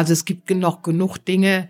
Also 0.00 0.14
es 0.14 0.24
gibt 0.24 0.48
noch 0.48 0.80
genug 0.80 1.18
Dinge, 1.18 1.68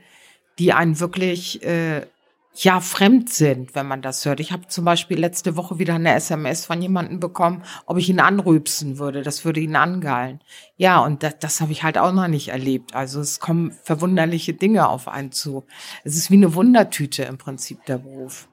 die 0.61 0.73
einen 0.73 1.01
wirklich 1.01 1.65
äh, 1.65 2.07
ja 2.55 2.79
fremd 2.79 3.29
sind, 3.29 3.75
wenn 3.75 3.89
man 3.89 4.03
das 4.03 4.25
hört. 4.25 4.39
Ich 4.39 4.53
habe 4.53 4.69
zum 4.69 4.85
Beispiel 4.85 5.19
letzte 5.19 5.57
Woche 5.57 5.81
wieder 5.81 5.97
eine 5.97 6.15
SMS 6.15 6.65
von 6.65 6.81
jemandem 6.81 7.19
bekommen, 7.19 7.65
ob 7.87 7.99
ich 7.99 8.09
ihn 8.09 8.21
anrübsen 8.21 8.99
würde. 9.01 9.23
Das 9.23 9.45
würde 9.45 9.59
ihn 9.59 9.75
angeilen. 9.75 10.39
Ja, 10.77 11.01
und 11.01 11.25
das, 11.25 11.41
das 11.41 11.61
habe 11.61 11.73
ich 11.73 11.83
halt 11.83 11.99
auch 11.99 12.13
noch 12.13 12.29
nicht 12.29 12.51
erlebt. 12.51 12.95
Also 12.95 13.21
es 13.21 13.41
kommen 13.41 13.73
verwunderliche 13.83 14.55
Dinge 14.55 14.89
auf 14.89 15.09
einen 15.09 15.33
zu. 15.33 15.65
Es 16.05 16.15
ist 16.15 16.31
wie 16.31 16.37
eine 16.37 16.55
Wundertüte 16.55 17.25
im 17.25 17.37
Prinzip 17.37 17.85
der 17.87 17.99
Beruf. 17.99 18.47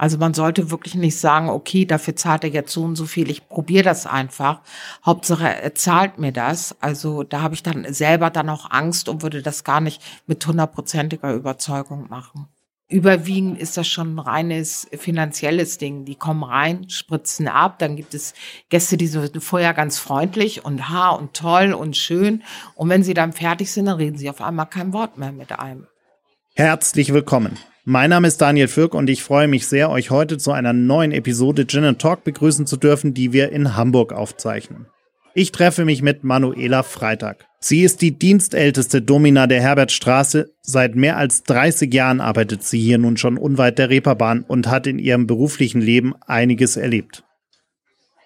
Also 0.00 0.16
man 0.16 0.32
sollte 0.32 0.70
wirklich 0.70 0.94
nicht 0.94 1.18
sagen, 1.18 1.50
okay, 1.50 1.84
dafür 1.84 2.16
zahlt 2.16 2.44
er 2.44 2.48
jetzt 2.48 2.72
so 2.72 2.84
und 2.84 2.96
so 2.96 3.04
viel, 3.04 3.30
ich 3.30 3.46
probiere 3.50 3.84
das 3.84 4.06
einfach. 4.06 4.62
Hauptsache, 5.04 5.46
er 5.46 5.74
zahlt 5.74 6.16
mir 6.16 6.32
das. 6.32 6.74
Also 6.80 7.22
da 7.22 7.42
habe 7.42 7.52
ich 7.52 7.62
dann 7.62 7.84
selber 7.92 8.30
dann 8.30 8.48
auch 8.48 8.70
Angst 8.70 9.10
und 9.10 9.20
würde 9.20 9.42
das 9.42 9.62
gar 9.62 9.82
nicht 9.82 10.00
mit 10.26 10.46
hundertprozentiger 10.46 11.34
Überzeugung 11.34 12.08
machen. 12.08 12.46
Überwiegend 12.88 13.60
ist 13.60 13.76
das 13.76 13.88
schon 13.88 14.14
ein 14.14 14.18
reines 14.20 14.88
finanzielles 14.90 15.76
Ding. 15.76 16.06
Die 16.06 16.16
kommen 16.16 16.44
rein, 16.44 16.88
spritzen 16.88 17.46
ab, 17.46 17.78
dann 17.78 17.96
gibt 17.96 18.14
es 18.14 18.32
Gäste, 18.70 18.96
die 18.96 19.06
sind 19.06 19.44
vorher 19.44 19.74
ganz 19.74 19.98
freundlich 19.98 20.64
und 20.64 20.88
ha 20.88 21.10
und 21.10 21.34
toll 21.34 21.74
und 21.74 21.94
schön. 21.94 22.42
Und 22.74 22.88
wenn 22.88 23.02
sie 23.02 23.12
dann 23.12 23.34
fertig 23.34 23.70
sind, 23.70 23.84
dann 23.84 23.96
reden 23.96 24.16
sie 24.16 24.30
auf 24.30 24.40
einmal 24.40 24.64
kein 24.64 24.94
Wort 24.94 25.18
mehr 25.18 25.32
mit 25.32 25.52
einem. 25.52 25.88
Herzlich 26.54 27.12
willkommen. 27.12 27.58
Mein 27.92 28.10
Name 28.10 28.28
ist 28.28 28.40
Daniel 28.40 28.68
Fürk 28.68 28.94
und 28.94 29.10
ich 29.10 29.24
freue 29.24 29.48
mich 29.48 29.66
sehr, 29.66 29.90
euch 29.90 30.10
heute 30.10 30.38
zu 30.38 30.52
einer 30.52 30.72
neuen 30.72 31.10
Episode 31.10 31.66
Gin 31.66 31.98
Talk 31.98 32.22
begrüßen 32.22 32.64
zu 32.64 32.76
dürfen, 32.76 33.14
die 33.14 33.32
wir 33.32 33.50
in 33.50 33.76
Hamburg 33.76 34.12
aufzeichnen. 34.12 34.86
Ich 35.34 35.50
treffe 35.50 35.84
mich 35.84 36.00
mit 36.00 36.22
Manuela 36.22 36.84
Freitag. 36.84 37.46
Sie 37.58 37.82
ist 37.82 38.00
die 38.00 38.16
dienstälteste 38.16 39.02
Domina 39.02 39.48
der 39.48 39.60
Herbertstraße. 39.60 40.52
Seit 40.62 40.94
mehr 40.94 41.16
als 41.16 41.42
30 41.42 41.92
Jahren 41.92 42.20
arbeitet 42.20 42.62
sie 42.62 42.78
hier 42.78 42.98
nun 42.98 43.16
schon 43.16 43.36
unweit 43.36 43.80
der 43.80 43.90
Reeperbahn 43.90 44.44
und 44.46 44.68
hat 44.68 44.86
in 44.86 45.00
ihrem 45.00 45.26
beruflichen 45.26 45.80
Leben 45.80 46.14
einiges 46.28 46.76
erlebt. 46.76 47.24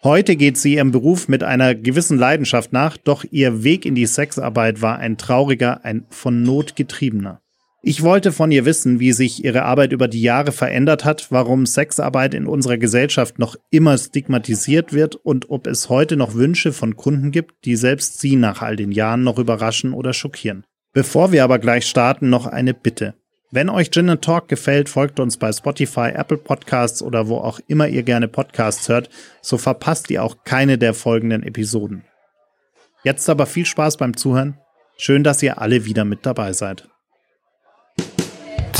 Heute 0.03 0.36
geht 0.36 0.58
sie 0.58 0.75
ihrem 0.75 0.91
Beruf 0.91 1.27
mit 1.27 1.42
einer 1.42 1.75
gewissen 1.75 2.19
Leidenschaft 2.19 2.75
nach, 2.75 2.98
doch 2.98 3.25
ihr 3.31 3.64
Weg 3.64 3.86
in 3.86 3.94
die 3.94 4.05
Sexarbeit 4.05 4.83
war 4.83 4.98
ein 4.98 5.16
trauriger, 5.16 5.86
ein 5.86 6.05
von 6.10 6.42
Not 6.42 6.77
getriebener. 6.77 7.41
Ich 7.86 8.02
wollte 8.02 8.32
von 8.32 8.50
ihr 8.50 8.64
wissen, 8.64 8.98
wie 8.98 9.12
sich 9.12 9.44
ihre 9.44 9.64
Arbeit 9.64 9.92
über 9.92 10.08
die 10.08 10.22
Jahre 10.22 10.52
verändert 10.52 11.04
hat, 11.04 11.30
warum 11.30 11.66
Sexarbeit 11.66 12.32
in 12.32 12.46
unserer 12.46 12.78
Gesellschaft 12.78 13.38
noch 13.38 13.56
immer 13.70 13.98
stigmatisiert 13.98 14.94
wird 14.94 15.16
und 15.16 15.50
ob 15.50 15.66
es 15.66 15.91
heute 15.91 16.16
noch 16.16 16.32
Wünsche 16.32 16.72
von 16.72 16.96
Kunden 16.96 17.30
gibt, 17.30 17.66
die 17.66 17.76
selbst 17.76 18.20
sie 18.20 18.36
nach 18.36 18.62
all 18.62 18.76
den 18.76 18.91
Jahren 18.91 19.22
noch 19.22 19.38
überraschen 19.38 19.92
oder 19.92 20.14
schockieren. 20.14 20.64
Bevor 20.94 21.30
wir 21.30 21.44
aber 21.44 21.58
gleich 21.58 21.84
starten, 21.84 22.30
noch 22.30 22.46
eine 22.46 22.72
Bitte. 22.72 23.16
Wenn 23.50 23.68
euch 23.68 23.91
Gin 23.91 24.19
Talk 24.19 24.48
gefällt, 24.48 24.88
folgt 24.88 25.20
uns 25.20 25.36
bei 25.36 25.52
Spotify, 25.52 26.08
Apple 26.14 26.38
Podcasts 26.38 27.02
oder 27.02 27.28
wo 27.28 27.36
auch 27.36 27.60
immer 27.66 27.86
ihr 27.86 28.02
gerne 28.02 28.28
Podcasts 28.28 28.88
hört, 28.88 29.10
so 29.42 29.58
verpasst 29.58 30.10
ihr 30.10 30.24
auch 30.24 30.38
keine 30.44 30.78
der 30.78 30.94
folgenden 30.94 31.42
Episoden. 31.42 32.02
Jetzt 33.02 33.28
aber 33.28 33.44
viel 33.44 33.66
Spaß 33.66 33.98
beim 33.98 34.16
Zuhören. 34.16 34.58
Schön, 34.96 35.22
dass 35.22 35.42
ihr 35.42 35.60
alle 35.60 35.84
wieder 35.84 36.06
mit 36.06 36.24
dabei 36.24 36.54
seid. 36.54 36.88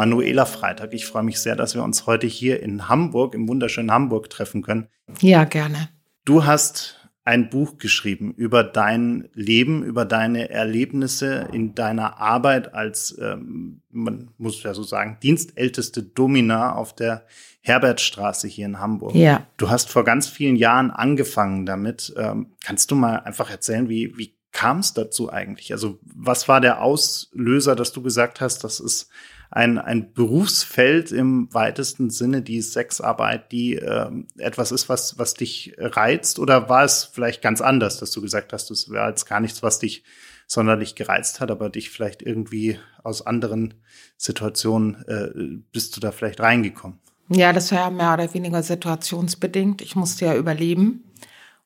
Manuela 0.00 0.46
Freitag. 0.46 0.94
Ich 0.94 1.04
freue 1.04 1.24
mich 1.24 1.40
sehr, 1.40 1.56
dass 1.56 1.74
wir 1.74 1.84
uns 1.84 2.06
heute 2.06 2.26
hier 2.26 2.62
in 2.62 2.88
Hamburg, 2.88 3.34
im 3.34 3.46
wunderschönen 3.46 3.90
Hamburg 3.90 4.30
treffen 4.30 4.62
können. 4.62 4.88
Ja, 5.20 5.44
gerne. 5.44 5.90
Du 6.24 6.46
hast 6.46 7.10
ein 7.22 7.50
Buch 7.50 7.76
geschrieben 7.76 8.32
über 8.32 8.64
dein 8.64 9.28
Leben, 9.34 9.84
über 9.84 10.06
deine 10.06 10.48
Erlebnisse 10.48 11.50
in 11.52 11.74
deiner 11.74 12.18
Arbeit 12.18 12.72
als, 12.72 13.14
ähm, 13.20 13.82
man 13.90 14.30
muss 14.38 14.62
ja 14.62 14.72
so 14.72 14.84
sagen, 14.84 15.18
dienstälteste 15.22 16.02
Domina 16.02 16.76
auf 16.76 16.94
der 16.94 17.26
Herbertstraße 17.60 18.48
hier 18.48 18.64
in 18.64 18.78
Hamburg. 18.78 19.14
Ja. 19.14 19.46
Du 19.58 19.68
hast 19.68 19.90
vor 19.90 20.04
ganz 20.04 20.28
vielen 20.28 20.56
Jahren 20.56 20.90
angefangen 20.90 21.66
damit. 21.66 22.14
Ähm, 22.16 22.54
kannst 22.64 22.90
du 22.90 22.94
mal 22.94 23.16
einfach 23.16 23.50
erzählen, 23.50 23.90
wie, 23.90 24.16
wie 24.16 24.34
kam 24.50 24.78
es 24.78 24.94
dazu 24.94 25.30
eigentlich? 25.30 25.72
Also 25.72 25.98
was 26.02 26.48
war 26.48 26.62
der 26.62 26.80
Auslöser, 26.80 27.76
dass 27.76 27.92
du 27.92 28.00
gesagt 28.00 28.40
hast, 28.40 28.64
das 28.64 28.80
ist 28.80 29.10
ein, 29.50 29.78
ein 29.78 30.12
Berufsfeld 30.12 31.10
im 31.10 31.52
weitesten 31.52 32.10
Sinne, 32.10 32.42
die 32.42 32.62
Sexarbeit, 32.62 33.50
die 33.50 33.76
äh, 33.76 34.10
etwas 34.38 34.70
ist, 34.70 34.88
was, 34.88 35.18
was 35.18 35.34
dich 35.34 35.74
reizt? 35.78 36.38
Oder 36.38 36.68
war 36.68 36.84
es 36.84 37.04
vielleicht 37.04 37.42
ganz 37.42 37.60
anders, 37.60 37.98
dass 37.98 38.12
du 38.12 38.22
gesagt 38.22 38.52
hast, 38.52 38.70
es 38.70 38.90
wäre 38.90 39.08
jetzt 39.08 39.26
gar 39.26 39.40
nichts, 39.40 39.62
was 39.62 39.80
dich 39.80 40.04
sonderlich 40.46 40.94
gereizt 40.94 41.40
hat, 41.40 41.50
aber 41.50 41.68
dich 41.68 41.90
vielleicht 41.90 42.22
irgendwie 42.22 42.78
aus 43.02 43.26
anderen 43.26 43.74
Situationen 44.16 45.04
äh, 45.06 45.62
bist 45.72 45.96
du 45.96 46.00
da 46.00 46.12
vielleicht 46.12 46.40
reingekommen? 46.40 46.98
Ja, 47.28 47.52
das 47.52 47.70
war 47.70 47.78
ja 47.78 47.90
mehr 47.90 48.14
oder 48.14 48.34
weniger 48.34 48.62
situationsbedingt. 48.62 49.82
Ich 49.82 49.94
musste 49.94 50.26
ja 50.26 50.34
überleben 50.34 51.04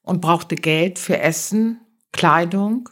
und 0.02 0.20
brauchte 0.20 0.56
Geld 0.56 0.98
für 0.98 1.18
Essen, 1.18 1.80
Kleidung 2.12 2.90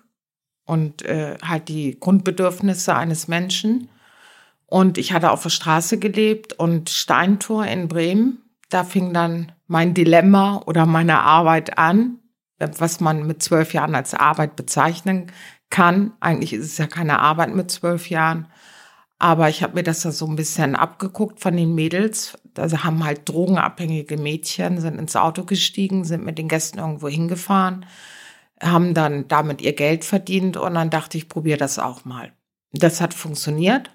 und 0.64 1.03
äh, 1.03 1.36
halt 1.42 1.69
die 1.69 1.98
Grundbedürfnisse 2.00 2.94
eines 2.94 3.28
Menschen. 3.28 3.88
Und 4.72 4.97
ich 4.97 5.12
hatte 5.12 5.33
auf 5.33 5.43
der 5.43 5.50
Straße 5.50 5.99
gelebt 5.99 6.55
und 6.55 6.88
Steintor 6.88 7.66
in 7.66 7.88
Bremen. 7.88 8.38
Da 8.71 8.84
fing 8.84 9.12
dann 9.12 9.53
mein 9.66 9.93
Dilemma 9.93 10.62
oder 10.65 10.87
meine 10.87 11.21
Arbeit 11.21 11.77
an, 11.77 12.21
was 12.59 12.99
man 12.99 13.27
mit 13.27 13.43
zwölf 13.43 13.75
Jahren 13.75 13.94
als 13.94 14.15
Arbeit 14.15 14.56
bezeichnen 14.56 15.31
kann. 15.69 16.12
Eigentlich 16.21 16.55
ist 16.55 16.65
es 16.65 16.78
ja 16.78 16.87
keine 16.87 17.19
Arbeit 17.19 17.55
mit 17.55 17.71
zwölf 17.71 18.09
Jahren. 18.09 18.49
Aber 19.19 19.50
ich 19.50 19.62
habe 19.62 19.75
mir 19.75 19.83
das 19.83 20.00
da 20.00 20.10
so 20.10 20.27
ein 20.27 20.37
bisschen 20.37 20.75
abgeguckt 20.75 21.41
von 21.41 21.54
den 21.54 21.75
Mädels. 21.75 22.39
Also 22.56 22.83
haben 22.83 23.04
halt 23.04 23.28
drogenabhängige 23.28 24.16
Mädchen, 24.16 24.81
sind 24.81 24.99
ins 24.99 25.16
Auto 25.16 25.44
gestiegen, 25.44 26.04
sind 26.04 26.25
mit 26.25 26.39
den 26.39 26.49
Gästen 26.49 26.78
irgendwo 26.78 27.09
hingefahren, 27.09 27.84
haben 28.59 28.94
dann 28.94 29.28
damit 29.28 29.60
ihr 29.60 29.75
Geld 29.75 30.06
verdient 30.06 30.56
und 30.56 30.72
dann 30.72 30.89
dachte 30.89 31.19
ich, 31.19 31.28
probiere 31.28 31.59
das 31.59 31.78
auch 31.78 32.06
mal. 32.06 32.33
Das 32.72 33.03
hat 33.03 33.12
funktioniert. 33.12 33.91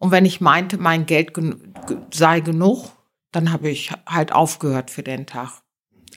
Und 0.00 0.10
wenn 0.10 0.24
ich 0.24 0.40
meinte, 0.40 0.78
mein 0.78 1.04
Geld 1.04 1.34
gen 1.34 1.74
sei 2.10 2.40
genug, 2.40 2.90
dann 3.32 3.52
habe 3.52 3.68
ich 3.68 3.92
halt 4.06 4.32
aufgehört 4.32 4.90
für 4.90 5.02
den 5.02 5.26
Tag. 5.26 5.60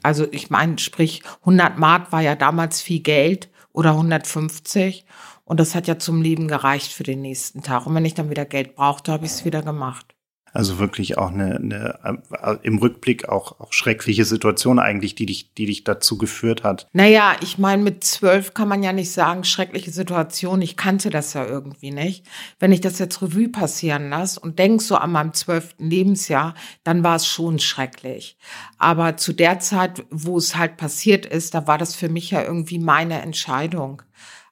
Also 0.02 0.26
ich 0.32 0.48
meine, 0.50 0.78
sprich 0.78 1.22
100 1.40 1.78
Mark 1.78 2.10
war 2.10 2.22
ja 2.22 2.34
damals 2.34 2.80
viel 2.80 3.00
Geld 3.00 3.50
oder 3.72 3.90
150 3.90 5.04
und 5.44 5.60
das 5.60 5.74
hat 5.74 5.86
ja 5.86 5.98
zum 5.98 6.22
Leben 6.22 6.48
gereicht 6.48 6.92
für 6.92 7.02
den 7.02 7.20
nächsten 7.20 7.62
Tag. 7.62 7.86
Und 7.86 7.94
wenn 7.94 8.06
ich 8.06 8.14
dann 8.14 8.30
wieder 8.30 8.46
Geld 8.46 8.74
brauchte, 8.74 9.12
habe 9.12 9.26
ich 9.26 9.32
es 9.32 9.44
wieder 9.44 9.62
gemacht. 9.62 10.13
Also 10.54 10.78
wirklich 10.78 11.18
auch 11.18 11.32
eine, 11.32 11.56
eine 11.56 11.98
äh, 12.30 12.56
im 12.62 12.78
Rückblick 12.78 13.28
auch, 13.28 13.58
auch 13.58 13.72
schreckliche 13.72 14.24
Situation 14.24 14.78
eigentlich, 14.78 15.16
die 15.16 15.26
dich, 15.26 15.52
die 15.54 15.66
dich 15.66 15.82
dazu 15.82 16.16
geführt 16.16 16.62
hat. 16.62 16.86
Naja, 16.92 17.34
ich 17.40 17.58
meine, 17.58 17.82
mit 17.82 18.04
zwölf 18.04 18.54
kann 18.54 18.68
man 18.68 18.84
ja 18.84 18.92
nicht 18.92 19.10
sagen, 19.10 19.42
schreckliche 19.42 19.90
Situation. 19.90 20.62
Ich 20.62 20.76
kannte 20.76 21.10
das 21.10 21.34
ja 21.34 21.44
irgendwie 21.44 21.90
nicht. 21.90 22.24
Wenn 22.60 22.70
ich 22.70 22.80
das 22.80 23.00
jetzt 23.00 23.20
Revue 23.20 23.48
passieren 23.48 24.10
lasse 24.10 24.38
und 24.38 24.60
denk 24.60 24.80
so 24.80 24.94
an 24.94 25.10
meinem 25.10 25.34
zwölften 25.34 25.90
Lebensjahr, 25.90 26.54
dann 26.84 27.02
war 27.02 27.16
es 27.16 27.26
schon 27.26 27.58
schrecklich. 27.58 28.38
Aber 28.78 29.16
zu 29.16 29.32
der 29.32 29.58
Zeit, 29.58 30.04
wo 30.10 30.38
es 30.38 30.54
halt 30.54 30.76
passiert 30.76 31.26
ist, 31.26 31.54
da 31.54 31.66
war 31.66 31.78
das 31.78 31.96
für 31.96 32.08
mich 32.08 32.30
ja 32.30 32.44
irgendwie 32.44 32.78
meine 32.78 33.20
Entscheidung. 33.22 34.02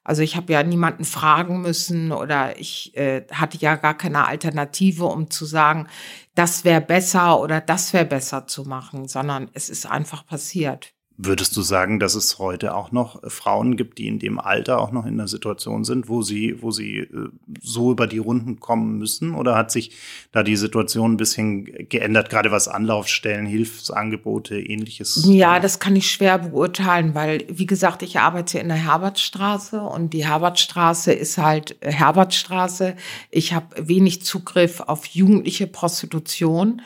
Also 0.03 0.21
ich 0.21 0.35
habe 0.35 0.51
ja 0.51 0.63
niemanden 0.63 1.05
fragen 1.05 1.61
müssen 1.61 2.11
oder 2.11 2.59
ich 2.59 2.95
äh, 2.97 3.25
hatte 3.31 3.57
ja 3.57 3.75
gar 3.75 3.97
keine 3.97 4.27
Alternative, 4.27 5.05
um 5.05 5.29
zu 5.29 5.45
sagen, 5.45 5.87
das 6.35 6.65
wäre 6.65 6.81
besser 6.81 7.39
oder 7.39 7.61
das 7.61 7.93
wäre 7.93 8.05
besser 8.05 8.47
zu 8.47 8.63
machen, 8.63 9.07
sondern 9.07 9.49
es 9.53 9.69
ist 9.69 9.85
einfach 9.85 10.25
passiert. 10.25 10.93
Würdest 11.17 11.55
du 11.55 11.61
sagen, 11.61 11.99
dass 11.99 12.15
es 12.15 12.39
heute 12.39 12.73
auch 12.73 12.91
noch 12.91 13.21
Frauen 13.29 13.77
gibt, 13.77 13.99
die 13.99 14.07
in 14.07 14.17
dem 14.17 14.39
Alter 14.39 14.79
auch 14.79 14.91
noch 14.91 15.05
in 15.05 15.17
der 15.17 15.27
Situation 15.27 15.83
sind, 15.83 16.09
wo 16.09 16.23
sie, 16.23 16.59
wo 16.63 16.71
sie 16.71 16.97
äh, 16.99 17.29
so 17.61 17.91
über 17.91 18.07
die 18.07 18.17
Runden 18.17 18.59
kommen 18.59 18.97
müssen? 18.97 19.35
Oder 19.35 19.55
hat 19.55 19.71
sich 19.71 19.91
da 20.31 20.41
die 20.41 20.55
Situation 20.55 21.13
ein 21.13 21.17
bisschen 21.17 21.65
geändert, 21.87 22.31
gerade 22.31 22.51
was 22.51 22.67
Anlaufstellen, 22.67 23.45
Hilfsangebote, 23.45 24.59
ähnliches? 24.59 25.23
Ja, 25.27 25.59
das 25.59 25.77
kann 25.77 25.95
ich 25.95 26.09
schwer 26.09 26.39
beurteilen, 26.39 27.13
weil, 27.13 27.45
wie 27.47 27.67
gesagt, 27.67 28.01
ich 28.01 28.17
arbeite 28.17 28.57
in 28.57 28.69
der 28.69 28.77
Herbertstraße 28.77 29.81
und 29.81 30.13
die 30.13 30.25
Herbertstraße 30.25 31.13
ist 31.13 31.37
halt 31.37 31.75
Herbertstraße. 31.81 32.95
Ich 33.29 33.53
habe 33.53 33.87
wenig 33.87 34.23
Zugriff 34.23 34.79
auf 34.79 35.05
jugendliche 35.05 35.67
Prostitution 35.67 36.81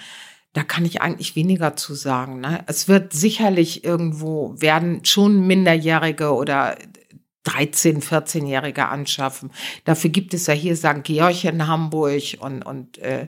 da 0.57 0.63
kann 0.63 0.85
ich 0.85 1.03
eigentlich 1.03 1.35
weniger 1.35 1.75
zu 1.75 1.93
sagen. 1.93 2.39
Ne? 2.39 2.63
Es 2.65 2.87
wird 2.87 3.13
sicherlich 3.13 3.83
irgendwo, 3.83 4.55
werden 4.57 5.05
schon 5.05 5.45
Minderjährige 5.45 6.33
oder 6.33 6.75
13-, 7.45 8.03
14-Jährige 8.03 8.87
anschaffen. 8.87 9.51
Dafür 9.85 10.09
gibt 10.09 10.33
es 10.33 10.47
ja 10.47 10.55
hier 10.55 10.75
St. 10.75 11.03
Georg 11.03 11.43
in 11.43 11.67
Hamburg 11.67 12.37
und, 12.39 12.63
und 12.63 12.97
äh, 12.97 13.27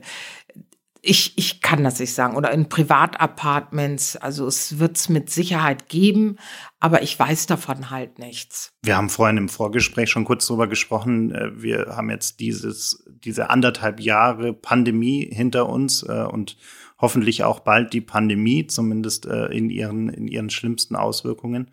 ich, 1.02 1.38
ich 1.38 1.62
kann 1.62 1.84
das 1.84 2.00
nicht 2.00 2.12
sagen. 2.12 2.34
Oder 2.34 2.50
in 2.50 2.68
Privatapartments. 2.68 4.16
Also 4.16 4.48
es 4.48 4.80
wird 4.80 4.96
es 4.96 5.08
mit 5.08 5.30
Sicherheit 5.30 5.88
geben, 5.88 6.36
aber 6.80 7.02
ich 7.02 7.16
weiß 7.16 7.46
davon 7.46 7.90
halt 7.90 8.18
nichts. 8.18 8.72
Wir 8.82 8.96
haben 8.96 9.08
vorhin 9.08 9.36
im 9.36 9.48
Vorgespräch 9.48 10.10
schon 10.10 10.24
kurz 10.24 10.48
drüber 10.48 10.66
gesprochen. 10.66 11.32
Äh, 11.32 11.62
wir 11.62 11.94
haben 11.96 12.10
jetzt 12.10 12.40
dieses, 12.40 13.04
diese 13.08 13.50
anderthalb 13.50 14.00
Jahre 14.00 14.52
Pandemie 14.52 15.30
hinter 15.32 15.68
uns 15.68 16.02
äh, 16.02 16.24
und 16.24 16.56
hoffentlich 17.00 17.44
auch 17.44 17.60
bald 17.60 17.92
die 17.92 18.00
Pandemie, 18.00 18.66
zumindest 18.66 19.26
äh, 19.26 19.46
in, 19.46 19.70
ihren, 19.70 20.08
in 20.08 20.28
ihren 20.28 20.50
schlimmsten 20.50 20.96
Auswirkungen. 20.96 21.70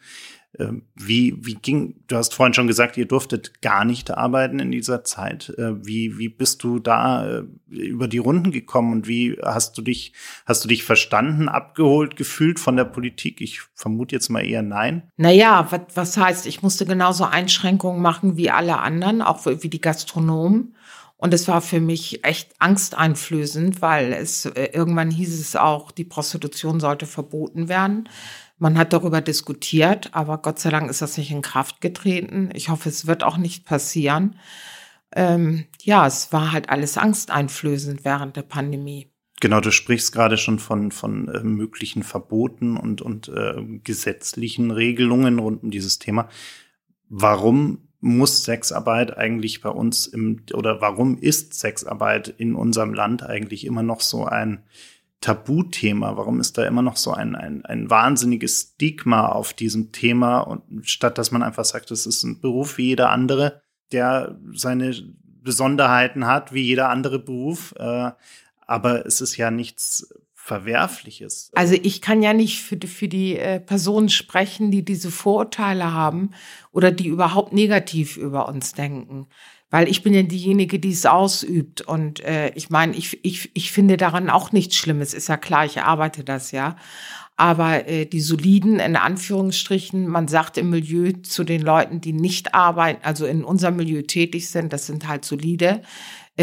Äh, 0.54 0.72
wie, 0.96 1.38
wie 1.42 1.56
ging, 1.56 1.96
du 2.08 2.16
hast 2.16 2.34
vorhin 2.34 2.54
schon 2.54 2.68
gesagt, 2.68 2.98
ihr 2.98 3.08
durftet 3.08 3.62
gar 3.62 3.86
nicht 3.86 4.12
arbeiten 4.12 4.60
in 4.60 4.72
dieser 4.72 5.04
Zeit. 5.04 5.50
Äh, 5.58 5.86
wie, 5.86 6.18
wie 6.18 6.30
bist 6.30 6.64
du 6.64 6.80
da 6.80 7.40
äh, 7.40 7.44
über 7.70 8.08
die 8.08 8.18
Runden 8.18 8.52
gekommen 8.52 8.94
und 8.94 9.08
wie 9.08 9.38
hast 9.44 9.78
du 9.78 9.82
dich, 9.82 10.14
hast 10.46 10.64
du 10.64 10.70
dich 10.70 10.84
verstanden, 10.84 11.50
abgeholt, 11.50 12.16
gefühlt 12.16 12.60
von 12.60 12.78
der 12.78 12.86
Politik? 12.86 13.42
Ich 13.42 13.62
vermute 13.76 14.16
jetzt 14.16 14.30
mal 14.30 14.46
eher 14.46 14.64
nein. 14.64 15.04
Naja, 15.18 15.68
was, 15.70 15.82
was 15.96 16.18
heißt, 16.18 16.48
ich 16.48 16.64
musste 16.64 16.86
genauso 16.86 17.26
Einschränkungen 17.26 18.02
machen 18.02 18.38
wie 18.38 18.50
alle 18.50 18.80
anderen, 18.80 19.22
auch 19.22 19.46
wie 19.46 19.70
die 19.70 19.82
Gastronomen. 19.82 20.76
Und 21.18 21.34
es 21.34 21.48
war 21.48 21.62
für 21.62 21.80
mich 21.80 22.24
echt 22.24 22.52
angsteinflößend, 22.60 23.82
weil 23.82 24.14
es 24.14 24.46
äh, 24.46 24.70
irgendwann 24.72 25.10
hieß 25.10 25.40
es 25.40 25.56
auch, 25.56 25.92
die 25.92 26.06
Prostitution 26.06 26.80
sollte 26.80 27.08
verboten 27.08 27.70
werden. 27.70 28.08
Man 28.60 28.78
hat 28.78 28.94
darüber 28.94 29.22
diskutiert, 29.22 30.10
aber 30.14 30.40
Gott 30.40 30.60
sei 30.60 30.70
Dank 30.70 30.90
ist 30.90 31.02
das 31.02 31.18
nicht 31.18 31.32
in 31.32 31.42
Kraft 31.42 31.82
getreten. 31.82 32.50
Ich 32.54 32.70
hoffe, 32.70 32.90
es 32.90 33.08
wird 33.08 33.24
auch 33.24 33.38
nicht 33.38 33.66
passieren. 33.66 34.36
Ähm, 35.12 35.66
ja, 35.82 36.06
es 36.06 36.32
war 36.34 36.52
halt 36.52 36.70
alles 36.70 36.98
angsteinflößend 36.98 38.06
während 38.06 38.36
der 38.36 38.44
Pandemie. 38.44 39.12
Genau, 39.40 39.60
du 39.60 39.72
sprichst 39.72 40.12
gerade 40.12 40.38
schon 40.38 40.58
von, 40.58 40.92
von 40.92 41.30
äh, 41.30 41.44
möglichen 41.44 42.04
Verboten 42.04 42.78
und, 42.78 43.02
und 43.02 43.30
äh, 43.30 43.62
gesetzlichen 43.84 44.72
Regelungen 44.72 45.40
rund 45.40 45.64
um 45.64 45.72
dieses 45.72 46.00
Thema. 46.00 46.28
Warum 47.10 47.87
muss 48.00 48.44
Sexarbeit 48.44 49.18
eigentlich 49.18 49.62
bei 49.62 49.70
uns 49.70 50.06
im, 50.08 50.44
oder 50.54 50.82
warum 50.82 51.18
ist 51.18 51.54
Sexarbeit 51.56 52.28
in 52.28 52.56
unserem 52.56 52.94
Land 52.94 53.24
eigentlich 53.24 53.66
immer 53.66 53.84
noch 53.84 54.02
so 54.02 54.26
ein 54.26 54.64
Tabuthema? 55.22 56.16
Warum 56.16 56.40
ist 56.40 56.58
da 56.58 56.66
immer 56.66 56.84
noch 56.84 56.98
so 56.98 57.12
ein, 57.12 57.36
ein, 57.36 57.66
ein 57.66 57.90
wahnsinniges 57.90 58.74
Stigma 58.74 59.28
auf 59.28 59.54
diesem 59.54 59.92
Thema? 59.92 60.42
Und 60.42 60.88
statt 60.88 61.18
dass 61.18 61.32
man 61.32 61.42
einfach 61.42 61.66
sagt, 61.66 61.90
das 61.90 62.06
ist 62.06 62.24
ein 62.24 62.40
Beruf 62.40 62.78
wie 62.78 62.88
jeder 62.88 63.10
andere, 63.10 63.62
der 63.92 64.38
seine 64.54 64.96
Besonderheiten 65.42 66.28
hat, 66.28 66.54
wie 66.54 66.62
jeder 66.62 66.90
andere 66.90 67.20
Beruf. 67.20 67.74
Äh, 67.78 68.12
aber 68.68 69.06
es 69.06 69.22
ist 69.22 69.38
ja 69.38 69.50
nichts 69.50 70.14
Verwerfliches. 70.48 71.52
Also 71.56 71.74
ich 71.74 72.02
kann 72.02 72.24
ja 72.24 72.32
nicht 72.32 72.62
für 72.62 72.78
die, 72.78 72.88
für 72.88 73.10
die 73.10 73.38
äh, 73.38 73.60
Personen 73.60 74.08
sprechen, 74.08 74.72
die 74.72 74.86
diese 74.86 75.12
Vorurteile 75.12 75.92
haben 75.92 76.30
oder 76.72 76.90
die 76.90 77.08
überhaupt 77.08 77.52
negativ 77.52 78.16
über 78.16 78.48
uns 78.48 78.72
denken. 78.72 79.28
Weil 79.70 79.90
ich 79.90 80.04
bin 80.04 80.14
ja 80.14 80.24
diejenige, 80.24 80.80
die 80.80 80.92
es 80.92 81.06
ausübt. 81.06 81.82
Und 81.82 82.22
äh, 82.22 82.54
ich 82.56 82.70
meine, 82.70 82.96
ich, 82.96 83.20
ich, 83.26 83.52
ich 83.56 83.74
finde 83.74 83.98
daran 83.98 84.30
auch 84.30 84.54
nichts 84.54 84.78
Schlimmes. 84.78 85.14
Ist 85.14 85.28
ja 85.28 85.36
klar, 85.36 85.66
ich 85.66 85.82
arbeite 85.82 86.24
das 86.24 86.52
ja. 86.52 86.78
Aber 87.36 87.86
äh, 87.86 88.06
die 88.06 88.22
soliden, 88.22 88.80
in 88.80 88.96
Anführungsstrichen, 88.96 90.08
man 90.08 90.30
sagt 90.30 90.58
im 90.58 90.70
Milieu 90.70 91.12
zu 91.24 91.44
den 91.44 91.62
Leuten, 91.62 92.00
die 92.00 92.14
nicht 92.14 92.56
arbeiten, 92.56 93.04
also 93.04 93.26
in 93.26 93.44
unserem 93.44 93.76
Milieu 93.76 94.02
tätig 94.02 94.50
sind, 94.50 94.72
das 94.72 94.86
sind 94.88 95.10
halt 95.10 95.26
solide, 95.26 95.82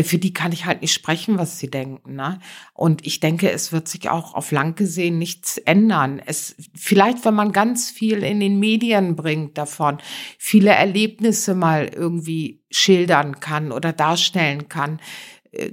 für 0.03 0.19
die 0.19 0.33
kann 0.33 0.51
ich 0.51 0.67
halt 0.67 0.83
nicht 0.83 0.93
sprechen, 0.93 1.39
was 1.39 1.59
sie 1.59 1.71
denken. 1.71 2.17
Ne? 2.17 2.41
Und 2.73 3.07
ich 3.07 3.21
denke, 3.21 3.51
es 3.51 3.71
wird 3.71 3.87
sich 3.87 4.11
auch 4.11 4.35
auf 4.35 4.51
lang 4.51 4.75
gesehen 4.75 5.19
nichts 5.19 5.59
ändern. 5.59 6.21
Es, 6.25 6.57
vielleicht, 6.75 7.25
wenn 7.25 7.35
man 7.35 7.53
ganz 7.53 7.91
viel 7.91 8.25
in 8.25 8.41
den 8.41 8.59
Medien 8.59 9.15
bringt 9.15 9.57
davon, 9.57 9.99
viele 10.39 10.71
Erlebnisse 10.71 11.55
mal 11.55 11.87
irgendwie 11.87 12.63
schildern 12.71 13.39
kann 13.39 13.71
oder 13.71 13.93
darstellen 13.93 14.69
kann, 14.69 15.01
äh, 15.53 15.73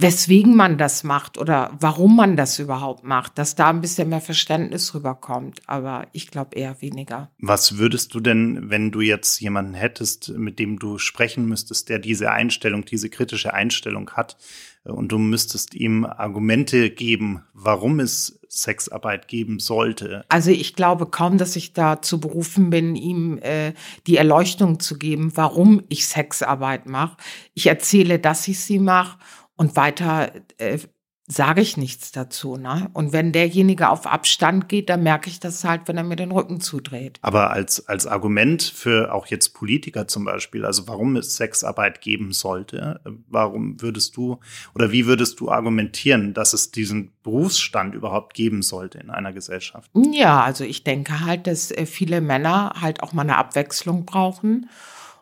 weswegen 0.00 0.56
man 0.56 0.78
das 0.78 1.04
macht 1.04 1.38
oder 1.38 1.76
warum 1.78 2.16
man 2.16 2.36
das 2.36 2.58
überhaupt 2.58 3.04
macht, 3.04 3.38
dass 3.38 3.54
da 3.54 3.68
ein 3.68 3.80
bisschen 3.80 4.08
mehr 4.08 4.20
Verständnis 4.20 4.94
rüberkommt. 4.94 5.60
Aber 5.66 6.06
ich 6.12 6.30
glaube 6.30 6.56
eher 6.56 6.80
weniger. 6.80 7.30
Was 7.38 7.78
würdest 7.78 8.14
du 8.14 8.20
denn, 8.20 8.70
wenn 8.70 8.90
du 8.90 9.00
jetzt 9.00 9.40
jemanden 9.40 9.74
hättest, 9.74 10.30
mit 10.30 10.58
dem 10.58 10.78
du 10.78 10.98
sprechen 10.98 11.46
müsstest, 11.46 11.88
der 11.88 11.98
diese 11.98 12.30
Einstellung, 12.30 12.84
diese 12.84 13.10
kritische 13.10 13.54
Einstellung 13.54 14.10
hat, 14.12 14.36
äh, 14.84 14.90
und 14.90 15.12
du 15.12 15.18
müsstest 15.18 15.74
ihm 15.74 16.04
Argumente 16.04 16.90
geben, 16.90 17.42
warum 17.52 18.00
es 18.00 18.38
Sexarbeit 18.48 19.28
geben 19.28 19.60
sollte? 19.60 20.24
Also 20.28 20.50
ich 20.50 20.74
glaube 20.74 21.06
kaum, 21.06 21.38
dass 21.38 21.54
ich 21.54 21.72
dazu 21.72 22.18
berufen 22.18 22.70
bin, 22.70 22.96
ihm 22.96 23.38
äh, 23.38 23.74
die 24.06 24.16
Erleuchtung 24.16 24.80
zu 24.80 24.98
geben, 24.98 25.32
warum 25.36 25.82
ich 25.88 26.06
Sexarbeit 26.06 26.86
mache. 26.86 27.16
Ich 27.54 27.66
erzähle, 27.66 28.18
dass 28.18 28.48
ich 28.48 28.58
sie 28.58 28.80
mache 28.80 29.18
und 29.60 29.76
weiter 29.76 30.32
äh, 30.56 30.78
sage 31.26 31.60
ich 31.60 31.76
nichts 31.76 32.12
dazu. 32.12 32.56
Ne? 32.56 32.88
Und 32.94 33.12
wenn 33.12 33.30
derjenige 33.30 33.90
auf 33.90 34.06
Abstand 34.06 34.70
geht, 34.70 34.88
dann 34.88 35.02
merke 35.02 35.28
ich 35.28 35.38
das 35.38 35.64
halt, 35.64 35.82
wenn 35.84 35.98
er 35.98 36.02
mir 36.02 36.16
den 36.16 36.32
Rücken 36.32 36.62
zudreht. 36.62 37.18
Aber 37.20 37.50
als, 37.50 37.86
als 37.86 38.06
Argument 38.06 38.62
für 38.62 39.12
auch 39.12 39.26
jetzt 39.26 39.50
Politiker 39.50 40.08
zum 40.08 40.24
Beispiel, 40.24 40.64
also 40.64 40.88
warum 40.88 41.14
es 41.16 41.36
Sexarbeit 41.36 42.00
geben 42.00 42.32
sollte, 42.32 43.02
warum 43.28 43.82
würdest 43.82 44.16
du 44.16 44.40
oder 44.74 44.92
wie 44.92 45.04
würdest 45.04 45.40
du 45.40 45.50
argumentieren, 45.50 46.32
dass 46.32 46.54
es 46.54 46.70
diesen 46.70 47.12
Berufsstand 47.22 47.94
überhaupt 47.94 48.32
geben 48.32 48.62
sollte 48.62 48.96
in 48.96 49.10
einer 49.10 49.34
Gesellschaft? 49.34 49.90
Ja, 49.94 50.42
also 50.42 50.64
ich 50.64 50.84
denke 50.84 51.20
halt, 51.20 51.46
dass 51.46 51.70
äh, 51.70 51.84
viele 51.84 52.22
Männer 52.22 52.72
halt 52.80 53.02
auch 53.02 53.12
mal 53.12 53.22
eine 53.22 53.36
Abwechslung 53.36 54.06
brauchen. 54.06 54.70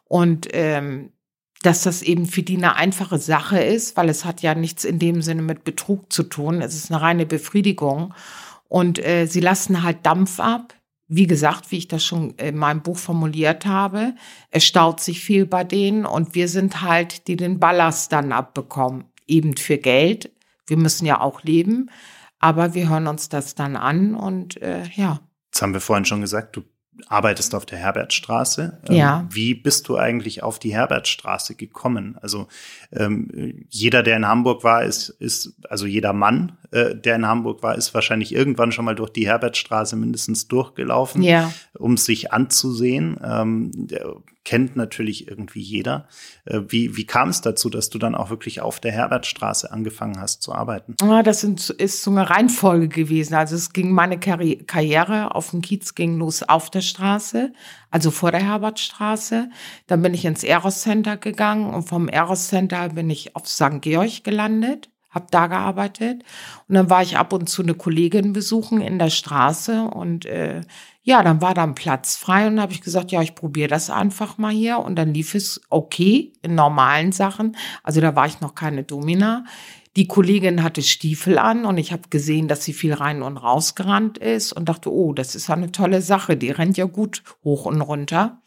Und 0.04 0.46
ähm, 0.52 1.10
dass 1.62 1.82
das 1.82 2.02
eben 2.02 2.26
für 2.26 2.42
die 2.42 2.56
eine 2.56 2.76
einfache 2.76 3.18
Sache 3.18 3.60
ist, 3.60 3.96
weil 3.96 4.08
es 4.08 4.24
hat 4.24 4.42
ja 4.42 4.54
nichts 4.54 4.84
in 4.84 4.98
dem 4.98 5.22
Sinne 5.22 5.42
mit 5.42 5.64
Betrug 5.64 6.12
zu 6.12 6.22
tun. 6.22 6.62
Es 6.62 6.74
ist 6.74 6.90
eine 6.90 7.00
reine 7.00 7.26
Befriedigung. 7.26 8.14
Und 8.68 9.04
äh, 9.04 9.26
sie 9.26 9.40
lassen 9.40 9.82
halt 9.82 10.04
Dampf 10.06 10.40
ab. 10.40 10.74
Wie 11.08 11.26
gesagt, 11.26 11.70
wie 11.70 11.78
ich 11.78 11.88
das 11.88 12.04
schon 12.04 12.32
in 12.32 12.56
meinem 12.56 12.82
Buch 12.82 12.98
formuliert 12.98 13.64
habe, 13.64 14.14
es 14.50 14.64
staut 14.64 15.00
sich 15.00 15.20
viel 15.20 15.46
bei 15.46 15.64
denen 15.64 16.04
und 16.04 16.34
wir 16.34 16.48
sind 16.48 16.82
halt, 16.82 17.28
die 17.28 17.36
den 17.36 17.58
Ballast 17.58 18.12
dann 18.12 18.30
abbekommen. 18.30 19.04
Eben 19.26 19.56
für 19.56 19.78
Geld. 19.78 20.30
Wir 20.66 20.76
müssen 20.76 21.06
ja 21.06 21.22
auch 21.22 21.42
leben, 21.42 21.90
aber 22.40 22.74
wir 22.74 22.90
hören 22.90 23.06
uns 23.06 23.30
das 23.30 23.54
dann 23.54 23.74
an 23.74 24.14
und 24.14 24.60
äh, 24.60 24.84
ja. 24.96 25.20
Das 25.50 25.62
haben 25.62 25.72
wir 25.72 25.80
vorhin 25.80 26.04
schon 26.04 26.20
gesagt, 26.20 26.56
du 26.56 26.62
arbeitest 27.06 27.54
auf 27.54 27.66
der 27.66 27.78
Herbertstraße. 27.78 28.80
Ähm, 28.88 28.94
ja. 28.94 29.26
Wie 29.30 29.54
bist 29.54 29.88
du 29.88 29.96
eigentlich 29.96 30.42
auf 30.42 30.58
die 30.58 30.72
Herbertstraße 30.72 31.54
gekommen? 31.54 32.16
Also 32.20 32.48
ähm, 32.92 33.66
jeder, 33.68 34.02
der 34.02 34.16
in 34.16 34.26
Hamburg 34.26 34.64
war, 34.64 34.84
ist, 34.84 35.08
ist 35.08 35.54
also 35.68 35.86
jeder 35.86 36.12
Mann, 36.12 36.58
äh, 36.70 36.94
der 36.94 37.16
in 37.16 37.26
Hamburg 37.26 37.62
war, 37.62 37.74
ist 37.76 37.94
wahrscheinlich 37.94 38.34
irgendwann 38.34 38.72
schon 38.72 38.84
mal 38.84 38.94
durch 38.94 39.10
die 39.10 39.26
Herbertstraße 39.26 39.96
mindestens 39.96 40.48
durchgelaufen, 40.48 41.22
ja. 41.22 41.52
um 41.78 41.96
sich 41.96 42.32
anzusehen. 42.32 43.18
Ähm, 43.22 43.70
der, 43.74 44.16
kennt 44.44 44.76
natürlich 44.76 45.28
irgendwie 45.28 45.60
jeder. 45.60 46.08
Äh, 46.44 46.60
wie, 46.68 46.96
wie 46.96 47.04
kam 47.04 47.28
es 47.28 47.40
dazu, 47.40 47.68
dass 47.68 47.90
du 47.90 47.98
dann 47.98 48.14
auch 48.14 48.30
wirklich 48.30 48.60
auf 48.60 48.80
der 48.80 48.92
Herbertstraße 48.92 49.70
angefangen 49.70 50.20
hast 50.20 50.42
zu 50.42 50.54
arbeiten? 50.54 50.94
Ja, 51.02 51.22
das 51.22 51.40
sind, 51.40 51.70
ist 51.70 52.02
so 52.02 52.10
eine 52.10 52.30
Reihenfolge 52.30 52.88
gewesen. 52.88 53.34
Also 53.34 53.56
es 53.56 53.72
ging 53.72 53.90
meine 53.90 54.18
Karri 54.18 54.64
Karriere 54.66 55.34
auf 55.34 55.50
dem 55.50 55.60
Kiez 55.60 55.94
ging 55.94 56.18
los 56.18 56.42
auf 56.42 56.70
der 56.70 56.80
Straße, 56.80 57.52
also 57.90 58.10
vor 58.10 58.30
der 58.30 58.42
Herbertstraße. 58.42 59.50
Dann 59.86 60.02
bin 60.02 60.14
ich 60.14 60.24
ins 60.24 60.44
Eros 60.44 60.82
Center 60.82 61.16
gegangen 61.16 61.74
und 61.74 61.82
vom 61.82 62.08
Eros 62.08 62.48
Center 62.48 62.88
bin 62.90 63.10
ich 63.10 63.36
auf 63.36 63.46
St. 63.48 63.80
Georg 63.80 64.24
gelandet 64.24 64.88
habe 65.10 65.26
da 65.30 65.46
gearbeitet 65.46 66.22
und 66.68 66.74
dann 66.74 66.90
war 66.90 67.02
ich 67.02 67.16
ab 67.16 67.32
und 67.32 67.48
zu 67.48 67.62
eine 67.62 67.74
Kollegin 67.74 68.32
besuchen 68.32 68.80
in 68.80 68.98
der 68.98 69.10
Straße 69.10 69.84
und 69.84 70.26
äh, 70.26 70.60
ja, 71.08 71.22
dann 71.22 71.40
war 71.40 71.54
da 71.54 71.62
ein 71.62 71.74
Platz 71.74 72.16
frei 72.16 72.46
und 72.46 72.60
habe 72.60 72.74
ich 72.74 72.82
gesagt, 72.82 73.12
ja, 73.12 73.22
ich 73.22 73.34
probiere 73.34 73.68
das 73.68 73.88
einfach 73.88 74.36
mal 74.36 74.52
hier. 74.52 74.78
Und 74.80 74.96
dann 74.96 75.14
lief 75.14 75.34
es 75.34 75.58
okay 75.70 76.34
in 76.42 76.54
normalen 76.54 77.12
Sachen. 77.12 77.56
Also 77.82 78.02
da 78.02 78.14
war 78.14 78.26
ich 78.26 78.42
noch 78.42 78.54
keine 78.54 78.82
Domina. 78.82 79.44
Die 79.96 80.06
Kollegin 80.06 80.62
hatte 80.62 80.82
Stiefel 80.82 81.38
an 81.38 81.64
und 81.64 81.78
ich 81.78 81.92
habe 81.92 82.02
gesehen, 82.10 82.46
dass 82.46 82.62
sie 82.62 82.74
viel 82.74 82.92
rein 82.92 83.22
und 83.22 83.38
raus 83.38 83.74
gerannt 83.74 84.18
ist 84.18 84.52
und 84.52 84.68
dachte, 84.68 84.92
oh, 84.92 85.14
das 85.14 85.34
ist 85.34 85.48
eine 85.48 85.72
tolle 85.72 86.02
Sache. 86.02 86.36
Die 86.36 86.50
rennt 86.50 86.76
ja 86.76 86.84
gut 86.84 87.22
hoch 87.42 87.64
und 87.64 87.80
runter. 87.80 88.42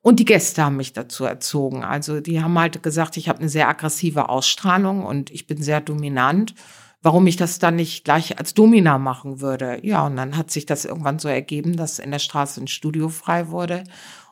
Und 0.00 0.18
die 0.18 0.24
Gäste 0.24 0.64
haben 0.64 0.78
mich 0.78 0.94
dazu 0.94 1.26
erzogen. 1.26 1.84
Also 1.84 2.20
die 2.20 2.42
haben 2.42 2.58
halt 2.58 2.82
gesagt, 2.82 3.18
ich 3.18 3.28
habe 3.28 3.40
eine 3.40 3.50
sehr 3.50 3.68
aggressive 3.68 4.30
Ausstrahlung 4.30 5.04
und 5.04 5.30
ich 5.30 5.46
bin 5.46 5.62
sehr 5.62 5.82
dominant 5.82 6.54
warum 7.02 7.26
ich 7.26 7.36
das 7.36 7.58
dann 7.58 7.76
nicht 7.76 8.04
gleich 8.04 8.38
als 8.38 8.54
Domina 8.54 8.98
machen 8.98 9.40
würde. 9.40 9.80
Ja, 9.82 10.06
und 10.06 10.16
dann 10.16 10.36
hat 10.36 10.50
sich 10.50 10.66
das 10.66 10.84
irgendwann 10.84 11.18
so 11.18 11.28
ergeben, 11.28 11.76
dass 11.76 11.98
in 11.98 12.10
der 12.10 12.18
Straße 12.18 12.60
ein 12.60 12.68
Studio 12.68 13.08
frei 13.08 13.48
wurde. 13.48 13.84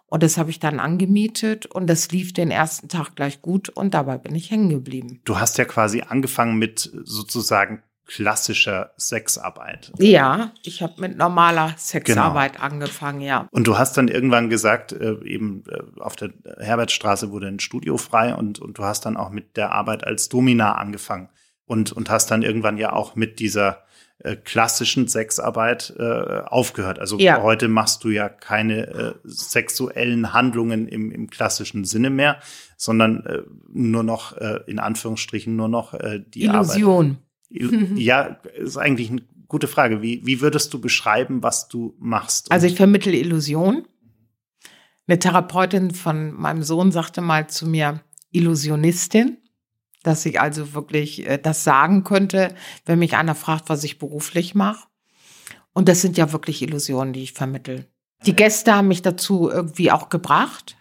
Und 0.09 0.23
das 0.23 0.39
habe 0.39 0.51
ich 0.51 0.61
dann 0.61 0.79
angemietet 0.79 1.67
und 1.67 1.89
das 1.89 2.11
lief 2.13 2.33
den 2.33 2.51
ersten 2.51 2.89
Tag 2.89 3.17
gleich 3.17 3.43
gut 3.43 3.69
und 3.69 3.93
dabei 3.93 4.19
bin 4.19 4.37
ich 4.37 4.51
hängen 4.51 4.69
geblieben. 4.69 5.21
Du 5.25 5.39
hast 5.39 5.59
ja 5.59 5.65
quasi 5.65 6.03
angefangen 6.07 6.57
mit 6.59 6.93
sozusagen 7.05 7.83
klassischer 8.07 8.93
Sexarbeit. 8.97 9.91
Ja, 9.99 10.53
ich 10.63 10.81
habe 10.81 11.01
mit 11.01 11.17
normaler 11.17 11.75
Sexarbeit 11.77 12.53
genau. 12.53 12.65
angefangen, 12.65 13.21
ja. 13.21 13.49
Und 13.51 13.67
du 13.67 13.79
hast 13.79 13.97
dann 13.97 14.07
irgendwann 14.07 14.49
gesagt, 14.49 14.93
äh, 14.93 15.17
eben 15.25 15.65
äh, 15.69 16.01
auf 16.01 16.15
der 16.15 16.31
Herbertstraße 16.59 17.33
wurde 17.33 17.49
ein 17.49 17.59
Studio 17.59 17.97
frei 17.97 18.33
und, 18.33 18.61
und 18.61 18.79
du 18.79 18.85
hast 18.85 19.07
dann 19.07 19.17
auch 19.17 19.31
mit 19.31 19.57
der 19.57 19.73
Arbeit 19.73 20.05
als 20.05 20.29
Domina 20.29 20.77
angefangen 20.77 21.29
und, 21.67 21.93
und 21.93 22.11
hast 22.11 22.31
dann 22.31 22.43
irgendwann 22.43 22.79
ja 22.79 22.93
auch 22.93 23.17
mit 23.17 23.39
dieser 23.39 23.85
äh, 24.19 24.37
klassischen 24.37 25.09
Sexarbeit 25.09 25.95
äh, 25.99 26.03
aufgehört. 26.47 26.99
Also 26.99 27.19
ja. 27.19 27.43
heute 27.43 27.69
machst 27.69 28.03
du 28.03 28.09
ja 28.09 28.29
keine 28.29 28.87
äh, 28.87 29.15
sexuellen 29.25 30.33
Handlungen 30.33 30.89
im, 30.89 31.11
im 31.13 31.29
klassischen 31.29 31.85
Sinne 31.85 32.11
mehr, 32.11 32.41
sondern 32.77 33.27
äh, 33.27 33.43
nur 33.69 34.03
noch, 34.03 34.37
äh, 34.37 34.61
in 34.67 34.79
Anführungsstrichen, 34.79 35.55
nur 35.55 35.69
noch 35.69 35.93
äh, 35.95 36.23
die 36.27 36.45
Illusion. 36.45 37.19
Arbeit. 37.51 37.99
Ja, 37.99 38.41
ist 38.57 38.77
eigentlich 38.77 39.11
eine 39.11 39.23
gute 39.49 39.69
Frage. 39.69 40.03
Wie, 40.03 40.25
wie 40.25 40.41
würdest 40.41 40.73
du 40.73 40.81
beschreiben, 40.81 41.43
was 41.43 41.69
du 41.69 41.95
machst? 41.99 42.51
Also 42.51 42.67
ich 42.67 42.77
vermittle 42.77 43.13
Illusion. 43.13 43.87
Eine 45.07 45.19
Therapeutin 45.19 45.93
von 45.93 46.33
meinem 46.33 46.63
Sohn 46.63 46.91
sagte 46.91 47.21
mal 47.21 47.49
zu 47.49 47.69
mir, 47.69 48.01
Illusionistin 48.33 49.37
dass 50.07 50.25
ich 50.27 50.41
also 50.41 50.75
wirklich 50.75 51.27
äh, 51.27 51.39
das 51.39 51.65
sagen 51.65 52.05
könnte, 52.05 52.55
wenn 52.85 52.99
mich 52.99 53.17
einer 53.17 53.35
fragt, 53.35 53.69
was 53.69 53.85
ich 53.85 53.99
beruflich 53.99 54.55
mache. 54.55 54.87
Und 55.73 55.89
das 55.89 56.01
sind 56.01 56.17
ja 56.17 56.33
wirklich 56.33 56.63
Illusionen, 56.63 57.13
die 57.13 57.23
ich 57.23 57.33
vermittel. 57.33 57.87
Die 58.25 58.35
Gäste 58.35 58.75
haben 58.75 58.89
mich 58.89 59.03
dazu 59.03 59.51
irgendwie 59.51 59.93
auch 59.93 60.09
gebracht. 60.09 60.77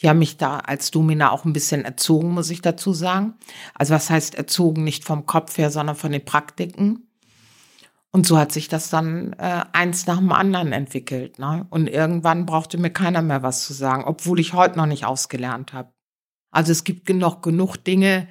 Die 0.00 0.08
haben 0.08 0.18
mich 0.18 0.36
da 0.36 0.58
als 0.58 0.90
Domina 0.90 1.30
auch 1.30 1.44
ein 1.44 1.52
bisschen 1.52 1.84
erzogen, 1.84 2.30
muss 2.30 2.50
ich 2.50 2.60
dazu 2.60 2.92
sagen. 2.92 3.34
Also 3.74 3.94
was 3.94 4.10
heißt 4.10 4.34
erzogen? 4.34 4.84
Nicht 4.84 5.04
vom 5.04 5.26
Kopf 5.26 5.58
her, 5.58 5.70
sondern 5.70 5.96
von 5.96 6.12
den 6.12 6.24
Praktiken. 6.24 7.08
Und 8.10 8.26
so 8.26 8.38
hat 8.38 8.52
sich 8.52 8.68
das 8.68 8.90
dann 8.90 9.34
äh, 9.34 9.64
eins 9.72 10.06
nach 10.06 10.18
dem 10.18 10.32
anderen 10.32 10.72
entwickelt. 10.72 11.38
Ne? 11.38 11.66
Und 11.70 11.88
irgendwann 11.88 12.46
brauchte 12.46 12.78
mir 12.78 12.90
keiner 12.90 13.22
mehr 13.22 13.42
was 13.42 13.64
zu 13.64 13.72
sagen, 13.72 14.04
obwohl 14.04 14.40
ich 14.40 14.54
heute 14.54 14.78
noch 14.78 14.86
nicht 14.86 15.04
ausgelernt 15.04 15.72
habe. 15.72 15.92
Also 16.50 16.72
es 16.72 16.84
gibt 16.84 17.08
noch 17.08 17.42
genug 17.42 17.76
Dinge, 17.76 18.28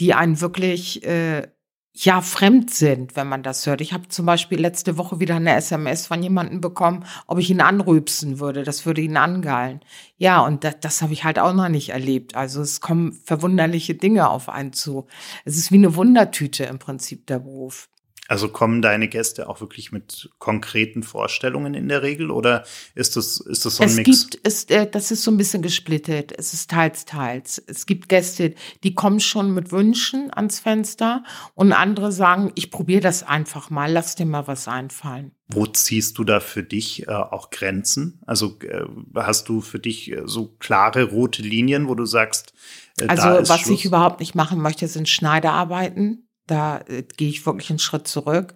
die 0.00 0.14
einen 0.14 0.40
wirklich 0.40 1.04
äh, 1.04 1.48
ja 1.92 2.20
fremd 2.20 2.70
sind, 2.70 3.16
wenn 3.16 3.28
man 3.28 3.42
das 3.42 3.66
hört. 3.66 3.80
Ich 3.80 3.92
habe 3.92 4.08
zum 4.08 4.24
Beispiel 4.24 4.58
letzte 4.60 4.96
Woche 4.96 5.20
wieder 5.20 5.36
eine 5.36 5.54
SMS 5.54 6.06
von 6.06 6.22
jemandem 6.22 6.60
bekommen, 6.60 7.04
ob 7.26 7.38
ich 7.38 7.50
ihn 7.50 7.60
anrübsen 7.60 8.38
würde. 8.38 8.62
Das 8.62 8.86
würde 8.86 9.02
ihn 9.02 9.16
angeilen. 9.16 9.80
Ja, 10.16 10.40
und 10.40 10.64
das, 10.64 10.80
das 10.80 11.02
habe 11.02 11.12
ich 11.12 11.24
halt 11.24 11.38
auch 11.38 11.52
noch 11.52 11.68
nicht 11.68 11.90
erlebt. 11.90 12.36
Also 12.36 12.62
es 12.62 12.80
kommen 12.80 13.12
verwunderliche 13.12 13.94
Dinge 13.94 14.30
auf 14.30 14.48
einen 14.48 14.72
zu. 14.72 15.06
Es 15.44 15.56
ist 15.56 15.72
wie 15.72 15.76
eine 15.76 15.94
Wundertüte 15.96 16.64
im 16.64 16.78
Prinzip 16.78 17.26
der 17.26 17.40
Beruf. 17.40 17.88
Also 18.30 18.48
kommen 18.48 18.80
deine 18.80 19.08
Gäste 19.08 19.48
auch 19.48 19.60
wirklich 19.60 19.90
mit 19.90 20.30
konkreten 20.38 21.02
Vorstellungen 21.02 21.74
in 21.74 21.88
der 21.88 22.04
Regel 22.04 22.30
oder 22.30 22.62
ist 22.94 23.16
das, 23.16 23.40
ist 23.40 23.64
das 23.66 23.74
so 23.74 23.82
ein 23.82 23.88
es 23.88 23.96
Mix? 23.96 24.30
Gibt, 24.30 24.46
es, 24.46 24.64
äh, 24.66 24.88
das 24.88 25.10
ist 25.10 25.24
so 25.24 25.32
ein 25.32 25.36
bisschen 25.36 25.62
gesplittet. 25.62 26.32
Es 26.38 26.54
ist 26.54 26.70
teils, 26.70 27.06
teils. 27.06 27.60
Es 27.66 27.86
gibt 27.86 28.08
Gäste, 28.08 28.54
die 28.84 28.94
kommen 28.94 29.18
schon 29.18 29.52
mit 29.52 29.72
Wünschen 29.72 30.32
ans 30.32 30.60
Fenster 30.60 31.24
und 31.56 31.72
andere 31.72 32.12
sagen, 32.12 32.52
ich 32.54 32.70
probiere 32.70 33.00
das 33.00 33.24
einfach 33.24 33.68
mal, 33.68 33.90
lass 33.90 34.14
dir 34.14 34.26
mal 34.26 34.46
was 34.46 34.68
einfallen. 34.68 35.32
Wo 35.48 35.66
ziehst 35.66 36.16
du 36.16 36.22
da 36.22 36.38
für 36.38 36.62
dich 36.62 37.08
äh, 37.08 37.10
auch 37.10 37.50
Grenzen? 37.50 38.20
Also 38.26 38.60
äh, 38.60 38.84
hast 39.16 39.48
du 39.48 39.60
für 39.60 39.80
dich 39.80 40.12
äh, 40.12 40.22
so 40.26 40.54
klare 40.60 41.02
rote 41.02 41.42
Linien, 41.42 41.88
wo 41.88 41.96
du 41.96 42.06
sagst, 42.06 42.52
äh, 43.00 43.08
also 43.08 43.50
was 43.50 43.62
Schluss? 43.62 43.80
ich 43.80 43.84
überhaupt 43.86 44.20
nicht 44.20 44.36
machen 44.36 44.60
möchte, 44.60 44.86
sind 44.86 45.08
Schneiderarbeiten 45.08 46.28
da 46.50 46.80
äh, 46.88 47.02
gehe 47.02 47.28
ich 47.28 47.46
wirklich 47.46 47.70
einen 47.70 47.78
Schritt 47.78 48.08
zurück. 48.08 48.54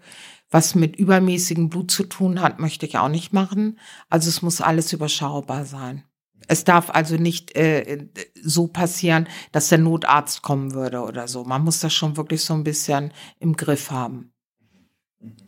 Was 0.50 0.74
mit 0.74 0.96
übermäßigem 0.96 1.68
Blut 1.68 1.90
zu 1.90 2.04
tun 2.04 2.40
hat, 2.40 2.60
möchte 2.60 2.86
ich 2.86 2.98
auch 2.98 3.08
nicht 3.08 3.32
machen. 3.32 3.78
Also 4.08 4.28
es 4.28 4.42
muss 4.42 4.60
alles 4.60 4.92
überschaubar 4.92 5.64
sein. 5.64 6.04
Es 6.46 6.64
darf 6.64 6.90
also 6.90 7.16
nicht 7.16 7.56
äh, 7.56 8.06
so 8.42 8.66
passieren, 8.66 9.28
dass 9.52 9.68
der 9.68 9.78
Notarzt 9.78 10.42
kommen 10.42 10.74
würde 10.74 11.00
oder 11.02 11.26
so. 11.26 11.44
Man 11.44 11.64
muss 11.64 11.80
das 11.80 11.92
schon 11.92 12.16
wirklich 12.16 12.44
so 12.44 12.54
ein 12.54 12.64
bisschen 12.64 13.12
im 13.40 13.56
Griff 13.56 13.90
haben. 13.90 14.30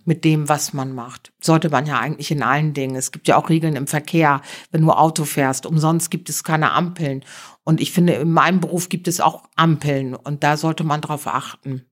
Mit 0.07 0.25
dem, 0.25 0.49
was 0.49 0.73
man 0.73 0.95
macht. 0.95 1.35
Sollte 1.41 1.69
man 1.69 1.85
ja 1.85 1.99
eigentlich 2.01 2.31
in 2.31 2.43
allen 2.43 2.73
Dingen. 2.73 2.97
Es 2.97 3.13
gibt 3.13 3.29
ja 3.29 3.37
auch 3.37 3.51
Regeln 3.51 3.77
im 3.77 3.87
Verkehr, 3.87 4.41
wenn 4.71 4.81
du 4.81 4.91
Auto 4.91 5.25
fährst. 5.25 5.67
Umsonst 5.67 6.11
gibt 6.11 6.31
es 6.31 6.45
keine 6.45 6.73
Ampeln. 6.73 7.25
Und 7.63 7.83
ich 7.83 7.93
finde, 7.93 8.15
in 8.15 8.33
meinem 8.33 8.61
Beruf 8.61 8.89
gibt 8.89 9.07
es 9.07 9.21
auch 9.21 9.45
Ampeln. 9.55 10.15
Und 10.15 10.43
da 10.43 10.57
sollte 10.57 10.83
man 10.83 11.03
drauf 11.03 11.27
achten. 11.27 11.85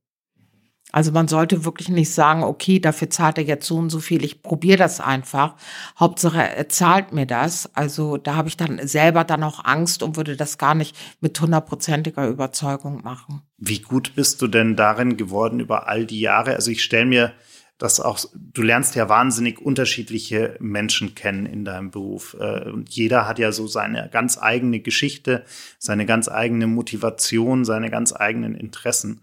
Also 0.95 1.11
man 1.11 1.27
sollte 1.27 1.65
wirklich 1.65 1.89
nicht 1.89 2.13
sagen, 2.13 2.45
okay, 2.45 2.79
dafür 2.79 3.11
zahlt 3.11 3.39
er 3.39 3.43
jetzt 3.43 3.67
so 3.67 3.75
und 3.79 3.91
so 3.91 3.99
viel, 3.99 4.25
ich 4.25 4.45
probiere 4.45 4.79
das 4.79 5.01
einfach. 5.01 5.57
Hauptsache, 5.99 6.41
er 6.41 6.69
zahlt 6.69 7.13
mir 7.13 7.27
das. 7.27 7.69
Also 7.75 8.17
da 8.17 8.37
habe 8.37 8.47
ich 8.47 8.57
dann 8.57 8.79
selber 8.87 9.25
dann 9.25 9.43
auch 9.43 9.65
Angst 9.65 10.05
und 10.05 10.17
würde 10.17 10.37
das 10.37 10.57
gar 10.57 10.77
nicht 10.77 10.97
mit 11.21 11.41
hundertprozentiger 11.41 12.29
Überzeugung 12.29 13.03
machen. 13.03 13.43
Wie 13.59 13.81
gut 13.81 14.15
bist 14.15 14.41
du 14.41 14.47
denn 14.47 14.77
darin 14.77 15.17
geworden 15.17 15.59
über 15.59 15.89
all 15.89 16.07
die 16.07 16.21
Jahre? 16.21 16.55
Also 16.55 16.71
ich 16.71 16.85
stelle 16.85 17.07
mir 17.07 17.33
das 17.77 17.99
auch, 17.99 18.21
du 18.33 18.63
lernst 18.63 18.95
ja 18.95 19.09
wahnsinnig 19.09 19.61
unterschiedliche 19.61 20.57
Menschen 20.61 21.17
kennen 21.17 21.45
in 21.45 21.65
deinem 21.65 21.91
Beruf. 21.91 22.37
Äh, 22.39 22.71
und 22.71 22.89
jeder 22.91 23.27
hat 23.27 23.41
ja 23.41 23.51
so 23.51 23.67
seine 23.67 24.09
ganz 24.13 24.39
eigene 24.41 24.79
Geschichte, 24.79 25.45
seine 25.81 26.07
ganz 26.07 26.29
eigene 26.29 26.69
Motivation, 26.69 27.65
seine 27.65 27.91
ganz 27.91 28.15
eigenen 28.15 28.55
Interessen. 28.55 29.23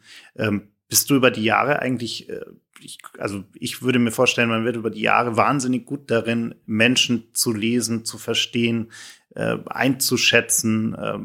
Bist 0.92 1.10
du 1.10 1.16
über 1.16 1.32
die 1.32 1.46
Jahre 1.46 1.80
eigentlich, 1.80 2.30
äh, 2.30 2.42
ich, 2.82 2.98
also 3.18 3.46
ich 3.54 3.82
würde 3.82 3.98
mir 3.98 4.12
vorstellen, 4.12 4.50
man 4.50 4.66
wird 4.66 4.76
über 4.76 4.90
die 4.90 5.00
Jahre 5.00 5.38
wahnsinnig 5.38 5.86
gut 5.86 6.12
darin, 6.12 6.54
Menschen 6.66 7.30
zu 7.32 7.54
lesen, 7.54 8.04
zu 8.04 8.18
verstehen, 8.18 8.92
äh, 9.36 9.56
einzuschätzen 9.68 10.94
äh, 10.94 11.18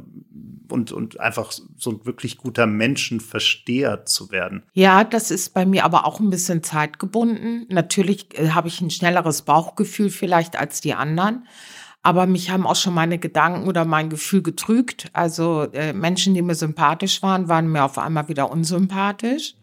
und, 0.73 0.93
und 0.93 1.19
einfach 1.19 1.51
so 1.51 1.91
ein 1.91 2.07
wirklich 2.07 2.39
guter 2.39 2.67
Menschenversteher 2.67 4.05
zu 4.05 4.31
werden. 4.31 4.63
Ja, 4.73 5.03
das 5.03 5.33
ist 5.33 5.53
bei 5.53 5.67
mir 5.67 5.85
aber 5.85 6.07
auch 6.07 6.21
ein 6.21 6.31
bisschen 6.31 6.63
zeitgebunden. 6.63 7.67
Natürlich 7.69 8.39
äh, 8.39 8.51
habe 8.51 8.69
ich 8.69 8.81
ein 8.81 8.91
schnelleres 8.91 9.43
Bauchgefühl 9.43 10.11
vielleicht 10.11 10.57
als 10.57 10.81
die 10.81 10.95
anderen. 10.95 11.49
Aber 12.07 12.27
mich 12.29 12.51
haben 12.51 12.69
auch 12.69 12.77
schon 12.77 12.95
meine 12.95 13.19
Gedanken 13.19 13.67
oder 13.67 13.85
mein 13.85 14.11
Gefühl 14.11 14.41
getrügt. 14.41 15.09
Also 15.13 15.63
äh, 15.73 15.93
Menschen, 15.93 16.35
die 16.35 16.43
mir 16.43 16.55
sympathisch 16.55 17.21
waren, 17.21 17.49
waren 17.49 17.67
mir 17.67 17.83
auf 17.83 17.99
einmal 17.99 18.29
wieder 18.29 18.49
unsympathisch. 18.49 19.57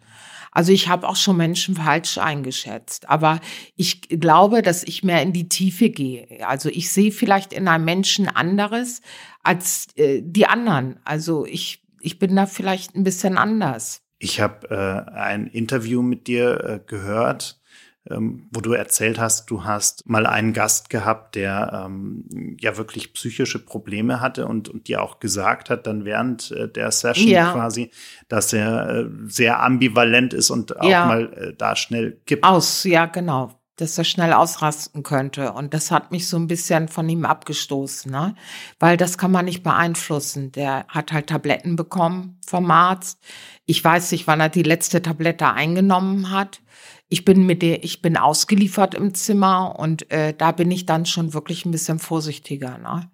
Also 0.51 0.73
ich 0.73 0.89
habe 0.89 1.07
auch 1.07 1.15
schon 1.15 1.37
Menschen 1.37 1.75
falsch 1.77 2.17
eingeschätzt. 2.17 3.07
Aber 3.07 3.39
ich 3.77 4.01
glaube, 4.09 4.61
dass 4.61 4.83
ich 4.83 5.05
mehr 5.05 5.21
in 5.21 5.31
die 5.31 5.47
Tiefe 5.47 5.89
gehe. 5.89 6.45
Also 6.45 6.67
ich 6.67 6.91
sehe 6.91 7.13
vielleicht 7.13 7.53
in 7.53 7.69
einem 7.69 7.85
Menschen 7.85 8.27
anderes 8.27 8.99
als 9.41 9.87
äh, 9.95 10.21
die 10.21 10.45
anderen. 10.45 10.99
Also 11.05 11.45
ich, 11.45 11.81
ich 12.01 12.19
bin 12.19 12.35
da 12.35 12.45
vielleicht 12.45 12.93
ein 12.93 13.05
bisschen 13.05 13.37
anders. 13.37 14.01
Ich 14.19 14.41
habe 14.41 14.69
äh, 14.69 15.11
ein 15.13 15.47
Interview 15.47 16.01
mit 16.01 16.27
dir 16.27 16.61
äh, 16.61 16.79
gehört 16.85 17.61
ähm, 18.09 18.47
wo 18.51 18.59
du 18.59 18.73
erzählt 18.73 19.19
hast, 19.19 19.49
du 19.49 19.63
hast 19.63 20.07
mal 20.09 20.25
einen 20.25 20.53
Gast 20.53 20.89
gehabt, 20.89 21.35
der 21.35 21.85
ähm, 21.85 22.57
ja 22.59 22.77
wirklich 22.77 23.13
psychische 23.13 23.59
Probleme 23.59 24.19
hatte 24.19 24.45
und, 24.47 24.69
und 24.69 24.87
dir 24.87 25.01
auch 25.01 25.19
gesagt 25.19 25.69
hat, 25.69 25.87
dann 25.87 26.03
während 26.03 26.51
äh, 26.51 26.67
der 26.67 26.91
Session 26.91 27.29
ja. 27.29 27.53
quasi, 27.53 27.91
dass 28.27 28.51
er 28.51 28.89
äh, 28.89 29.05
sehr 29.25 29.61
ambivalent 29.61 30.33
ist 30.33 30.49
und 30.49 30.79
auch 30.79 30.89
ja. 30.89 31.05
mal 31.05 31.33
äh, 31.33 31.53
da 31.55 31.75
schnell 31.75 32.19
kippt. 32.25 32.43
Aus, 32.43 32.83
ja, 32.83 33.05
genau 33.05 33.51
dass 33.75 33.97
er 33.97 34.03
schnell 34.03 34.33
ausrasten 34.33 35.01
könnte. 35.01 35.51
Und 35.51 35.73
das 35.73 35.89
hat 35.89 36.11
mich 36.11 36.27
so 36.27 36.37
ein 36.37 36.47
bisschen 36.47 36.87
von 36.87 37.09
ihm 37.09 37.25
abgestoßen, 37.25 38.11
ne? 38.11 38.35
Weil 38.79 38.97
das 38.97 39.17
kann 39.17 39.31
man 39.31 39.45
nicht 39.45 39.63
beeinflussen. 39.63 40.51
Der 40.51 40.85
hat 40.87 41.11
halt 41.11 41.27
Tabletten 41.27 41.75
bekommen 41.75 42.39
vom 42.45 42.69
Arzt. 42.69 43.19
Ich 43.65 43.83
weiß 43.83 44.11
nicht, 44.11 44.27
wann 44.27 44.41
er 44.41 44.49
die 44.49 44.63
letzte 44.63 45.01
Tablette 45.01 45.51
eingenommen 45.51 46.29
hat. 46.29 46.61
Ich 47.09 47.25
bin 47.25 47.45
mit 47.45 47.61
der, 47.61 47.83
ich 47.83 48.01
bin 48.01 48.17
ausgeliefert 48.17 48.95
im 48.95 49.13
Zimmer 49.13 49.77
und 49.77 50.11
äh, 50.11 50.33
da 50.33 50.51
bin 50.51 50.71
ich 50.71 50.85
dann 50.85 51.05
schon 51.05 51.33
wirklich 51.33 51.65
ein 51.65 51.71
bisschen 51.71 51.99
vorsichtiger, 51.99 52.77
ne? 52.77 53.09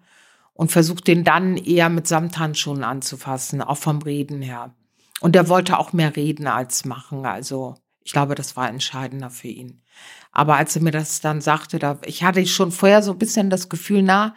Und 0.54 0.72
versuche 0.72 1.02
den 1.02 1.24
dann 1.24 1.56
eher 1.56 1.88
mit 1.88 2.06
Samthandschuhen 2.06 2.84
anzufassen, 2.84 3.62
auch 3.62 3.78
vom 3.78 4.02
Reden 4.02 4.42
her. 4.42 4.74
Und 5.20 5.34
der 5.34 5.48
wollte 5.48 5.78
auch 5.78 5.92
mehr 5.92 6.16
reden 6.16 6.46
als 6.46 6.84
machen. 6.84 7.24
Also 7.24 7.76
ich 8.02 8.12
glaube, 8.12 8.34
das 8.34 8.56
war 8.56 8.68
entscheidender 8.68 9.30
für 9.30 9.48
ihn. 9.48 9.82
Aber 10.32 10.56
als 10.56 10.76
er 10.76 10.82
mir 10.82 10.90
das 10.90 11.20
dann 11.20 11.40
sagte, 11.40 11.78
da, 11.78 11.98
ich 12.04 12.22
hatte 12.22 12.46
schon 12.46 12.72
vorher 12.72 13.02
so 13.02 13.12
ein 13.12 13.18
bisschen 13.18 13.50
das 13.50 13.68
Gefühl, 13.68 14.02
na, 14.02 14.34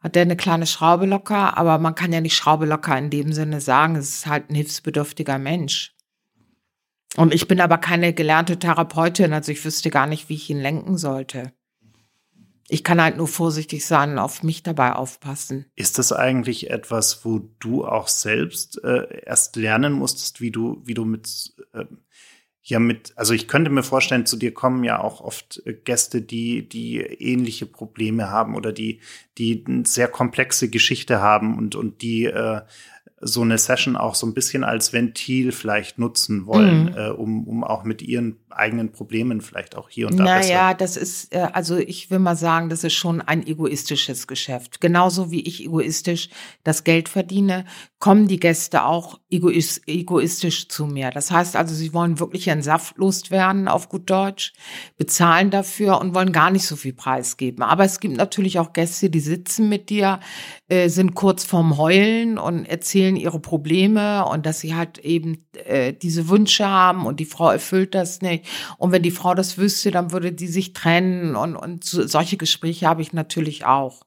hat 0.00 0.14
der 0.14 0.22
eine 0.22 0.36
kleine 0.36 0.66
Schraube 0.66 1.06
locker, 1.06 1.56
aber 1.56 1.78
man 1.78 1.94
kann 1.94 2.12
ja 2.12 2.20
nicht 2.20 2.34
Schraube 2.34 2.66
locker 2.66 2.96
in 2.98 3.10
dem 3.10 3.32
Sinne 3.32 3.60
sagen, 3.60 3.96
es 3.96 4.08
ist 4.16 4.26
halt 4.26 4.50
ein 4.50 4.54
hilfsbedürftiger 4.54 5.38
Mensch. 5.38 5.94
Und 7.16 7.34
ich 7.34 7.46
bin 7.46 7.60
aber 7.60 7.78
keine 7.78 8.14
gelernte 8.14 8.58
Therapeutin, 8.58 9.32
also 9.32 9.52
ich 9.52 9.64
wüsste 9.64 9.90
gar 9.90 10.06
nicht, 10.06 10.28
wie 10.28 10.34
ich 10.34 10.48
ihn 10.48 10.60
lenken 10.60 10.96
sollte. 10.96 11.52
Ich 12.68 12.84
kann 12.84 13.02
halt 13.02 13.18
nur 13.18 13.28
vorsichtig 13.28 13.84
sein 13.84 14.12
und 14.12 14.18
auf 14.18 14.42
mich 14.42 14.62
dabei 14.62 14.94
aufpassen. 14.94 15.66
Ist 15.76 15.98
das 15.98 16.10
eigentlich 16.10 16.70
etwas, 16.70 17.22
wo 17.22 17.40
du 17.58 17.84
auch 17.84 18.08
selbst 18.08 18.82
äh, 18.82 19.24
erst 19.26 19.56
lernen 19.56 19.92
musstest, 19.92 20.40
wie 20.40 20.50
du, 20.50 20.80
wie 20.84 20.94
du 20.94 21.04
mit, 21.04 21.52
äh, 21.74 21.84
ja 22.62 22.78
mit, 22.78 23.12
also 23.16 23.34
ich 23.34 23.46
könnte 23.46 23.70
mir 23.70 23.82
vorstellen, 23.82 24.24
zu 24.24 24.38
dir 24.38 24.54
kommen 24.54 24.84
ja 24.84 25.00
auch 25.00 25.20
oft 25.20 25.60
äh, 25.66 25.74
Gäste, 25.74 26.22
die, 26.22 26.66
die 26.66 27.00
ähnliche 27.00 27.66
Probleme 27.66 28.30
haben 28.30 28.54
oder 28.54 28.72
die, 28.72 29.00
die 29.36 29.62
eine 29.66 29.84
sehr 29.84 30.08
komplexe 30.08 30.70
Geschichte 30.70 31.20
haben 31.20 31.58
und, 31.58 31.74
und 31.74 32.00
die 32.00 32.24
äh, 32.24 32.62
so 33.24 33.42
eine 33.42 33.56
Session 33.56 33.96
auch 33.96 34.16
so 34.16 34.26
ein 34.26 34.34
bisschen 34.34 34.64
als 34.64 34.92
Ventil 34.92 35.52
vielleicht 35.52 35.98
nutzen 35.98 36.46
wollen, 36.46 36.86
mhm. 36.86 36.96
äh, 36.96 37.08
um, 37.10 37.46
um 37.46 37.62
auch 37.64 37.84
mit 37.84 38.02
ihren 38.02 38.36
eigenen 38.50 38.92
Problemen 38.92 39.40
vielleicht 39.40 39.76
auch 39.76 39.88
hier 39.88 40.08
und 40.08 40.16
da 40.16 40.24
naja, 40.24 40.38
besser. 40.38 40.52
Naja, 40.52 40.74
das 40.74 40.96
ist, 40.96 41.34
äh, 41.34 41.48
also 41.52 41.76
ich 41.76 42.10
will 42.10 42.18
mal 42.18 42.36
sagen, 42.36 42.68
das 42.68 42.84
ist 42.84 42.94
schon 42.94 43.20
ein 43.20 43.46
egoistisches 43.46 44.26
Geschäft. 44.26 44.80
Genauso 44.80 45.30
wie 45.30 45.40
ich 45.40 45.64
egoistisch 45.64 46.30
das 46.64 46.84
Geld 46.84 47.08
verdiene, 47.08 47.64
kommen 47.98 48.26
die 48.26 48.40
Gäste 48.40 48.84
auch 48.84 49.20
egoist, 49.30 49.82
egoistisch 49.86 50.68
zu 50.68 50.86
mir. 50.86 51.10
Das 51.10 51.30
heißt 51.30 51.54
also, 51.54 51.74
sie 51.74 51.94
wollen 51.94 52.18
wirklich 52.18 52.48
ihren 52.48 52.62
Saft 52.62 52.98
loswerden, 52.98 53.68
auf 53.68 53.88
gut 53.88 54.10
Deutsch, 54.10 54.52
bezahlen 54.96 55.50
dafür 55.50 56.00
und 56.00 56.14
wollen 56.14 56.32
gar 56.32 56.50
nicht 56.50 56.66
so 56.66 56.74
viel 56.74 56.92
Preis 56.92 57.36
geben. 57.36 57.62
Aber 57.62 57.84
es 57.84 58.00
gibt 58.00 58.16
natürlich 58.16 58.58
auch 58.58 58.72
Gäste, 58.72 59.10
die 59.10 59.20
sitzen 59.20 59.68
mit 59.68 59.88
dir, 59.90 60.18
äh, 60.68 60.88
sind 60.88 61.14
kurz 61.14 61.44
vorm 61.44 61.78
Heulen 61.78 62.38
und 62.38 62.64
erzählen 62.64 63.11
ihre 63.16 63.40
Probleme 63.40 64.24
und 64.26 64.46
dass 64.46 64.60
sie 64.60 64.74
halt 64.74 64.98
eben 64.98 65.46
äh, 65.64 65.92
diese 65.92 66.28
Wünsche 66.28 66.66
haben 66.66 67.06
und 67.06 67.20
die 67.20 67.24
Frau 67.24 67.50
erfüllt 67.50 67.94
das 67.94 68.20
nicht 68.22 68.46
und 68.78 68.92
wenn 68.92 69.02
die 69.02 69.10
Frau 69.10 69.34
das 69.34 69.58
wüsste, 69.58 69.90
dann 69.90 70.12
würde 70.12 70.32
die 70.32 70.48
sich 70.48 70.72
trennen. 70.72 71.36
Und, 71.36 71.56
und 71.56 71.84
so, 71.84 72.06
solche 72.06 72.36
Gespräche 72.36 72.86
habe 72.86 73.02
ich 73.02 73.12
natürlich 73.12 73.64
auch. 73.64 74.02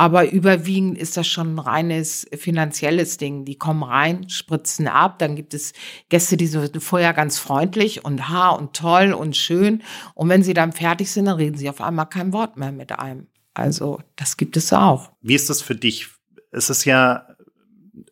Aber 0.00 0.30
überwiegend 0.30 0.96
ist 0.96 1.16
das 1.16 1.26
schon 1.26 1.56
ein 1.56 1.58
reines 1.58 2.24
finanzielles 2.32 3.16
Ding. 3.16 3.44
Die 3.44 3.58
kommen 3.58 3.82
rein, 3.82 4.28
spritzen 4.28 4.86
ab. 4.86 5.18
Dann 5.18 5.34
gibt 5.34 5.54
es 5.54 5.72
Gäste, 6.08 6.36
die 6.36 6.46
sind 6.46 6.80
vorher 6.80 7.12
ganz 7.12 7.38
freundlich 7.38 8.04
und 8.04 8.28
ha 8.28 8.50
und 8.50 8.74
toll 8.74 9.12
und 9.12 9.36
schön. 9.36 9.82
Und 10.14 10.28
wenn 10.28 10.44
sie 10.44 10.54
dann 10.54 10.72
fertig 10.72 11.10
sind, 11.10 11.24
dann 11.24 11.36
reden 11.36 11.58
sie 11.58 11.68
auf 11.68 11.80
einmal 11.80 12.06
kein 12.06 12.32
Wort 12.32 12.56
mehr 12.56 12.70
mit 12.70 12.92
einem. 12.92 13.26
Also 13.54 14.00
das 14.14 14.36
gibt 14.36 14.56
es 14.56 14.72
auch. 14.72 15.10
Wie 15.20 15.34
ist 15.34 15.50
das 15.50 15.62
für 15.62 15.74
dich? 15.74 16.06
Es 16.52 16.70
ist 16.70 16.84
ja 16.84 17.27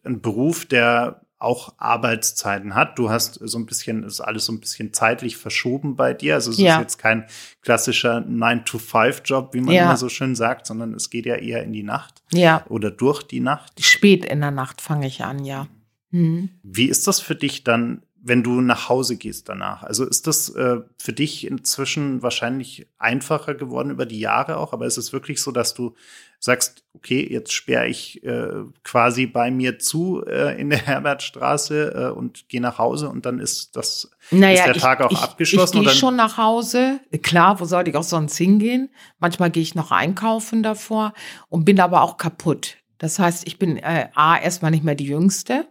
ein 0.06 0.20
Beruf, 0.20 0.64
der 0.64 1.22
auch 1.38 1.75
Arbeitszeiten 1.76 2.75
hat. 2.75 2.98
Du 2.98 3.10
hast 3.10 3.34
so 3.34 3.58
ein 3.58 3.66
bisschen, 3.66 4.04
ist 4.04 4.20
alles 4.20 4.46
so 4.46 4.52
ein 4.52 4.60
bisschen 4.60 4.92
zeitlich 4.92 5.36
verschoben 5.36 5.94
bei 5.94 6.14
dir. 6.14 6.34
Also 6.34 6.50
es 6.50 6.58
ja. 6.58 6.76
ist 6.76 6.80
jetzt 6.80 6.98
kein 6.98 7.26
klassischer 7.60 8.18
9-to-5-Job, 8.18 9.52
wie 9.52 9.60
man 9.60 9.75
ja. 9.75 9.84
immer 9.84 9.96
so 9.98 10.08
schön 10.08 10.34
sagt, 10.34 10.66
sondern 10.66 10.94
es 10.94 11.10
geht 11.10 11.26
ja 11.26 11.36
eher 11.36 11.62
in 11.62 11.72
die 11.72 11.82
Nacht. 11.82 12.22
Ja. 12.32 12.64
Oder 12.68 12.90
durch 12.90 13.22
die 13.22 13.40
Nacht. 13.40 13.84
Spät 13.84 14.25
in 14.25 14.40
der 14.40 14.50
Nacht 14.50 14.80
fange 14.80 15.06
ich 15.06 15.25
an, 15.25 15.44
ja. 15.44 15.68
Mhm. 16.10 16.50
Wie 16.62 16.86
ist 16.86 17.06
das 17.06 17.20
für 17.20 17.34
dich 17.34 17.64
dann 17.64 18.02
wenn 18.28 18.42
du 18.42 18.60
nach 18.60 18.88
Hause 18.88 19.16
gehst 19.16 19.48
danach. 19.48 19.84
Also 19.84 20.04
ist 20.04 20.26
das 20.26 20.48
äh, 20.48 20.78
für 20.98 21.12
dich 21.12 21.46
inzwischen 21.46 22.22
wahrscheinlich 22.22 22.88
einfacher 22.98 23.54
geworden 23.54 23.90
über 23.90 24.04
die 24.04 24.18
Jahre 24.18 24.56
auch, 24.56 24.72
aber 24.72 24.84
ist 24.84 24.96
es 24.96 25.12
wirklich 25.12 25.40
so, 25.40 25.52
dass 25.52 25.75
du 25.75 25.94
sagst, 26.38 26.85
okay, 26.95 27.26
jetzt 27.31 27.52
sperre 27.52 27.87
ich 27.87 28.23
äh, 28.25 28.64
quasi 28.85 29.26
bei 29.26 29.50
mir 29.50 29.78
zu 29.78 30.25
äh, 30.26 30.61
in 30.61 30.71
der 30.71 30.78
Herbertstraße 30.87 32.11
äh, 32.12 32.16
und 32.16 32.49
gehe 32.49 32.61
nach 32.61 32.79
Hause 32.79 33.09
und 33.09 33.27
dann 33.27 33.38
ist 33.38 33.77
das 33.77 34.11
naja, 34.31 34.64
ist 34.64 34.66
der 34.66 34.75
Tag 34.75 35.01
auch 35.03 35.11
ich, 35.11 35.18
abgeschlossen? 35.18 35.79
Ich 35.79 35.85
gehe 35.85 35.94
schon 35.94 36.16
nach 36.16 36.38
Hause. 36.38 37.01
Klar, 37.22 37.61
wo 37.61 37.64
sollte 37.64 37.90
ich 37.90 37.96
auch 37.96 38.03
sonst 38.03 38.37
hingehen? 38.37 38.90
Manchmal 39.18 39.51
gehe 39.51 39.62
ich 39.62 39.75
noch 39.75 39.90
einkaufen 39.90 40.62
davor 40.62 41.12
und 41.49 41.64
bin 41.64 41.81
aber 41.81 42.03
auch 42.03 42.16
kaputt. 42.16 42.77
Das 42.99 43.18
heißt, 43.18 43.46
ich 43.46 43.59
bin 43.59 43.77
äh, 43.77 44.09
A, 44.14 44.38
erstmal 44.38 44.70
nicht 44.70 44.85
mehr 44.85 44.94
die 44.94 45.07
Jüngste. 45.07 45.68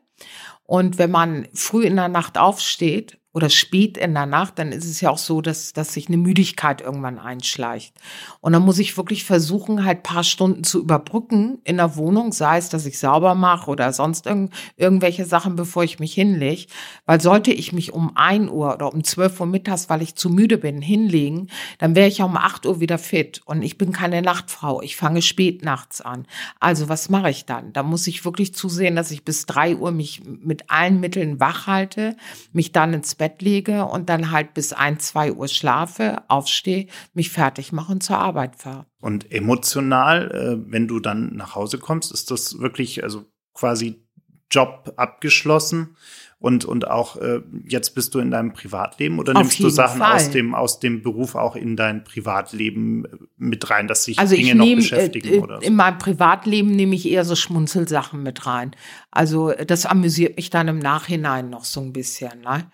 Und 0.64 0.98
wenn 0.98 1.12
man 1.12 1.48
früh 1.54 1.86
in 1.86 1.96
der 1.96 2.08
Nacht 2.08 2.38
aufsteht 2.38 3.20
oder 3.36 3.50
spät 3.50 3.98
in 3.98 4.14
der 4.14 4.26
Nacht, 4.26 4.58
dann 4.60 4.72
ist 4.72 4.86
es 4.86 5.02
ja 5.02 5.10
auch 5.10 5.18
so, 5.18 5.42
dass, 5.42 5.74
dass 5.74 5.92
sich 5.92 6.08
eine 6.08 6.16
Müdigkeit 6.16 6.80
irgendwann 6.80 7.20
einschleicht. 7.20 7.94
Und 8.40 8.54
dann 8.54 8.62
muss 8.62 8.80
ich 8.80 8.96
wirklich 8.96 9.26
versuchen, 9.26 9.84
halt 9.84 10.04
paar 10.04 10.24
Stunden 10.24 10.64
zu 10.64 10.80
überbrücken 10.80 11.60
in 11.66 11.76
der 11.76 11.98
Wohnung, 11.98 12.32
sei 12.32 12.58
es, 12.58 12.70
dass 12.70 12.86
ich 12.86 12.98
sauber 12.98 13.36
mache 13.36 13.70
oder 13.70 13.92
sonst 13.92 14.26
irgend, 14.26 14.54
irgendwelche 14.78 15.26
Sachen, 15.26 15.58
bevor 15.58 15.84
ich 15.84 16.00
mich 16.00 16.14
hinlege. 16.14 16.68
Weil 17.06 17.20
sollte 17.20 17.52
ich 17.52 17.74
mich 17.74 17.92
um 17.92 18.14
ein 18.16 18.50
Uhr 18.50 18.74
oder 18.74 18.94
um 18.94 19.04
zwölf 19.04 19.38
Uhr 19.42 19.48
mittags, 19.48 19.90
weil 19.90 20.02
ich 20.02 20.16
zu 20.16 20.30
müde 20.30 20.58
bin, 20.58 20.82
hinlegen, 20.82 21.50
dann 21.78 21.94
wäre 21.94 22.08
ich 22.08 22.20
ja 22.20 22.26
um 22.26 22.38
acht 22.38 22.66
Uhr 22.66 22.80
wieder 22.80 22.98
fit. 22.98 23.42
Und 23.44 23.64
ich 23.64 23.78
bin 23.78 23.92
keine 23.92 24.22
Nachtfrau. 24.22 24.82
Ich 24.82 24.96
fange 24.96 25.22
spät 25.22 25.62
nachts 25.62 26.00
an. 26.00 26.26
Also 26.62 26.88
was 26.88 27.10
mache 27.10 27.32
ich 27.32 27.44
dann? 27.44 27.74
Da 27.74 27.84
muss 27.84 28.08
ich 28.08 28.24
wirklich 28.24 28.56
zusehen, 28.56 28.96
dass 28.96 29.12
ich 29.12 29.26
bis 29.26 29.46
drei 29.46 29.76
Uhr 29.76 29.92
mich 29.92 30.22
mit 30.24 30.70
allen 30.70 31.02
Mitteln 31.02 31.42
wach 31.42 31.68
halte, 31.68 32.16
mich 32.54 32.72
dann 32.72 32.94
ins 32.94 33.16
Bett 33.16 33.25
Bett 33.26 33.42
lege 33.42 33.86
und 33.86 34.08
dann 34.08 34.30
halt 34.30 34.54
bis 34.54 34.72
ein, 34.72 35.00
zwei 35.00 35.34
Uhr 35.34 35.48
schlafe, 35.48 36.22
aufstehe, 36.28 36.86
mich 37.16 37.32
fertig 37.32 37.72
mache 37.72 37.92
und 37.92 38.04
zur 38.04 38.20
Arbeit 38.20 38.56
fahre. 38.56 38.86
Und 39.02 39.32
emotional, 39.32 40.32
äh, 40.32 40.72
wenn 40.72 40.88
du 40.88 41.00
dann 41.00 41.36
nach 41.36 41.56
Hause 41.56 41.80
kommst, 41.80 42.12
ist 42.12 42.30
das 42.30 42.60
wirklich, 42.60 43.04
also 43.04 43.26
quasi 43.56 44.06
Job 44.52 44.94
abgeschlossen? 44.96 45.96
Und, 46.38 46.66
und 46.66 46.88
auch 46.88 47.16
äh, 47.16 47.42
jetzt 47.68 47.96
bist 47.96 48.14
du 48.14 48.20
in 48.20 48.30
deinem 48.30 48.54
Privatleben 48.54 49.18
oder 49.18 49.34
nimmst 49.34 49.60
du 49.60 49.70
Sachen 49.70 50.04
aus 50.04 50.30
dem, 50.30 50.54
aus 50.54 50.80
dem 50.80 51.02
Beruf 51.02 51.34
auch 51.34 51.56
in 51.56 51.76
dein 51.76 52.04
Privatleben 52.04 53.06
äh, 53.06 53.10
mit 53.38 53.68
rein, 53.72 53.88
dass 53.88 54.04
sich 54.04 54.20
also 54.20 54.36
Dinge 54.36 54.54
nehm, 54.54 54.78
noch 54.78 54.84
beschäftigen? 54.84 55.34
Äh, 55.34 55.40
oder 55.40 55.60
so? 55.60 55.68
In 55.68 55.76
meinem 55.76 55.98
Privatleben 55.98 56.70
nehme 56.70 56.94
ich 56.94 57.10
eher 57.10 57.26
so 57.26 57.36
Schmunzelsachen 57.36 58.22
mit 58.22 58.46
rein. 58.46 58.76
Also 59.10 59.54
das 59.54 59.88
amüsiert 59.88 60.36
mich 60.36 60.52
dann 60.52 60.68
im 60.68 60.78
Nachhinein 60.78 61.50
noch 61.50 61.64
so 61.64 61.82
ein 61.82 61.94
bisschen. 61.94 62.42
Ne? 62.42 62.70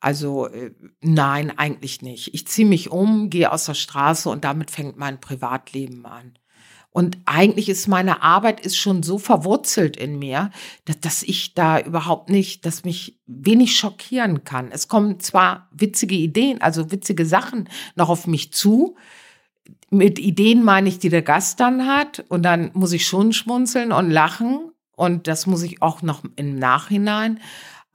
Also 0.00 0.46
äh, 0.48 0.72
nein, 1.00 1.56
eigentlich 1.56 2.02
nicht. 2.02 2.34
Ich 2.34 2.46
ziehe 2.46 2.66
mich 2.66 2.90
um, 2.90 3.30
gehe 3.30 3.50
aus 3.50 3.66
der 3.66 3.74
Straße 3.74 4.28
und 4.28 4.44
damit 4.44 4.70
fängt 4.70 4.96
mein 4.96 5.20
Privatleben 5.20 6.06
an. 6.06 6.38
Und 6.90 7.18
eigentlich 7.26 7.68
ist 7.68 7.86
meine 7.86 8.22
Arbeit 8.22 8.60
ist 8.60 8.76
schon 8.76 9.02
so 9.02 9.18
verwurzelt 9.18 9.96
in 9.96 10.18
mir, 10.18 10.50
dass, 10.84 11.00
dass 11.00 11.22
ich 11.22 11.54
da 11.54 11.78
überhaupt 11.80 12.30
nicht, 12.30 12.64
dass 12.64 12.84
mich 12.84 13.20
wenig 13.26 13.76
schockieren 13.76 14.42
kann. 14.44 14.72
Es 14.72 14.88
kommen 14.88 15.20
zwar 15.20 15.68
witzige 15.70 16.14
Ideen, 16.14 16.60
also 16.60 16.90
witzige 16.90 17.26
Sachen 17.26 17.68
noch 17.94 18.08
auf 18.08 18.26
mich 18.26 18.52
zu. 18.52 18.96
Mit 19.90 20.18
Ideen 20.18 20.64
meine 20.64 20.88
ich, 20.88 20.98
die 20.98 21.08
der 21.08 21.22
Gast 21.22 21.60
dann 21.60 21.86
hat. 21.86 22.24
Und 22.28 22.42
dann 22.42 22.70
muss 22.72 22.92
ich 22.92 23.06
schon 23.06 23.32
schmunzeln 23.32 23.92
und 23.92 24.10
lachen. 24.10 24.72
Und 24.96 25.28
das 25.28 25.46
muss 25.46 25.62
ich 25.62 25.82
auch 25.82 26.02
noch 26.02 26.24
im 26.36 26.56
Nachhinein. 26.56 27.38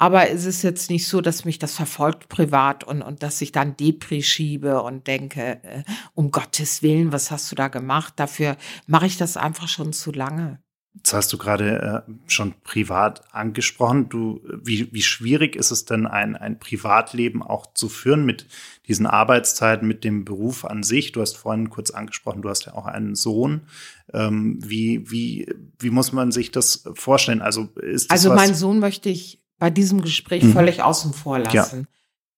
Aber 0.04 0.30
es 0.30 0.44
ist 0.44 0.64
jetzt 0.64 0.90
nicht 0.90 1.08
so, 1.08 1.22
dass 1.22 1.46
mich 1.46 1.60
das 1.60 1.76
verfolgt 1.76 2.28
privat 2.28 2.84
und, 2.84 3.02
und 3.02 3.24
dass 3.24 3.40
ich 3.40 3.54
dann 3.54 3.78
Depri 3.78 4.22
schiebe 4.22 4.82
und 4.84 5.08
denke, 5.08 5.64
äh, 5.64 5.84
um 6.14 6.30
Gottes 6.30 6.84
Willen, 6.84 7.14
was 7.14 7.32
hast 7.32 7.50
du 7.50 7.56
da 7.56 7.70
gemacht? 7.70 8.16
Dafür 8.18 8.58
mache 8.86 9.06
ich 9.06 9.16
das 9.16 9.38
einfach 9.38 9.70
schon 9.70 9.94
zu 9.94 10.12
lange. 10.12 10.60
Das 10.96 11.14
hast 11.14 11.32
du 11.32 11.38
gerade 11.38 12.04
äh, 12.06 12.12
schon 12.28 12.54
privat 12.66 13.34
angesprochen. 13.34 14.10
Du, 14.10 14.42
wie, 14.62 14.92
wie 14.92 15.02
schwierig 15.02 15.56
ist 15.56 15.72
es 15.72 15.86
denn, 15.86 16.06
ein, 16.06 16.36
ein 16.36 16.60
Privatleben 16.60 17.42
auch 17.42 17.74
zu 17.74 17.88
führen 17.88 18.26
mit 18.26 18.46
diesen 18.90 19.06
Arbeitszeiten, 19.06 19.88
mit 19.88 20.04
dem 20.04 20.26
Beruf 20.26 20.66
an 20.66 20.84
sich? 20.84 21.14
Du 21.14 21.22
hast 21.22 21.38
vorhin 21.38 21.70
kurz 21.70 21.92
angesprochen, 21.92 22.42
du 22.42 22.50
hast 22.50 22.66
ja 22.66 22.74
auch 22.74 22.88
einen 22.88 23.16
Sohn. 23.16 23.68
Ähm, 24.12 24.60
wie, 24.62 25.10
wie, 25.10 25.48
wie 25.80 25.92
muss 25.92 26.12
man 26.12 26.34
sich 26.34 26.52
das 26.52 26.84
vorstellen? 26.94 27.42
Also, 27.42 27.70
ist 27.78 28.12
das 28.12 28.26
also 28.26 28.36
mein 28.36 28.54
Sohn 28.54 28.80
möchte 28.80 29.08
ich 29.08 29.43
bei 29.64 29.70
diesem 29.70 30.02
Gespräch 30.02 30.44
mhm. 30.44 30.52
völlig 30.52 30.84
außen 30.84 31.14
vor 31.14 31.40
lassen. 31.40 31.88
Ja. 31.88 31.88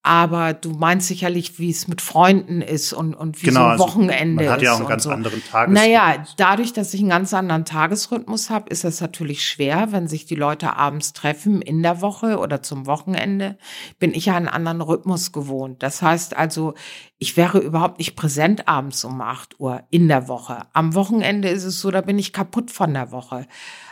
aber 0.03 0.53
du 0.53 0.69
meinst 0.69 1.07
sicherlich, 1.07 1.57
wie 1.57 1.71
es 1.71 1.87
mit 1.87 1.99
Freunden 1.99 2.61
ist 2.61 2.93
und, 2.93 3.15
und 3.15 3.41
wie 3.41 3.47
genau, 3.47 3.61
so 3.61 3.65
ein 3.65 3.71
also 3.71 3.83
Wochenende 3.83 4.43
ist. 4.43 4.47
Man 4.47 4.55
hat 4.55 4.61
ja 4.61 4.73
auch 4.73 4.77
einen 4.77 4.87
ganz 4.87 5.03
so. 5.05 5.09
anderen 5.09 5.43
Tagesrhythmus. 5.43 5.83
Naja, 5.83 6.23
dadurch, 6.37 6.73
dass 6.73 6.93
ich 6.93 6.99
einen 6.99 7.09
ganz 7.09 7.33
anderen 7.33 7.65
Tagesrhythmus 7.65 8.51
habe, 8.51 8.69
ist 8.69 8.85
es 8.85 9.01
natürlich 9.01 9.43
schwer, 9.43 9.91
wenn 9.91 10.07
sich 10.07 10.27
die 10.27 10.35
Leute 10.35 10.75
abends 10.75 11.13
treffen 11.13 11.63
in 11.63 11.81
der 11.81 12.01
Woche 12.01 12.37
oder 12.37 12.61
zum 12.61 12.85
Wochenende, 12.85 13.57
bin 13.97 14.13
ich 14.13 14.27
ja 14.27 14.35
einen 14.35 14.47
anderen 14.47 14.81
Rhythmus 14.81 15.31
gewohnt. 15.31 15.81
Das 15.81 16.03
heißt 16.03 16.37
also, 16.37 16.75
ich 17.17 17.37
wäre 17.37 17.57
überhaupt 17.57 17.97
nicht 17.97 18.15
präsent 18.15 18.67
abends 18.67 19.03
um 19.03 19.19
acht 19.19 19.59
Uhr 19.59 19.81
in 19.89 20.07
der 20.07 20.27
Woche. 20.27 20.67
Am 20.73 20.93
Wochenende 20.93 21.49
ist 21.49 21.63
es 21.63 21.81
so, 21.81 21.89
da 21.89 22.01
bin 22.01 22.19
ich 22.19 22.33
kaputt 22.33 22.69
von 22.69 22.93
der 22.93 23.11
Woche. 23.11 23.47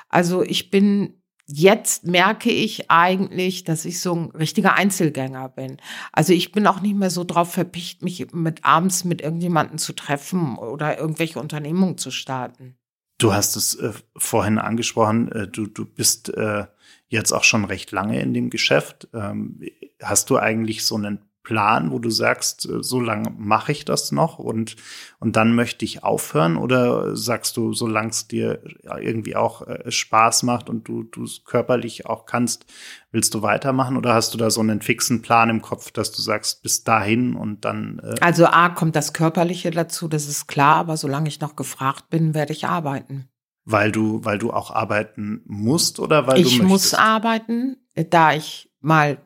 Also 0.07 0.43
ich 0.43 0.69
bin 0.69 1.22
jetzt 1.45 2.05
merke 2.05 2.49
ich 2.49 2.89
eigentlich, 2.89 3.63
dass 3.63 3.85
ich 3.85 3.99
so 3.99 4.15
ein 4.15 4.31
richtiger 4.31 4.75
Einzelgänger 4.75 5.49
bin. 5.49 5.77
Also 6.11 6.33
ich 6.33 6.51
bin 6.51 6.67
auch 6.67 6.81
nicht 6.81 6.95
mehr 6.95 7.09
so 7.09 7.23
drauf 7.23 7.51
verpicht, 7.51 8.01
mich 8.01 8.31
mit 8.31 8.63
abends 8.63 9.03
mit 9.03 9.21
irgendjemanden 9.21 9.77
zu 9.77 9.93
treffen 9.93 10.57
oder 10.57 10.97
irgendwelche 10.97 11.39
Unternehmungen 11.39 11.97
zu 11.97 12.11
starten. 12.11 12.75
Du 13.17 13.33
hast 13.33 13.55
es 13.55 13.75
äh, 13.75 13.93
vorhin 14.17 14.57
angesprochen, 14.57 15.31
äh, 15.31 15.47
du, 15.47 15.67
du 15.67 15.85
bist 15.85 16.29
äh, 16.29 16.65
jetzt 17.07 17.31
auch 17.31 17.43
schon 17.43 17.65
recht 17.65 17.91
lange 17.91 18.19
in 18.21 18.33
dem 18.33 18.49
Geschäft. 18.49 19.07
Ähm, 19.13 19.61
hast 20.01 20.29
du 20.29 20.37
eigentlich 20.37 20.85
so 20.85 20.95
einen 20.95 21.19
Plan, 21.43 21.91
wo 21.91 21.99
du 21.99 22.09
sagst, 22.09 22.67
äh, 22.67 22.81
so 22.81 22.99
lange 22.99 23.29
mache 23.37 23.73
ich 23.73 23.85
das 23.85 24.11
noch 24.11 24.39
und, 24.39 24.77
und 25.19 25.35
dann 25.35 25.53
möchte 25.53 25.83
ich 25.83 26.03
aufhören? 26.03 26.57
Oder 26.57 27.15
sagst 27.15 27.57
du, 27.57 27.73
solange 27.73 28.09
es 28.09 28.27
dir 28.27 28.61
irgendwie 29.01 29.35
auch 29.35 29.67
äh, 29.67 29.91
Spaß 29.91 30.43
macht 30.43 30.69
und 30.69 30.87
du 30.87 31.05
es 31.23 31.43
körperlich 31.43 32.05
auch 32.05 32.25
kannst, 32.25 32.65
willst 33.11 33.33
du 33.33 33.41
weitermachen? 33.41 33.97
Oder 33.97 34.13
hast 34.13 34.33
du 34.33 34.37
da 34.37 34.49
so 34.49 34.61
einen 34.61 34.81
fixen 34.81 35.21
Plan 35.21 35.49
im 35.49 35.61
Kopf, 35.61 35.91
dass 35.91 36.11
du 36.11 36.21
sagst, 36.21 36.63
bis 36.63 36.83
dahin 36.83 37.35
und 37.35 37.65
dann. 37.65 37.99
Äh 38.03 38.15
also 38.21 38.45
A 38.45 38.69
kommt 38.69 38.95
das 38.95 39.13
Körperliche 39.13 39.71
dazu, 39.71 40.07
das 40.07 40.27
ist 40.27 40.47
klar, 40.47 40.77
aber 40.77 40.97
solange 40.97 41.27
ich 41.27 41.41
noch 41.41 41.55
gefragt 41.55 42.09
bin, 42.09 42.33
werde 42.33 42.53
ich 42.53 42.65
arbeiten. 42.65 43.27
Weil 43.65 43.91
du, 43.91 44.23
weil 44.23 44.39
du 44.39 44.51
auch 44.51 44.71
arbeiten 44.71 45.41
musst 45.45 45.99
oder 45.99 46.27
weil 46.27 46.39
ich 46.39 46.57
du 46.57 46.63
Ich 46.63 46.69
muss 46.69 46.93
arbeiten, 46.93 47.77
da 47.95 48.33
ich 48.33 48.69
mal 48.81 49.17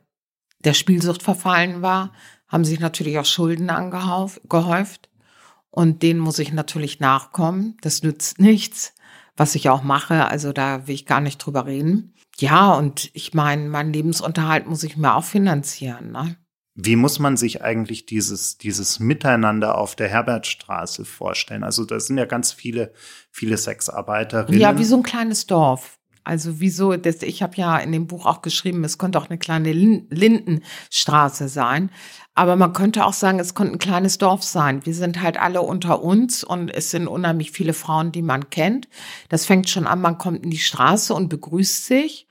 der 0.60 0.74
Spielsucht 0.74 1.24
verfallen 1.24 1.82
war, 1.82 2.13
haben 2.48 2.65
sich 2.65 2.80
natürlich 2.80 3.20
auch 3.20 3.26
Schulden 3.26 3.70
angehäuft. 3.70 5.10
Und 5.70 6.02
denen 6.02 6.20
muss 6.20 6.39
ich 6.39 6.54
natürlich 6.54 7.00
nachkommen. 7.00 7.78
Das 7.82 8.02
nützt 8.02 8.39
nichts, 8.39 8.93
was 9.36 9.54
ich 9.56 9.70
auch 9.70 9.84
mache. 9.84 10.26
Also 10.26 10.54
da 10.54 10.88
will 10.88 10.96
ich 10.96 11.06
gar 11.06 11.22
nicht 11.22 11.38
drüber 11.38 11.65
reden. 11.65 12.13
Ja, 12.39 12.74
und 12.74 13.10
ich 13.13 13.34
meine, 13.34 13.67
meinen 13.70 13.93
Lebensunterhalt 13.93 14.67
muss 14.67 14.84
ich 14.84 14.98
mir 14.98 15.15
auch 15.15 15.24
finanzieren. 15.24 16.12
Ne? 16.12 16.38
Wie 16.80 16.96
muss 16.96 17.17
man 17.17 17.38
sich 17.38 17.63
eigentlich 17.63 18.06
dieses, 18.06 18.60
dieses 18.60 19.00
Miteinander 19.00 19.78
auf 19.78 19.96
der 19.96 20.10
Herbertstraße 20.10 21.06
vorstellen? 21.06 21.63
Also 21.63 21.86
da 21.86 22.00
sind 22.00 22.20
ja 22.20 22.26
ganz 22.26 22.54
viele, 22.54 22.93
viele 23.32 23.58
Sexarbeiterinnen. 23.58 24.62
Ja, 24.62 24.78
wie 24.78 24.84
so 24.84 24.98
ein 24.98 25.04
kleines 25.04 25.48
Dorf. 25.48 25.96
Also 26.27 26.59
wieso, 26.59 26.97
das, 26.97 27.21
ich 27.21 27.41
habe 27.41 27.55
ja 27.55 27.77
in 27.77 27.93
dem 27.93 28.05
Buch 28.05 28.25
auch 28.25 28.41
geschrieben, 28.41 28.83
es 28.83 28.97
könnte 28.97 29.17
auch 29.17 29.29
eine 29.29 29.37
kleine 29.37 29.71
Lindenstraße 29.71 31.47
sein. 31.47 31.89
Aber 32.35 32.57
man 32.57 32.73
könnte 32.73 33.05
auch 33.05 33.13
sagen, 33.13 33.39
es 33.39 33.55
könnte 33.55 33.75
ein 33.75 33.79
kleines 33.79 34.17
Dorf 34.17 34.43
sein. 34.43 34.85
Wir 34.85 34.93
sind 34.93 35.21
halt 35.21 35.39
alle 35.39 35.61
unter 35.61 36.03
uns 36.03 36.43
und 36.43 36.69
es 36.69 36.91
sind 36.91 37.07
unheimlich 37.07 37.51
viele 37.51 37.71
Frauen, 37.71 38.11
die 38.11 38.21
man 38.21 38.49
kennt. 38.49 38.89
Das 39.29 39.45
fängt 39.45 39.69
schon 39.69 39.87
an, 39.87 40.01
man 40.01 40.17
kommt 40.17 40.43
in 40.43 40.51
die 40.51 40.57
Straße 40.57 41.13
und 41.13 41.29
begrüßt 41.29 41.85
sich. 41.85 42.27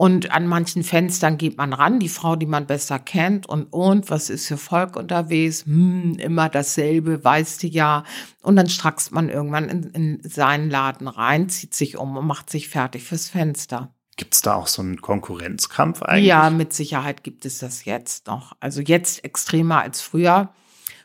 Und 0.00 0.30
an 0.30 0.46
manchen 0.46 0.82
Fenstern 0.82 1.36
geht 1.36 1.58
man 1.58 1.74
ran, 1.74 2.00
die 2.00 2.08
Frau, 2.08 2.34
die 2.34 2.46
man 2.46 2.66
besser 2.66 2.98
kennt. 2.98 3.46
Und, 3.46 3.64
und, 3.64 4.08
was 4.08 4.30
ist 4.30 4.46
für 4.46 4.56
Volk 4.56 4.96
unterwegs? 4.96 5.66
Hm, 5.66 6.14
immer 6.18 6.48
dasselbe, 6.48 7.22
weißt 7.22 7.62
du 7.62 7.66
ja. 7.66 8.04
Und 8.40 8.56
dann 8.56 8.70
strackst 8.70 9.12
man 9.12 9.28
irgendwann 9.28 9.68
in, 9.68 9.82
in 9.90 10.20
seinen 10.22 10.70
Laden 10.70 11.06
rein, 11.06 11.50
zieht 11.50 11.74
sich 11.74 11.98
um 11.98 12.16
und 12.16 12.26
macht 12.26 12.48
sich 12.48 12.70
fertig 12.70 13.04
fürs 13.04 13.28
Fenster. 13.28 13.92
Gibt 14.16 14.32
es 14.32 14.40
da 14.40 14.54
auch 14.54 14.68
so 14.68 14.80
einen 14.80 15.02
Konkurrenzkampf 15.02 16.00
eigentlich? 16.00 16.28
Ja, 16.28 16.48
mit 16.48 16.72
Sicherheit 16.72 17.22
gibt 17.22 17.44
es 17.44 17.58
das 17.58 17.84
jetzt 17.84 18.26
noch. 18.26 18.56
Also 18.58 18.80
jetzt 18.80 19.22
extremer 19.22 19.82
als 19.82 20.00
früher. 20.00 20.48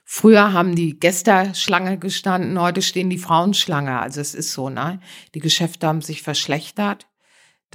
Früher 0.05 0.53
haben 0.53 0.73
die 0.73 0.97
Gäste 0.97 1.51
Schlange 1.53 1.97
gestanden, 1.97 2.61
heute 2.61 2.81
stehen 2.81 3.09
die 3.09 3.17
Frauen 3.17 3.55
Schlange. 3.55 3.99
Also 3.99 4.21
es 4.21 4.33
ist 4.33 4.53
so, 4.53 4.69
ne? 4.69 5.01
Die 5.33 5.41
Geschäfte 5.41 5.85
haben 5.85 6.01
sich 6.01 6.21
verschlechtert. 6.21 7.07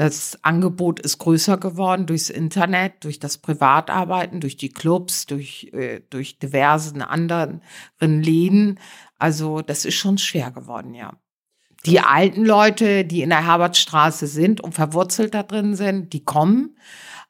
Das 0.00 0.42
Angebot 0.42 0.98
ist 0.98 1.18
größer 1.18 1.58
geworden 1.58 2.06
durchs 2.06 2.30
Internet, 2.30 3.04
durch 3.04 3.18
das 3.18 3.36
Privatarbeiten, 3.36 4.40
durch 4.40 4.56
die 4.56 4.70
Clubs, 4.70 5.26
durch, 5.26 5.68
äh, 5.74 6.00
durch 6.08 6.38
diversen 6.38 7.02
anderen 7.02 7.60
Läden. 8.00 8.80
Also 9.18 9.60
das 9.60 9.84
ist 9.84 9.96
schon 9.96 10.16
schwer 10.16 10.52
geworden, 10.52 10.94
ja. 10.94 11.12
Die 11.84 12.00
alten 12.00 12.46
Leute, 12.46 13.04
die 13.04 13.20
in 13.20 13.28
der 13.28 13.44
Herbertstraße 13.44 14.26
sind 14.26 14.62
und 14.62 14.72
verwurzelt 14.72 15.34
da 15.34 15.42
drin 15.42 15.76
sind, 15.76 16.14
die 16.14 16.24
kommen. 16.24 16.78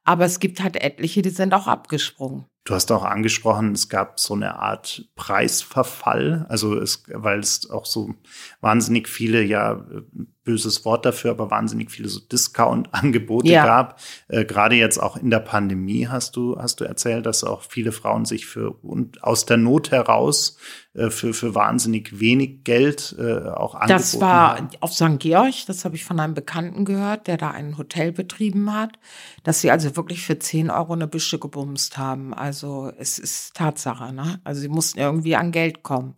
Aber 0.04 0.24
es 0.24 0.38
gibt 0.38 0.62
halt 0.62 0.76
etliche, 0.76 1.22
die 1.22 1.30
sind 1.30 1.52
auch 1.54 1.66
abgesprungen. 1.66 2.44
Du 2.70 2.76
hast 2.76 2.92
auch 2.92 3.02
angesprochen, 3.02 3.72
es 3.72 3.88
gab 3.88 4.20
so 4.20 4.32
eine 4.32 4.54
Art 4.60 5.04
Preisverfall, 5.16 6.46
also 6.48 6.76
es, 6.76 7.02
weil 7.12 7.40
es 7.40 7.68
auch 7.68 7.84
so 7.84 8.14
wahnsinnig 8.60 9.08
viele, 9.08 9.42
ja, 9.42 9.84
böses 10.44 10.84
Wort 10.84 11.04
dafür, 11.04 11.32
aber 11.32 11.50
wahnsinnig 11.50 11.90
viele 11.90 12.08
so 12.08 12.18
Discount-Angebote 12.20 13.48
ja. 13.48 13.64
gab. 13.64 14.00
Äh, 14.28 14.44
Gerade 14.44 14.74
jetzt 14.74 14.98
auch 14.98 15.16
in 15.16 15.30
der 15.30 15.40
Pandemie 15.40 16.08
hast 16.08 16.34
du, 16.34 16.56
hast 16.58 16.80
du 16.80 16.84
erzählt, 16.84 17.26
dass 17.26 17.44
auch 17.44 17.62
viele 17.62 17.92
Frauen 17.92 18.24
sich 18.24 18.46
für 18.46 18.72
und 18.82 19.22
aus 19.22 19.46
der 19.46 19.58
Not 19.58 19.90
heraus 19.90 20.56
äh, 20.94 21.10
für, 21.10 21.34
für 21.34 21.54
wahnsinnig 21.54 22.18
wenig 22.18 22.64
Geld 22.64 23.14
äh, 23.18 23.48
auch 23.48 23.74
angeboten 23.74 24.02
Das 24.02 24.20
war 24.20 24.56
haben. 24.56 24.70
auf 24.80 24.92
St. 24.92 25.18
Georg, 25.18 25.54
das 25.66 25.84
habe 25.84 25.94
ich 25.94 26.04
von 26.04 26.18
einem 26.18 26.34
Bekannten 26.34 26.84
gehört, 26.84 27.26
der 27.26 27.36
da 27.36 27.50
ein 27.50 27.76
Hotel 27.76 28.10
betrieben 28.10 28.72
hat, 28.72 28.98
dass 29.44 29.60
sie 29.60 29.70
also 29.70 29.94
wirklich 29.94 30.22
für 30.22 30.38
10 30.38 30.70
Euro 30.70 30.94
eine 30.94 31.06
Büsche 31.06 31.38
gebumst 31.38 31.98
haben. 31.98 32.32
Also 32.34 32.59
es 32.98 33.18
ist 33.18 33.54
Tatsache, 33.54 34.12
ne? 34.12 34.40
Also 34.44 34.60
sie 34.60 34.68
mussten 34.68 34.98
irgendwie 34.98 35.36
an 35.36 35.52
Geld 35.52 35.82
kommen. 35.82 36.16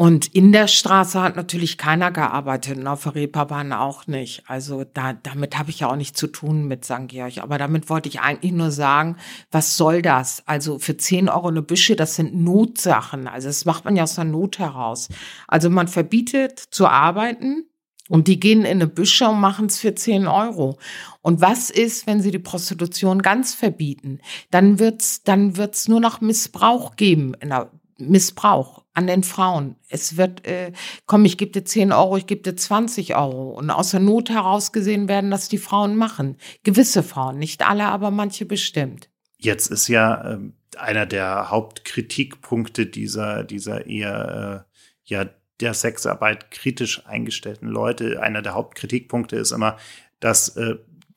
Und 0.00 0.34
in 0.34 0.50
der 0.50 0.66
Straße 0.66 1.20
hat 1.20 1.36
natürlich 1.36 1.76
keiner 1.76 2.10
gearbeitet 2.10 2.78
und 2.78 2.86
auf 2.86 3.02
der 3.02 3.16
Reeperbahn 3.16 3.74
auch 3.74 4.06
nicht. 4.06 4.44
Also 4.46 4.84
da, 4.84 5.12
damit 5.12 5.58
habe 5.58 5.68
ich 5.68 5.80
ja 5.80 5.90
auch 5.90 5.96
nichts 5.96 6.18
zu 6.18 6.26
tun 6.26 6.66
mit 6.66 6.86
St. 6.86 7.08
Georg. 7.08 7.36
Aber 7.36 7.58
damit 7.58 7.90
wollte 7.90 8.08
ich 8.08 8.20
eigentlich 8.20 8.52
nur 8.52 8.70
sagen, 8.70 9.16
was 9.50 9.76
soll 9.76 10.00
das? 10.00 10.42
Also 10.46 10.78
für 10.78 10.96
10 10.96 11.28
Euro 11.28 11.48
eine 11.48 11.60
Büsche, 11.60 11.96
das 11.96 12.14
sind 12.14 12.34
Notsachen. 12.34 13.28
Also 13.28 13.48
das 13.48 13.66
macht 13.66 13.84
man 13.84 13.94
ja 13.94 14.04
aus 14.04 14.14
der 14.14 14.24
Not 14.24 14.58
heraus. 14.58 15.10
Also 15.46 15.68
man 15.68 15.86
verbietet 15.86 16.58
zu 16.58 16.86
arbeiten 16.86 17.66
und 18.10 18.26
die 18.26 18.40
gehen 18.40 18.62
in 18.62 18.66
eine 18.66 18.88
Büsche 18.88 19.28
und 19.28 19.40
machen 19.40 19.66
es 19.66 19.78
für 19.78 19.94
10 19.94 20.26
Euro. 20.26 20.78
Und 21.22 21.40
was 21.40 21.70
ist, 21.70 22.08
wenn 22.08 22.20
sie 22.20 22.32
die 22.32 22.40
Prostitution 22.40 23.22
ganz 23.22 23.54
verbieten? 23.54 24.18
Dann 24.50 24.80
wird's, 24.80 25.22
dann 25.22 25.56
wird's 25.56 25.86
nur 25.86 26.00
noch 26.00 26.20
Missbrauch 26.20 26.96
geben 26.96 27.36
der 27.40 27.70
Missbrauch 27.98 28.82
an 28.94 29.06
den 29.06 29.22
Frauen. 29.22 29.76
Es 29.88 30.16
wird, 30.16 30.44
äh, 30.44 30.72
komm, 31.06 31.24
ich 31.24 31.38
gebe 31.38 31.52
dir 31.52 31.64
10 31.64 31.92
Euro, 31.92 32.16
ich 32.16 32.26
gebe 32.26 32.42
dir 32.42 32.56
20 32.56 33.14
Euro. 33.14 33.50
Und 33.50 33.70
aus 33.70 33.92
der 33.92 34.00
Not 34.00 34.28
heraus 34.28 34.72
gesehen 34.72 35.06
werden 35.06 35.30
das 35.30 35.48
die 35.48 35.58
Frauen 35.58 35.94
machen. 35.94 36.36
Gewisse 36.64 37.04
Frauen, 37.04 37.38
nicht 37.38 37.64
alle, 37.64 37.84
aber 37.86 38.10
manche 38.10 38.44
bestimmt. 38.44 39.08
Jetzt 39.38 39.70
ist 39.70 39.86
ja 39.86 40.32
äh, 40.32 40.38
einer 40.76 41.06
der 41.06 41.50
Hauptkritikpunkte 41.50 42.86
dieser, 42.86 43.44
dieser 43.44 43.86
eher, 43.86 44.66
äh, 44.66 44.78
ja, 45.04 45.26
der 45.60 45.74
Sexarbeit 45.74 46.50
kritisch 46.50 47.06
eingestellten 47.06 47.68
Leute. 47.68 48.22
Einer 48.22 48.42
der 48.42 48.54
Hauptkritikpunkte 48.54 49.36
ist 49.36 49.52
immer, 49.52 49.76
dass 50.20 50.56
äh, 50.56 50.76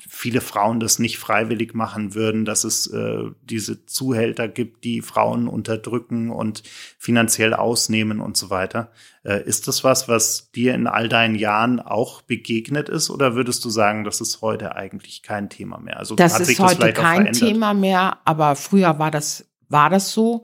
viele 0.10 0.42
Frauen 0.42 0.80
das 0.80 1.00
nicht 1.00 1.18
freiwillig 1.18 1.74
machen 1.74 2.14
würden, 2.14 2.46
dass 2.46 2.64
es 2.64 2.88
äh, 2.88 3.24
diese 3.44 3.86
Zuhälter 3.86 4.48
gibt, 4.48 4.84
die 4.84 5.02
Frauen 5.02 5.48
unterdrücken 5.48 6.30
und 6.30 6.64
finanziell 6.98 7.54
ausnehmen 7.54 8.20
und 8.20 8.36
so 8.36 8.50
weiter. 8.50 8.92
Äh, 9.24 9.44
ist 9.44 9.68
das 9.68 9.84
was, 9.84 10.08
was 10.08 10.52
dir 10.52 10.74
in 10.74 10.88
all 10.88 11.08
deinen 11.08 11.36
Jahren 11.36 11.80
auch 11.80 12.22
begegnet 12.22 12.90
ist 12.90 13.10
oder 13.10 13.36
würdest 13.36 13.64
du 13.66 13.70
sagen, 13.70 14.04
das 14.04 14.20
ist 14.20 14.42
heute 14.42 14.76
eigentlich 14.76 15.24
kein 15.24 15.50
Thema 15.50 15.80
mehr? 15.80 15.98
Also 15.98 16.16
das 16.16 16.40
ist 16.40 16.60
heute 16.60 16.92
kein 16.94 17.32
Thema 17.32 17.74
mehr, 17.74 18.18
aber 18.26 18.56
früher 18.56 19.00
war 19.00 19.12
das 19.12 19.46
war 19.70 19.90
das 19.90 20.12
so, 20.12 20.44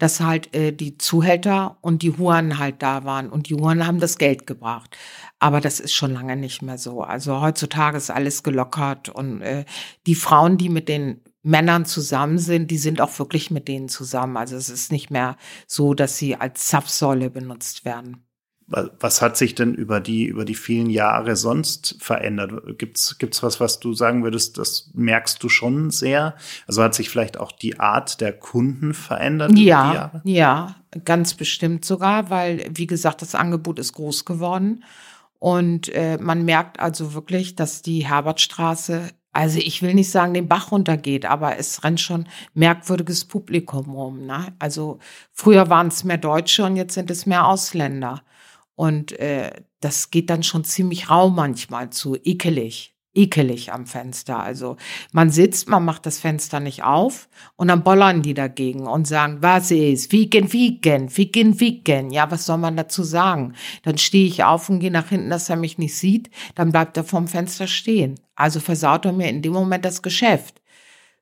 dass 0.00 0.18
halt 0.20 0.54
äh, 0.54 0.72
die 0.72 0.98
Zuhälter 0.98 1.76
und 1.82 2.02
die 2.02 2.16
Huren 2.16 2.58
halt 2.58 2.82
da 2.82 3.04
waren 3.04 3.28
und 3.28 3.48
die 3.48 3.54
Huren 3.54 3.86
haben 3.86 4.00
das 4.00 4.18
Geld 4.18 4.46
gebracht. 4.46 4.96
Aber 5.38 5.60
das 5.60 5.78
ist 5.78 5.92
schon 5.92 6.14
lange 6.14 6.36
nicht 6.36 6.62
mehr 6.62 6.78
so. 6.78 7.02
Also 7.02 7.40
heutzutage 7.40 7.98
ist 7.98 8.10
alles 8.10 8.42
gelockert 8.42 9.10
und 9.10 9.42
äh, 9.42 9.64
die 10.06 10.14
Frauen, 10.14 10.56
die 10.56 10.70
mit 10.70 10.88
den 10.88 11.20
Männern 11.42 11.84
zusammen 11.84 12.38
sind, 12.38 12.70
die 12.70 12.78
sind 12.78 13.00
auch 13.00 13.18
wirklich 13.18 13.50
mit 13.50 13.68
denen 13.68 13.88
zusammen. 13.88 14.36
Also 14.36 14.56
es 14.56 14.70
ist 14.70 14.90
nicht 14.90 15.10
mehr 15.10 15.36
so, 15.66 15.94
dass 15.94 16.16
sie 16.16 16.34
als 16.34 16.66
Zapfsäule 16.66 17.30
benutzt 17.30 17.84
werden. 17.84 18.24
Was 18.70 19.20
hat 19.20 19.36
sich 19.36 19.56
denn 19.56 19.74
über 19.74 19.98
die, 19.98 20.26
über 20.26 20.44
die 20.44 20.54
vielen 20.54 20.90
Jahre 20.90 21.34
sonst 21.34 21.96
verändert? 21.98 22.78
Gibt's, 22.78 23.18
gibt's 23.18 23.42
was, 23.42 23.58
was 23.58 23.80
du 23.80 23.94
sagen 23.94 24.22
würdest, 24.22 24.58
das 24.58 24.90
merkst 24.94 25.42
du 25.42 25.48
schon 25.48 25.90
sehr? 25.90 26.36
Also 26.68 26.80
hat 26.82 26.94
sich 26.94 27.10
vielleicht 27.10 27.40
auch 27.40 27.50
die 27.50 27.80
Art 27.80 28.20
der 28.20 28.32
Kunden 28.32 28.94
verändert? 28.94 29.58
Ja, 29.58 30.12
ja, 30.22 30.76
ganz 31.04 31.34
bestimmt 31.34 31.84
sogar, 31.84 32.30
weil, 32.30 32.64
wie 32.72 32.86
gesagt, 32.86 33.22
das 33.22 33.34
Angebot 33.34 33.80
ist 33.80 33.94
groß 33.94 34.24
geworden. 34.24 34.84
Und 35.40 35.88
äh, 35.88 36.18
man 36.20 36.44
merkt 36.44 36.78
also 36.78 37.12
wirklich, 37.14 37.56
dass 37.56 37.82
die 37.82 38.06
Herbertstraße, 38.06 39.08
also 39.32 39.58
ich 39.58 39.82
will 39.82 39.94
nicht 39.94 40.10
sagen, 40.10 40.34
den 40.34 40.46
Bach 40.46 40.70
runtergeht, 40.70 41.26
aber 41.26 41.58
es 41.58 41.82
rennt 41.82 42.00
schon 42.00 42.28
merkwürdiges 42.54 43.24
Publikum 43.24 43.90
rum. 43.90 44.26
Ne? 44.26 44.54
Also 44.60 45.00
früher 45.32 45.68
waren 45.70 45.88
es 45.88 46.04
mehr 46.04 46.18
Deutsche 46.18 46.64
und 46.64 46.76
jetzt 46.76 46.94
sind 46.94 47.10
es 47.10 47.26
mehr 47.26 47.46
Ausländer. 47.46 48.22
Und 48.80 49.12
äh, 49.18 49.50
das 49.80 50.10
geht 50.10 50.30
dann 50.30 50.42
schon 50.42 50.64
ziemlich 50.64 51.10
rau 51.10 51.28
manchmal 51.28 51.90
zu, 51.90 52.16
ekelig, 52.16 52.96
ekelig 53.12 53.74
am 53.74 53.84
Fenster. 53.84 54.40
Also 54.40 54.78
man 55.12 55.28
sitzt, 55.28 55.68
man 55.68 55.84
macht 55.84 56.06
das 56.06 56.18
Fenster 56.18 56.60
nicht 56.60 56.82
auf 56.82 57.28
und 57.56 57.68
dann 57.68 57.84
bollern 57.84 58.22
die 58.22 58.32
dagegen 58.32 58.86
und 58.86 59.06
sagen, 59.06 59.42
was 59.42 59.70
ist, 59.70 60.12
vegan, 60.12 60.50
vegan, 60.50 61.14
vegan, 61.14 61.60
vegan. 61.60 62.10
Ja, 62.10 62.30
was 62.30 62.46
soll 62.46 62.56
man 62.56 62.74
dazu 62.74 63.02
sagen? 63.02 63.52
Dann 63.82 63.98
stehe 63.98 64.26
ich 64.26 64.44
auf 64.44 64.70
und 64.70 64.80
gehe 64.80 64.90
nach 64.90 65.10
hinten, 65.10 65.28
dass 65.28 65.50
er 65.50 65.56
mich 65.56 65.76
nicht 65.76 65.98
sieht, 65.98 66.30
dann 66.54 66.72
bleibt 66.72 66.96
er 66.96 67.04
vorm 67.04 67.28
Fenster 67.28 67.66
stehen. 67.66 68.18
Also 68.34 68.60
versaut 68.60 69.04
er 69.04 69.12
mir 69.12 69.28
in 69.28 69.42
dem 69.42 69.52
Moment 69.52 69.84
das 69.84 70.00
Geschäft. 70.00 70.62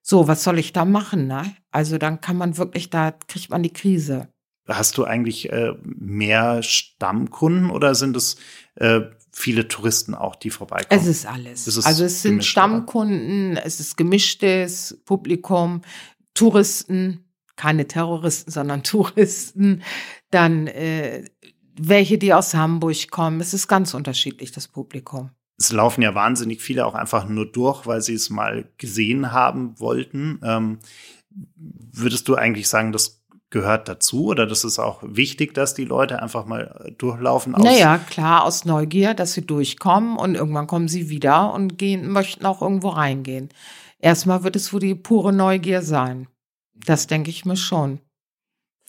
So, 0.01 0.29
was 0.29 0.45
soll 0.45 0.61
ich 0.61 0.73
da 0.73 0.85
machen? 0.85 1.27
Ne? 1.27 1.57
Also 1.73 1.99
dann 1.99 2.21
kann 2.21 2.37
man 2.37 2.57
wirklich, 2.57 2.89
da 2.89 3.11
kriegt 3.11 3.51
man 3.51 3.65
die 3.65 3.73
Krise. 3.73 4.29
Hast 4.69 4.99
du 4.99 5.05
eigentlich 5.05 5.51
äh, 5.51 5.73
mehr 5.83 6.63
Stammkunden 6.63 7.71
oder 7.71 7.95
sind 7.95 8.17
es 8.17 8.37
äh, 8.75 9.01
viele 9.33 9.69
Touristen 9.69 10.15
auch, 10.15 10.37
die 10.37 10.51
vorbeikommen? 10.51 11.01
Es 11.01 11.07
ist 11.07 11.27
alles. 11.27 11.67
Es 11.67 11.77
ist 11.79 11.87
also 11.87 12.05
es 12.05 12.23
sind 12.23 12.45
Stammkunden, 12.45 13.53
oder? 13.53 13.65
es 13.65 13.81
ist 13.81 13.97
gemischtes 13.97 15.01
Publikum, 15.05 15.83
Touristen, 16.35 17.25
keine 17.57 17.87
Terroristen, 17.87 18.51
sondern 18.51 18.83
Touristen, 18.85 19.83
dann 20.31 20.67
äh, 20.67 21.25
welche, 21.81 22.19
die 22.19 22.35
aus 22.35 22.55
Hamburg 22.55 23.11
kommen. 23.11 23.41
Es 23.41 23.55
ist 23.55 23.69
ganz 23.69 23.95
unterschiedlich, 23.95 24.53
das 24.53 24.69
Publikum. 24.69 25.31
Es 25.59 25.73
laufen 25.73 26.03
ja 26.03 26.15
wahnsinnig 26.15 26.63
viele 26.63 26.87
auch 26.87 26.95
einfach 26.95 27.29
nur 27.29 27.51
durch, 27.51 27.87
weil 27.87 28.01
sie 28.01 28.15
es 28.15 28.31
mal 28.31 28.69
gesehen 28.79 29.33
haben 29.33 29.79
wollten. 29.81 30.41
Ähm, 30.45 30.79
würdest 31.57 32.29
du 32.29 32.37
eigentlich 32.37 32.69
sagen, 32.69 32.93
das 32.93 33.25
gehört 33.51 33.89
dazu 33.89 34.27
oder 34.27 34.47
das 34.47 34.65
ist 34.65 34.79
auch 34.79 35.03
wichtig, 35.03 35.55
dass 35.55 35.75
die 35.75 35.85
Leute 35.85 36.23
einfach 36.23 36.45
mal 36.45 36.95
durchlaufen? 36.99 37.55
Aus 37.55 37.65
naja, 37.65 37.99
klar, 37.99 38.45
aus 38.45 38.65
Neugier, 38.65 39.15
dass 39.15 39.33
sie 39.33 39.47
durchkommen 39.47 40.17
und 40.17 40.35
irgendwann 40.35 40.67
kommen 40.67 40.89
sie 40.89 41.09
wieder 41.09 41.53
und 41.55 41.79
gehen, 41.79 42.11
möchten 42.11 42.45
auch 42.45 42.63
irgendwo 42.63 42.89
reingehen. 42.91 43.49
Erstmal 43.99 44.45
wird 44.45 44.57
es 44.57 44.73
wohl 44.73 44.81
die 44.81 44.95
pure 44.95 45.33
Neugier 45.33 45.83
sein. 45.83 46.29
Das 46.75 47.07
denke 47.07 47.31
ich 47.31 47.45
mir 47.45 47.57
schon. 47.57 48.01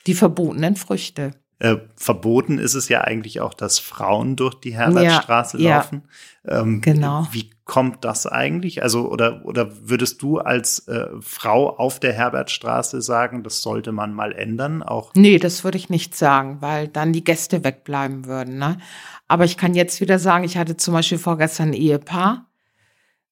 Die 0.08 0.14
verbotenen 0.14 0.76
Früchte. 0.76 1.32
Äh, 1.60 1.78
verboten 1.96 2.58
ist 2.58 2.76
es 2.76 2.88
ja 2.88 3.02
eigentlich 3.02 3.42
auch, 3.42 3.54
dass 3.54 3.80
Frauen 3.80 4.36
durch 4.36 4.56
die 4.56 4.76
Herbertstraße 4.76 5.60
ja, 5.60 5.78
laufen. 5.78 6.04
Ja, 6.46 6.62
ähm, 6.62 6.80
genau. 6.82 7.28
Wie 7.32 7.50
kommt 7.70 8.04
das 8.04 8.26
eigentlich? 8.26 8.82
Also, 8.82 9.08
oder, 9.12 9.46
oder 9.46 9.70
würdest 9.88 10.24
du 10.24 10.40
als 10.40 10.88
äh, 10.88 11.06
Frau 11.22 11.78
auf 11.78 12.00
der 12.00 12.14
Herbertstraße 12.14 13.00
sagen, 13.00 13.44
das 13.44 13.62
sollte 13.62 13.92
man 13.92 14.12
mal 14.12 14.32
ändern? 14.32 14.82
Auch? 14.82 15.12
Nee, 15.14 15.38
das 15.38 15.64
würde 15.64 15.78
ich 15.78 15.88
nicht 15.88 16.16
sagen, 16.16 16.58
weil 16.62 16.88
dann 16.88 17.14
die 17.14 17.24
Gäste 17.24 17.64
wegbleiben 17.64 18.26
würden. 18.26 18.58
Ne? 18.58 18.80
Aber 19.28 19.46
ich 19.46 19.56
kann 19.56 19.76
jetzt 19.76 20.02
wieder 20.02 20.18
sagen, 20.18 20.46
ich 20.46 20.58
hatte 20.58 20.78
zum 20.78 20.96
Beispiel 20.96 21.20
vorgestern 21.20 21.70
ein 21.70 21.74
Ehepaar, 21.74 22.48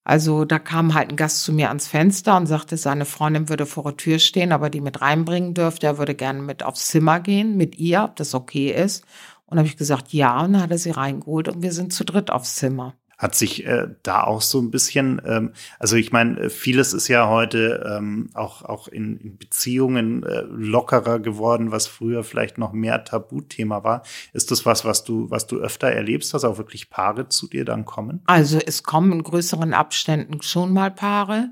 also 0.04 0.46
da 0.46 0.60
kam 0.60 0.94
halt 0.94 1.10
ein 1.10 1.16
Gast 1.16 1.42
zu 1.42 1.52
mir 1.52 1.70
ans 1.70 1.88
Fenster 1.88 2.38
und 2.38 2.46
sagte, 2.46 2.78
seine 2.78 3.06
Freundin 3.06 3.50
würde 3.50 3.66
vor 3.66 3.86
der 3.86 3.98
Tür 3.98 4.20
stehen, 4.20 4.52
aber 4.52 4.70
die 4.70 4.82
mit 4.82 5.02
reinbringen 5.02 5.56
dürfte. 5.56 5.88
Er 5.88 5.98
würde 5.98 6.14
gerne 6.14 6.44
mit 6.44 6.62
aufs 6.62 6.86
Zimmer 6.86 7.20
gehen 7.20 7.58
mit 7.58 7.80
ihr, 7.80 8.04
ob 8.04 8.16
das 8.18 8.36
okay 8.36 8.72
ist. 8.72 9.04
Und 9.48 9.58
habe 9.58 9.68
ich 9.68 9.78
gesagt, 9.78 10.14
ja, 10.14 10.40
und 10.42 10.54
dann 10.54 10.62
hat 10.62 10.72
er 10.72 10.78
sie 10.78 10.92
reingeholt 10.92 11.50
und 11.50 11.64
wir 11.64 11.74
sind 11.74 11.92
zu 11.92 12.06
dritt 12.06 12.30
aufs 12.30 12.56
Zimmer. 12.56 12.94
Hat 13.18 13.36
sich 13.36 13.66
äh, 13.66 13.88
da 14.04 14.24
auch 14.24 14.42
so 14.42 14.60
ein 14.60 14.70
bisschen, 14.70 15.22
ähm, 15.26 15.54
also 15.80 15.96
ich 15.96 16.12
meine, 16.12 16.40
äh, 16.40 16.50
vieles 16.50 16.94
ist 16.94 17.08
ja 17.08 17.28
heute 17.28 17.84
ähm, 17.98 18.30
auch, 18.34 18.62
auch 18.64 18.88
in, 18.88 19.18
in 19.18 19.38
Beziehungen 19.38 20.24
äh, 20.24 20.42
lockerer 20.50 21.20
geworden, 21.20 21.72
was 21.72 21.88
früher 21.88 22.24
vielleicht 22.24 22.58
noch 22.58 22.74
mehr 22.74 23.04
Tabuthema 23.04 23.84
war. 23.84 24.04
Ist 24.34 24.52
das 24.52 24.66
was, 24.66 24.86
was 24.86 25.04
du, 25.04 25.30
was 25.32 25.48
du 25.48 25.58
öfter 25.58 25.88
erlebst, 25.88 26.34
dass 26.34 26.46
auch 26.46 26.58
wirklich 26.58 26.90
Paare 26.90 27.28
zu 27.28 27.48
dir 27.48 27.66
dann 27.66 27.86
kommen? 27.86 28.22
Also 28.28 28.60
es 28.64 28.84
kommen 28.84 29.12
in 29.12 29.24
größeren 29.24 29.74
Abständen 29.74 30.42
schon 30.42 30.72
mal 30.72 30.92
Paare. 30.92 31.50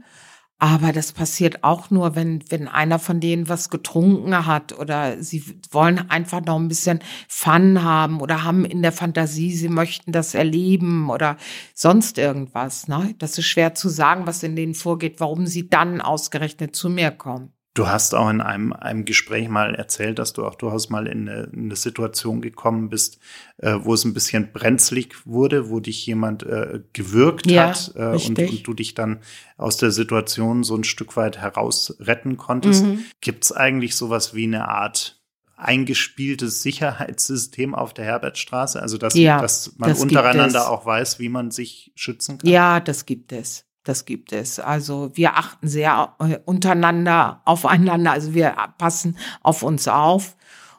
Aber 0.58 0.94
das 0.94 1.12
passiert 1.12 1.66
auch 1.66 1.90
nur, 1.90 2.16
wenn, 2.16 2.42
wenn 2.50 2.70
einer 2.70 2.98
von 2.98 3.20
denen 3.20 3.50
was 3.50 3.70
getrunken 3.70 4.46
hat 4.46 4.78
oder 4.78 5.22
sie 5.22 5.44
wollen 5.70 6.10
einfach 6.10 6.44
noch 6.46 6.58
ein 6.58 6.70
bisschen 6.70 7.00
Fun 7.28 7.84
haben 7.84 8.22
oder 8.22 8.44
haben 8.44 8.64
in 8.64 8.82
der 8.82 8.94
Fantasie, 8.94 9.54
sie 9.54 9.68
möchten 9.68 10.14
das 10.14 10.34
erleben 10.34 11.10
oder 11.10 11.36
sonst 11.74 12.18
irgendwas. 12.18 12.88
Ne? 12.88 13.16
Das 13.18 13.38
ist 13.38 13.48
schwer 13.48 13.76
zu 13.76 13.90
sagen, 13.90 14.28
was 14.28 14.44
in 14.44 14.56
denen 14.56 14.76
vorgeht, 14.76 15.20
warum 15.20 15.46
sie 15.46 15.70
dann 15.70 16.00
ausgerechnet 16.00 16.74
zu 16.74 16.90
mir 16.90 17.12
kommen. 17.12 17.55
Du 17.76 17.90
hast 17.90 18.16
auch 18.16 18.30
in 18.30 18.40
einem, 18.40 18.72
einem 18.72 19.04
Gespräch 19.04 19.50
mal 19.50 19.76
erzählt, 19.76 20.18
dass 20.18 20.32
du 20.32 20.46
auch 20.46 20.56
durchaus 20.56 20.90
mal 20.90 21.08
in 21.08 21.28
eine, 21.28 21.44
in 21.52 21.66
eine 21.66 21.76
Situation 21.76 22.42
gekommen 22.42 22.90
bist, 22.90 23.20
äh, 23.58 23.76
wo 23.82 23.94
es 23.94 24.06
ein 24.06 24.14
bisschen 24.14 24.54
brenzlig 24.54 25.14
wurde, 25.26 25.70
wo 25.70 25.82
dich 25.82 26.06
jemand 26.06 26.44
äh, 26.44 26.80
gewürgt 26.94 27.52
ja, 27.52 27.68
hat 27.68 27.92
äh, 27.96 28.16
und, 28.16 28.40
und, 28.40 28.66
du 28.66 28.74
dich 28.74 28.94
dann 28.94 29.20
aus 29.58 29.76
der 29.76 29.92
Situation 29.92 30.64
so 30.64 30.74
ein 30.74 30.86
Stück 30.86 31.18
weit 31.18 31.38
heraus 31.38 31.98
retten 32.00 32.38
konntest. 32.38 32.86
Mhm. 32.86 33.04
Gibt 33.20 33.44
es 33.44 33.52
eigentlich 33.52 33.98
sowas 33.98 34.34
wie 34.34 34.46
eine 34.46 34.70
Art 34.70 35.22
eingespieltes 35.58 36.62
Sicherheitssystem 36.62 37.76
auf 37.76 37.94
der 37.94 38.06
Herbertstraße? 38.06 38.82
Also 38.82 38.98
dass, 38.98 39.16
ja, 39.16 39.42
dass 39.42 39.76
man 39.78 39.90
das 39.90 40.02
untereinander 40.02 40.70
auch 40.70 40.86
weiß, 40.86 41.20
wie 41.20 41.30
man 41.30 41.52
sich 41.52 41.92
schützen 41.96 42.38
kann? 42.38 42.50
Ja, 42.50 42.80
das 42.80 43.06
gibt 43.06 43.34
es. 43.34 43.66
Das 43.86 44.06
gibt 44.06 44.34
es. 44.34 44.60
Also 44.60 45.12
wir 45.14 45.38
achten 45.38 45.68
sehr 45.68 46.16
äh, 46.20 46.40
untereinander, 46.44 47.42
aufeinander. 47.46 48.12
Also 48.12 48.34
wir 48.34 48.56
passen 48.78 49.18
auf 49.42 49.64
uns 49.64 49.88
auf. 49.88 50.36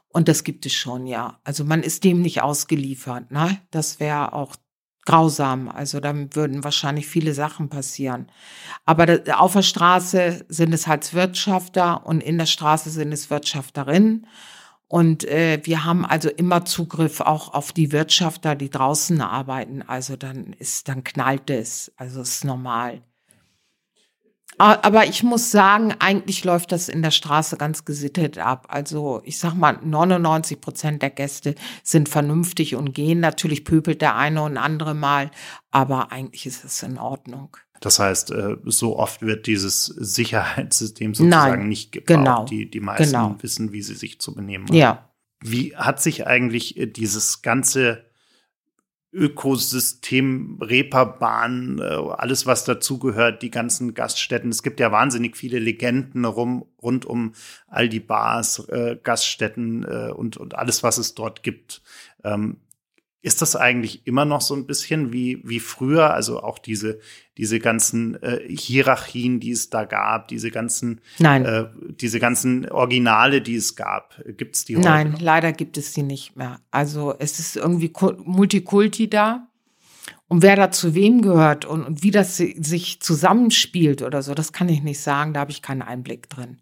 Und 0.09 0.29
das 0.29 0.45
gibt 0.45 0.67
es 0.67 0.73
schon, 0.73 1.07
ja. 1.07 1.39
Also 1.45 1.65
man 1.65 1.83
ist 1.83 2.03
dem 2.03 2.21
nicht 2.21 2.43
ausgeliefert. 2.43 3.31
Ne? 3.31 3.61
Das 3.71 4.01
wäre 4.01 4.33
auch 4.33 4.57
grausam. 5.05 5.69
Also 5.69 6.01
dann 6.01 6.35
würden 6.35 6.65
wahrscheinlich 6.65 7.07
viele 7.07 7.33
Sachen 7.33 7.69
passieren. 7.69 8.27
Aber 8.85 9.21
auf 9.35 9.53
der 9.53 9.63
Straße 9.63 10.45
sind 10.49 10.73
es 10.75 10.89
halt 10.89 11.15
Wirtschafter 11.15 12.05
und 12.07 12.23
in 12.23 12.39
der 12.39 12.47
Straße 12.47 12.91
sind 12.91 13.13
es 13.13 13.31
Wirtschafterinnen. 13.31 14.27
Und 14.89 15.25
äh, 15.25 15.61
wir 15.65 15.85
haben 15.85 16.05
also 16.05 16.29
immer 16.29 16.65
Zugriff 16.65 17.21
auch 17.21 17.53
auf 17.53 17.73
die 17.73 17.91
Wirtschafter, 17.91 18.55
die 18.55 18.71
draußen 18.71 19.21
arbeiten. 19.21 19.83
Also 19.83 20.17
dann 20.17 20.53
ist, 20.53 20.89
dann 20.89 21.03
knallt 21.03 21.51
es. 21.51 21.93
Also 21.97 22.21
ist 22.21 22.45
normal. 22.45 23.03
Aber 24.59 25.05
ich 25.05 25.23
muss 25.23 25.51
sagen, 25.51 25.95
eigentlich 25.99 26.43
läuft 26.43 26.73
das 26.73 26.89
in 26.89 27.03
der 27.03 27.11
Straße 27.11 27.59
ganz 27.59 27.85
gesittet 27.85 28.39
ab. 28.39 28.67
Also 28.71 29.21
ich 29.25 29.39
sag 29.39 29.55
mal, 29.55 29.79
99 29.83 30.61
Prozent 30.63 31.03
der 31.03 31.11
Gäste 31.11 31.55
sind 31.83 32.09
vernünftig 32.09 32.75
und 32.75 32.95
gehen. 32.95 33.21
Natürlich 33.21 33.65
pöbelt 33.65 34.01
der 34.01 34.17
eine 34.17 34.43
und 34.43 34.57
andere 34.57 34.95
mal, 34.95 35.31
aber 35.71 36.11
eigentlich 36.11 36.47
ist 36.47 36.65
es 36.65 36.83
in 36.83 36.97
Ordnung. 36.97 37.59
Das 37.81 37.99
heißt, 37.99 38.31
äh, 38.31 38.57
so 38.65 38.99
oft 38.99 39.23
wird 39.23 39.47
dieses 39.47 39.85
Sicherheitssystem 39.87 41.15
sozusagen 41.15 41.61
Nein, 41.61 41.69
nicht 41.69 41.93
gebraucht. 41.93 42.07
Genau, 42.07 42.45
die, 42.45 42.71
die 42.71 42.81
meisten 42.81 43.13
genau. 43.13 43.37
wissen, 43.41 43.73
wie 43.73 43.83
sie 43.83 43.95
sich 43.95 44.21
zu 44.21 44.35
benehmen 44.35 44.67
haben. 44.67 44.77
Ja. 44.77 45.11
Wie 45.41 45.77
hat 45.77 46.01
sich 46.01 46.27
eigentlich 46.27 46.77
äh, 46.77 46.87
dieses 46.87 47.43
ganze 47.43 48.05
Ökosystem, 49.13 50.59
Reeperbahn, 50.61 51.79
äh, 51.79 51.83
alles 51.83 52.45
was 52.45 52.65
dazugehört, 52.65 53.41
die 53.43 53.51
ganzen 53.51 53.95
Gaststätten. 53.95 54.51
Es 54.51 54.63
gibt 54.63 54.79
ja 54.79 54.93
wahnsinnig 54.93 55.37
viele 55.37 55.59
Legenden 55.59 56.25
rum, 56.25 56.67
rund 56.83 57.07
um 57.07 57.33
all 57.67 57.89
die 57.89 58.01
Bars, 58.01 58.67
Gaststätten 59.03 59.85
und, 59.85 60.37
und 60.37 60.55
alles, 60.55 60.83
was 60.83 60.99
es 60.99 61.15
dort 61.15 61.43
gibt. 61.43 61.83
Ist 63.27 63.43
das 63.43 63.57
eigentlich 63.57 64.07
immer 64.07 64.25
noch 64.25 64.41
so 64.41 64.55
ein 64.55 64.69
bisschen 64.69 65.13
wie, 65.13 65.43
wie 65.43 65.59
früher? 65.59 66.15
Also 66.15 66.45
auch 66.45 66.61
diese, 66.61 67.01
diese 67.37 67.59
ganzen 67.59 68.23
äh, 68.23 68.39
Hierarchien, 68.49 69.41
die 69.41 69.51
es 69.51 69.69
da 69.69 69.85
gab, 69.85 70.29
diese 70.29 70.53
ganzen, 70.53 71.01
Nein. 71.19 71.45
Äh, 71.45 71.65
diese 71.89 72.21
ganzen 72.21 72.71
Originale, 72.71 73.43
die 73.43 73.57
es 73.57 73.75
gab. 73.75 74.23
Gibt 74.37 74.55
es 74.55 74.65
die 74.65 74.77
heute? 74.77 74.87
Nein, 74.87 75.11
noch? 75.11 75.21
leider 75.21 75.51
gibt 75.51 75.77
es 75.77 75.93
die 75.93 76.05
nicht 76.05 76.37
mehr. 76.37 76.61
Also 76.71 77.17
es 77.19 77.41
ist 77.41 77.57
irgendwie 77.57 77.93
Multikulti 78.23 79.11
da. 79.11 79.49
Und 80.29 80.43
wer 80.43 80.55
da 80.55 80.71
zu 80.71 80.95
wem 80.95 81.21
gehört 81.21 81.65
und, 81.65 81.83
und 81.83 82.05
wie 82.05 82.13
das 82.13 82.37
sich 82.37 83.01
zusammenspielt 83.01 84.03
oder 84.03 84.23
so, 84.23 84.35
das 84.35 84.53
kann 84.53 84.69
ich 84.69 84.85
nicht 84.85 85.01
sagen, 85.01 85.35
da 85.35 85.41
habe 85.41 85.51
ich 85.51 85.63
keinen 85.63 85.83
Einblick 85.83 86.29
drin. 86.29 86.61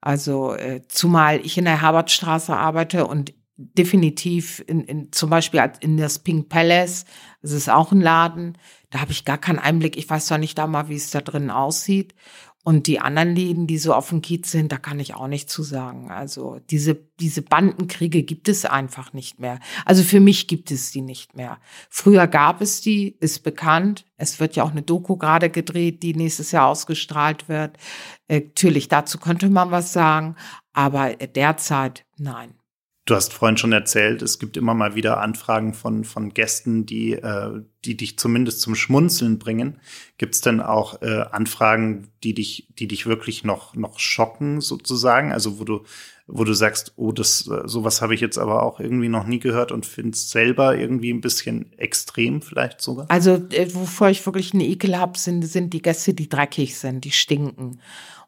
Also 0.00 0.54
äh, 0.54 0.82
zumal 0.86 1.44
ich 1.44 1.58
in 1.58 1.64
der 1.64 1.82
Herbertstraße 1.82 2.54
arbeite 2.54 3.08
und 3.08 3.34
definitiv 3.60 4.64
in, 4.66 4.84
in 4.84 5.12
zum 5.12 5.30
Beispiel 5.30 5.62
in 5.80 5.96
das 5.96 6.18
Pink 6.20 6.48
Palace, 6.48 7.04
das 7.42 7.52
ist 7.52 7.68
auch 7.68 7.92
ein 7.92 8.00
Laden, 8.00 8.56
da 8.90 9.00
habe 9.00 9.12
ich 9.12 9.24
gar 9.24 9.38
keinen 9.38 9.58
Einblick. 9.58 9.96
Ich 9.96 10.08
weiß 10.08 10.26
zwar 10.26 10.38
nicht 10.38 10.58
da 10.58 10.66
mal, 10.66 10.88
wie 10.88 10.96
es 10.96 11.10
da 11.10 11.20
drin 11.20 11.50
aussieht. 11.50 12.14
Und 12.62 12.86
die 12.86 13.00
anderen 13.00 13.34
Läden, 13.34 13.66
die 13.66 13.78
so 13.78 13.94
auf 13.94 14.10
dem 14.10 14.20
Kiez 14.20 14.50
sind, 14.50 14.70
da 14.70 14.76
kann 14.76 15.00
ich 15.00 15.14
auch 15.14 15.28
nicht 15.28 15.48
zu 15.48 15.62
sagen. 15.62 16.10
Also 16.10 16.60
diese, 16.70 16.94
diese 17.18 17.40
Bandenkriege 17.40 18.22
gibt 18.22 18.50
es 18.50 18.66
einfach 18.66 19.14
nicht 19.14 19.40
mehr. 19.40 19.60
Also 19.86 20.02
für 20.02 20.20
mich 20.20 20.46
gibt 20.46 20.70
es 20.70 20.90
die 20.90 21.00
nicht 21.00 21.34
mehr. 21.34 21.58
Früher 21.88 22.26
gab 22.26 22.60
es 22.60 22.82
die, 22.82 23.16
ist 23.18 23.44
bekannt. 23.44 24.04
Es 24.18 24.40
wird 24.40 24.56
ja 24.56 24.64
auch 24.64 24.72
eine 24.72 24.82
Doku 24.82 25.16
gerade 25.16 25.48
gedreht, 25.48 26.02
die 26.02 26.14
nächstes 26.14 26.52
Jahr 26.52 26.66
ausgestrahlt 26.66 27.48
wird. 27.48 27.78
Äh, 28.28 28.40
natürlich, 28.40 28.88
dazu 28.88 29.18
könnte 29.18 29.48
man 29.48 29.70
was 29.70 29.94
sagen, 29.94 30.36
aber 30.74 31.14
derzeit 31.14 32.04
nein. 32.18 32.59
Du 33.06 33.14
hast 33.14 33.32
vorhin 33.32 33.56
schon 33.56 33.72
erzählt, 33.72 34.22
es 34.22 34.38
gibt 34.38 34.56
immer 34.56 34.74
mal 34.74 34.94
wieder 34.94 35.20
Anfragen 35.20 35.74
von, 35.74 36.04
von 36.04 36.32
Gästen, 36.32 36.86
die, 36.86 37.14
äh, 37.14 37.62
die 37.84 37.96
dich 37.96 38.18
zumindest 38.18 38.60
zum 38.60 38.74
Schmunzeln 38.74 39.38
bringen. 39.38 39.80
Gibt 40.18 40.34
es 40.34 40.42
denn 40.42 40.60
auch 40.60 41.00
äh, 41.02 41.24
Anfragen, 41.30 42.08
die 42.22 42.34
dich, 42.34 42.68
die 42.78 42.86
dich 42.86 43.06
wirklich 43.06 43.42
noch, 43.42 43.74
noch 43.74 43.98
schocken, 43.98 44.60
sozusagen? 44.60 45.32
Also 45.32 45.58
wo 45.58 45.64
du, 45.64 45.82
wo 46.26 46.44
du 46.44 46.52
sagst, 46.52 46.92
oh, 46.96 47.10
das, 47.10 47.48
äh, 47.48 47.66
sowas 47.66 48.02
habe 48.02 48.14
ich 48.14 48.20
jetzt 48.20 48.38
aber 48.38 48.62
auch 48.62 48.80
irgendwie 48.80 49.08
noch 49.08 49.26
nie 49.26 49.40
gehört 49.40 49.72
und 49.72 49.86
finde 49.86 50.10
es 50.10 50.30
selber 50.30 50.76
irgendwie 50.76 51.12
ein 51.12 51.22
bisschen 51.22 51.72
extrem, 51.78 52.42
vielleicht 52.42 52.80
sogar? 52.80 53.06
Also, 53.08 53.32
äh, 53.50 53.74
wovor 53.74 54.10
ich 54.10 54.24
wirklich 54.24 54.52
einen 54.52 54.62
Ekel 54.62 54.96
habe, 54.96 55.18
sind, 55.18 55.42
sind 55.42 55.72
die 55.72 55.82
Gäste, 55.82 56.14
die 56.14 56.28
dreckig 56.28 56.78
sind, 56.78 57.04
die 57.04 57.10
stinken. 57.10 57.80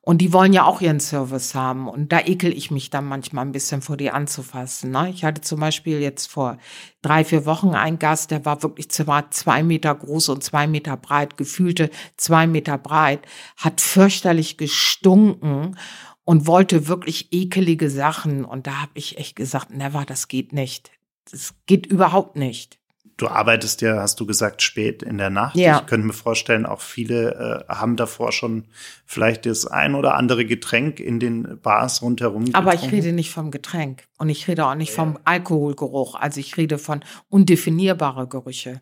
Und 0.05 0.19
die 0.19 0.33
wollen 0.33 0.53
ja 0.53 0.65
auch 0.65 0.81
ihren 0.81 0.99
Service 0.99 1.55
haben. 1.55 1.89
Und 1.89 2.11
da 2.11 2.19
ekel 2.19 2.53
ich 2.53 2.73
mich 2.73 2.91
dann 2.91 3.05
manchmal 3.05 3.47
ein 3.47 3.53
bisschen 3.53 3.83
vor 3.83 3.97
die 3.97 4.11
anzufassen. 4.11 4.91
Ne? 4.91 5.11
Ich 5.11 5.25
hatte 5.25 5.43
zum 5.43 5.61
Beispiel 5.61 6.01
jetzt 6.01 6.27
vor 6.27 6.59
drei, 7.03 7.25
vier 7.25 7.47
Wochen 7.47 7.71
einen 7.71 8.01
Gast, 8.01 8.33
der 8.33 8.45
war 8.45 8.65
wirklich 8.65 8.91
zwar 8.91 9.31
zwei 9.31 9.63
Meter 9.63 9.95
groß 9.95 10.31
und 10.31 10.43
zwei 10.43 10.67
Meter 10.67 10.97
breit, 10.97 11.37
gefühlte 11.37 11.89
zwei 12.17 12.49
Meter 12.49 12.79
breit, 12.79 13.21
hat 13.57 13.81
fürchterlich 13.81 14.57
gestunken 14.57 15.77
und 16.25 16.49
wollte 16.49 16.89
wirklich 16.89 17.33
ekelige 17.33 17.89
Sachen. 17.89 18.45
Und 18.45 18.67
da 18.67 18.83
habe 18.83 18.93
ich 18.95 19.19
echt 19.19 19.37
gesagt, 19.37 19.71
never, 19.71 20.05
das 20.05 20.27
geht 20.27 20.53
nicht. 20.53 20.91
Das 21.31 21.55
geht 21.67 21.87
überhaupt 21.87 22.35
nicht. 22.35 22.82
Du 23.23 23.29
arbeitest 23.29 23.83
ja, 23.83 24.01
hast 24.01 24.19
du 24.19 24.27
gesagt, 24.27 24.63
spät 24.63 25.01
in 25.05 25.17
der 25.17 25.31
Nacht. 25.31 25.55
Ja. 25.55 25.79
Ich 25.79 25.87
könnte 25.87 26.09
mir 26.09 26.13
vorstellen, 26.13 26.67
auch 26.67 26.81
viele 26.81 27.65
äh, 27.69 27.73
haben 27.73 27.95
davor 27.95 28.33
schon 28.33 28.65
vielleicht 29.07 29.47
das 29.47 29.65
ein 29.65 29.95
oder 29.95 30.17
andere 30.17 30.45
Getränk 30.45 30.99
in 30.99 31.21
den 31.21 31.61
Bars 31.63 32.03
rundherum. 32.03 32.53
Aber 32.53 32.75
ich 32.75 32.91
rede 32.91 33.13
nicht 33.13 33.31
vom 33.31 33.53
Getränk 33.53 34.09
und 34.19 34.29
ich 34.29 34.49
rede 34.49 34.67
auch 34.67 34.75
nicht 34.75 34.91
vom 34.91 35.21
Alkoholgeruch. 35.23 36.17
Also 36.17 36.41
ich 36.41 36.57
rede 36.57 36.79
von 36.79 37.05
undefinierbare 37.29 38.27
Gerüche. 38.27 38.81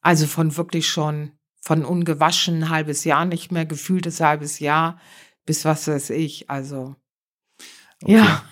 Also 0.00 0.26
von 0.26 0.56
wirklich 0.56 0.88
schon 0.88 1.30
von 1.60 1.84
ungewaschen 1.84 2.64
ein 2.64 2.70
halbes 2.70 3.04
Jahr 3.04 3.26
nicht 3.26 3.52
mehr, 3.52 3.64
gefühltes 3.64 4.20
halbes 4.20 4.58
Jahr 4.58 4.98
bis 5.44 5.64
was 5.64 5.86
weiß 5.86 6.10
ich. 6.10 6.50
Also 6.50 6.96
okay. 8.02 8.14
ja, 8.14 8.44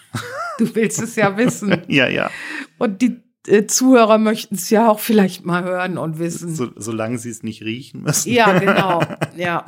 du 0.59 0.73
willst 0.73 1.03
es 1.03 1.17
ja 1.17 1.37
wissen. 1.37 1.83
ja, 1.89 2.07
ja. 2.07 2.31
Und 2.79 3.03
die 3.03 3.24
Zuhörer 3.67 4.17
möchten 4.17 4.55
es 4.55 4.71
ja 4.71 4.89
auch 4.91 5.01
vielleicht 5.01 5.45
mal 5.45 5.65
hören 5.65 5.99
und 5.99 6.19
wissen. 6.19 6.55
So, 6.55 6.69
solange 6.77 7.19
sie 7.19 7.29
es 7.29 7.43
nicht 7.43 7.63
riechen 7.63 8.03
müssen. 8.03 8.33
Ja, 8.33 8.59
genau. 8.59 9.03
Ja. 9.37 9.65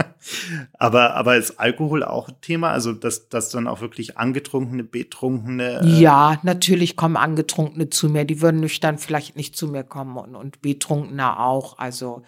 aber, 0.79 1.15
aber 1.15 1.37
ist 1.37 1.61
Alkohol 1.61 2.03
auch 2.03 2.29
ein 2.29 2.41
Thema? 2.41 2.71
Also, 2.71 2.93
dass, 2.93 3.29
dass 3.29 3.51
dann 3.51 3.67
auch 3.69 3.83
wirklich 3.83 4.17
angetrunkene, 4.17 4.83
betrunkene. 4.83 5.83
Äh 5.83 6.01
ja, 6.01 6.39
natürlich 6.43 6.97
kommen 6.97 7.17
Angetrunkene 7.17 7.91
zu 7.91 8.09
mir. 8.09 8.25
Die 8.25 8.41
würden 8.41 8.61
nüchtern 8.61 8.97
vielleicht 8.97 9.37
nicht 9.37 9.57
zu 9.57 9.69
mir 9.69 9.85
kommen 9.85 10.17
und, 10.17 10.35
und 10.37 10.63
Betrunkene 10.63 11.39
auch. 11.39 11.79
Also, 11.79 12.23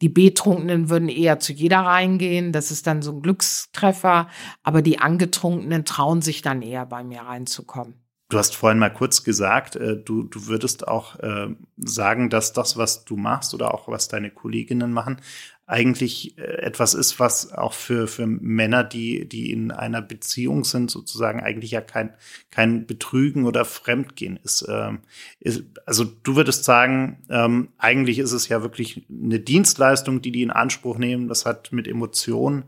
die 0.00 0.08
Betrunkenen 0.08 0.90
würden 0.90 1.08
eher 1.08 1.40
zu 1.40 1.52
jeder 1.52 1.80
reingehen. 1.80 2.52
Das 2.52 2.70
ist 2.70 2.86
dann 2.86 3.02
so 3.02 3.10
ein 3.10 3.22
Glückstreffer. 3.22 4.28
Aber 4.62 4.80
die 4.80 5.00
Angetrunkenen 5.00 5.84
trauen 5.84 6.22
sich 6.22 6.40
dann 6.40 6.62
eher 6.62 6.86
bei 6.86 7.02
mir 7.02 7.22
reinzukommen. 7.22 8.03
Du 8.30 8.38
hast 8.38 8.56
vorhin 8.56 8.78
mal 8.78 8.90
kurz 8.90 9.22
gesagt, 9.22 9.76
äh, 9.76 9.96
du, 9.96 10.22
du 10.22 10.46
würdest 10.46 10.88
auch 10.88 11.18
äh, 11.20 11.48
sagen, 11.76 12.30
dass 12.30 12.52
das, 12.54 12.76
was 12.76 13.04
du 13.04 13.16
machst 13.16 13.52
oder 13.52 13.74
auch 13.74 13.86
was 13.86 14.08
deine 14.08 14.30
Kolleginnen 14.30 14.92
machen, 14.92 15.20
eigentlich 15.66 16.36
äh, 16.38 16.42
etwas 16.42 16.94
ist, 16.94 17.20
was 17.20 17.52
auch 17.52 17.72
für, 17.72 18.06
für 18.06 18.26
Männer, 18.26 18.84
die, 18.84 19.26
die 19.28 19.50
in 19.50 19.70
einer 19.70 20.02
Beziehung 20.02 20.64
sind, 20.64 20.90
sozusagen 20.90 21.40
eigentlich 21.40 21.70
ja 21.70 21.80
kein, 21.80 22.14
kein 22.50 22.86
Betrügen 22.86 23.46
oder 23.46 23.64
Fremdgehen 23.64 24.38
ist. 24.42 24.66
Ähm, 24.68 25.00
ist 25.40 25.64
also 25.86 26.04
du 26.04 26.36
würdest 26.36 26.64
sagen, 26.64 27.22
ähm, 27.30 27.68
eigentlich 27.78 28.18
ist 28.18 28.32
es 28.32 28.48
ja 28.48 28.62
wirklich 28.62 29.06
eine 29.10 29.40
Dienstleistung, 29.40 30.20
die 30.20 30.32
die 30.32 30.42
in 30.42 30.50
Anspruch 30.50 30.98
nehmen. 30.98 31.28
Das 31.28 31.46
hat 31.46 31.72
mit 31.72 31.88
Emotionen 31.88 32.64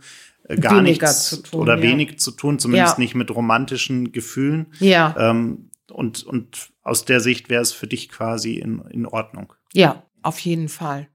gar 0.60 0.76
Weniger 0.76 1.06
nichts 1.06 1.42
tun, 1.42 1.60
oder 1.60 1.76
ja. 1.76 1.82
wenig 1.82 2.18
zu 2.18 2.30
tun, 2.30 2.58
zumindest 2.58 2.98
ja. 2.98 3.02
nicht 3.02 3.14
mit 3.14 3.30
romantischen 3.30 4.12
Gefühlen. 4.12 4.66
Ja. 4.78 5.14
Ähm, 5.18 5.70
und, 5.90 6.24
und 6.24 6.72
aus 6.82 7.04
der 7.04 7.20
Sicht 7.20 7.48
wäre 7.48 7.62
es 7.62 7.72
für 7.72 7.86
dich 7.86 8.08
quasi 8.08 8.54
in, 8.54 8.80
in 8.90 9.06
Ordnung. 9.06 9.52
Ja, 9.72 10.02
auf 10.22 10.38
jeden 10.40 10.68
Fall. 10.68 11.08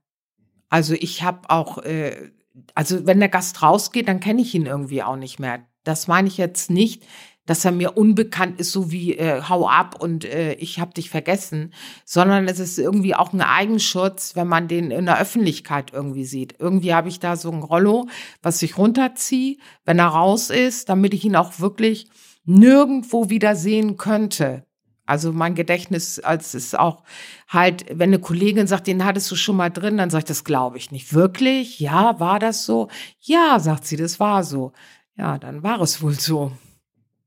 Also 0.70 0.94
ich 0.94 1.24
habe 1.24 1.50
auch, 1.50 1.80
äh, 1.80 2.32
also 2.76 3.06
wenn 3.06 3.20
der 3.20 3.30
Gast 3.30 3.62
rausgeht, 3.62 4.08
dann 4.08 4.20
kenne 4.20 4.42
ich 4.42 4.56
ihn 4.56 4.66
irgendwie 4.66 5.04
auch 5.04 5.18
nicht 5.18 5.40
mehr. 5.40 5.66
Das 5.84 6.08
meine 6.08 6.28
ich 6.28 6.38
jetzt 6.38 6.70
nicht 6.70 7.04
dass 7.46 7.66
er 7.66 7.72
mir 7.72 7.98
unbekannt 7.98 8.60
ist, 8.60 8.72
so 8.72 8.92
wie 8.92 9.18
äh, 9.18 9.42
hau 9.42 9.68
ab 9.68 9.96
und 10.00 10.26
äh, 10.26 10.54
ich 10.54 10.80
habe 10.80 10.94
dich 10.94 11.10
vergessen, 11.10 11.74
sondern 12.06 12.48
es 12.48 12.60
ist 12.60 12.78
irgendwie 12.78 13.16
auch 13.16 13.34
ein 13.34 13.42
Eigenschutz, 13.42 14.36
wenn 14.36 14.48
man 14.48 14.68
den 14.68 14.92
in 14.92 15.06
der 15.06 15.20
Öffentlichkeit 15.20 15.92
irgendwie 15.94 16.26
sieht. 16.26 16.56
Irgendwie 16.60 16.94
habe 16.94 17.10
ich 17.10 17.20
da 17.20 17.36
so 17.36 17.52
ein 17.52 17.64
Rollo, 17.64 18.08
was 18.42 18.62
ich 18.62 18.78
runterziehe, 18.78 19.58
wenn 19.86 20.00
er 20.00 20.08
raus 20.08 20.50
ist, 20.50 20.90
damit 20.90 21.14
ich 21.14 21.26
ihn 21.26 21.36
auch 21.36 21.60
wirklich 21.60 22.08
nirgendwo 22.46 23.30
wieder 23.30 23.56
sehen 23.56 23.98
könnte. 23.98 24.66
Also 25.06 25.34
mein 25.34 25.56
Gedächtnis 25.56 26.20
als 26.20 26.54
ist 26.56 26.78
auch 26.78 27.04
halt, 27.48 27.86
wenn 27.90 28.12
eine 28.12 28.20
Kollegin 28.20 28.68
sagt, 28.68 28.88
den 28.88 29.04
hattest 29.04 29.30
du 29.32 29.36
schon 29.36 29.58
mal 29.58 29.70
drin, 29.70 29.98
dann 29.98 30.10
sage 30.10 30.22
ich, 30.22 30.28
das 30.28 30.44
glaube 30.44 30.78
ich 30.78 30.92
nicht. 30.92 31.14
Wirklich? 31.14 31.80
Ja, 31.80 32.20
war 32.20 32.40
das 32.40 32.66
so? 32.66 32.88
Ja, 33.20 33.60
sagt 33.60 33.86
sie, 33.86 33.98
das 33.98 34.20
war 34.20 34.44
so. 34.44 34.72
Ja, 35.18 35.38
dann 35.38 35.64
war 35.64 35.82
es 35.82 36.02
wohl 36.02 36.14
so. 36.14 36.52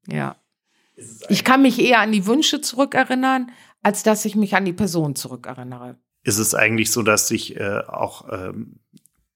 Ja. 0.08 0.36
Ich 1.28 1.44
kann 1.44 1.62
mich 1.62 1.80
eher 1.80 2.00
an 2.00 2.12
die 2.12 2.26
Wünsche 2.26 2.60
zurückerinnern, 2.60 3.50
als 3.82 4.02
dass 4.02 4.24
ich 4.24 4.36
mich 4.36 4.54
an 4.54 4.64
die 4.64 4.72
Person 4.72 5.16
zurückerinnere. 5.16 5.96
Ist 6.22 6.38
es 6.38 6.54
eigentlich 6.54 6.90
so, 6.90 7.02
dass 7.02 7.28
sich 7.28 7.56
äh, 7.56 7.80
auch 7.86 8.26
ähm, 8.32 8.80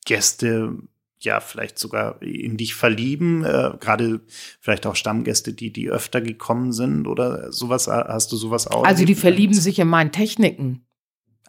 Gäste 0.04 0.78
ja 1.20 1.40
vielleicht 1.40 1.78
sogar 1.78 2.22
in 2.22 2.56
dich 2.56 2.74
verlieben, 2.74 3.44
äh, 3.44 3.72
gerade 3.80 4.20
vielleicht 4.60 4.86
auch 4.86 4.96
Stammgäste, 4.96 5.52
die 5.52 5.72
die 5.72 5.90
öfter 5.90 6.20
gekommen 6.20 6.72
sind 6.72 7.06
oder 7.06 7.52
sowas? 7.52 7.88
Hast 7.88 8.32
du 8.32 8.36
sowas 8.36 8.66
auch? 8.68 8.84
Also 8.84 9.04
die 9.04 9.14
verlieben 9.14 9.54
sich 9.54 9.78
in 9.80 9.88
meinen 9.88 10.12
Techniken. 10.12 10.86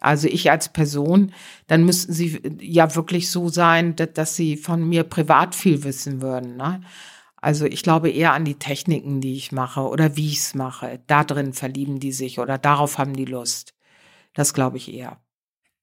Also 0.00 0.28
ich 0.28 0.50
als 0.50 0.72
Person, 0.72 1.32
dann 1.66 1.84
müssten 1.84 2.12
sie 2.12 2.40
ja 2.60 2.94
wirklich 2.96 3.30
so 3.30 3.48
sein, 3.48 3.96
dass, 3.96 4.12
dass 4.14 4.36
sie 4.36 4.56
von 4.56 4.88
mir 4.88 5.04
privat 5.04 5.54
viel 5.54 5.84
wissen 5.84 6.22
würden. 6.22 6.56
Ne? 6.56 6.80
Also 7.40 7.64
ich 7.64 7.82
glaube 7.82 8.10
eher 8.10 8.32
an 8.32 8.44
die 8.44 8.58
Techniken, 8.58 9.20
die 9.20 9.36
ich 9.36 9.52
mache 9.52 9.80
oder 9.82 10.16
wie 10.16 10.28
ich 10.28 10.38
es 10.38 10.54
mache. 10.54 11.00
Da 11.06 11.24
drin 11.24 11.52
verlieben 11.52 12.00
die 12.00 12.12
sich 12.12 12.38
oder 12.38 12.58
darauf 12.58 12.98
haben 12.98 13.14
die 13.14 13.24
Lust. 13.24 13.74
Das 14.34 14.54
glaube 14.54 14.76
ich 14.76 14.92
eher. 14.92 15.20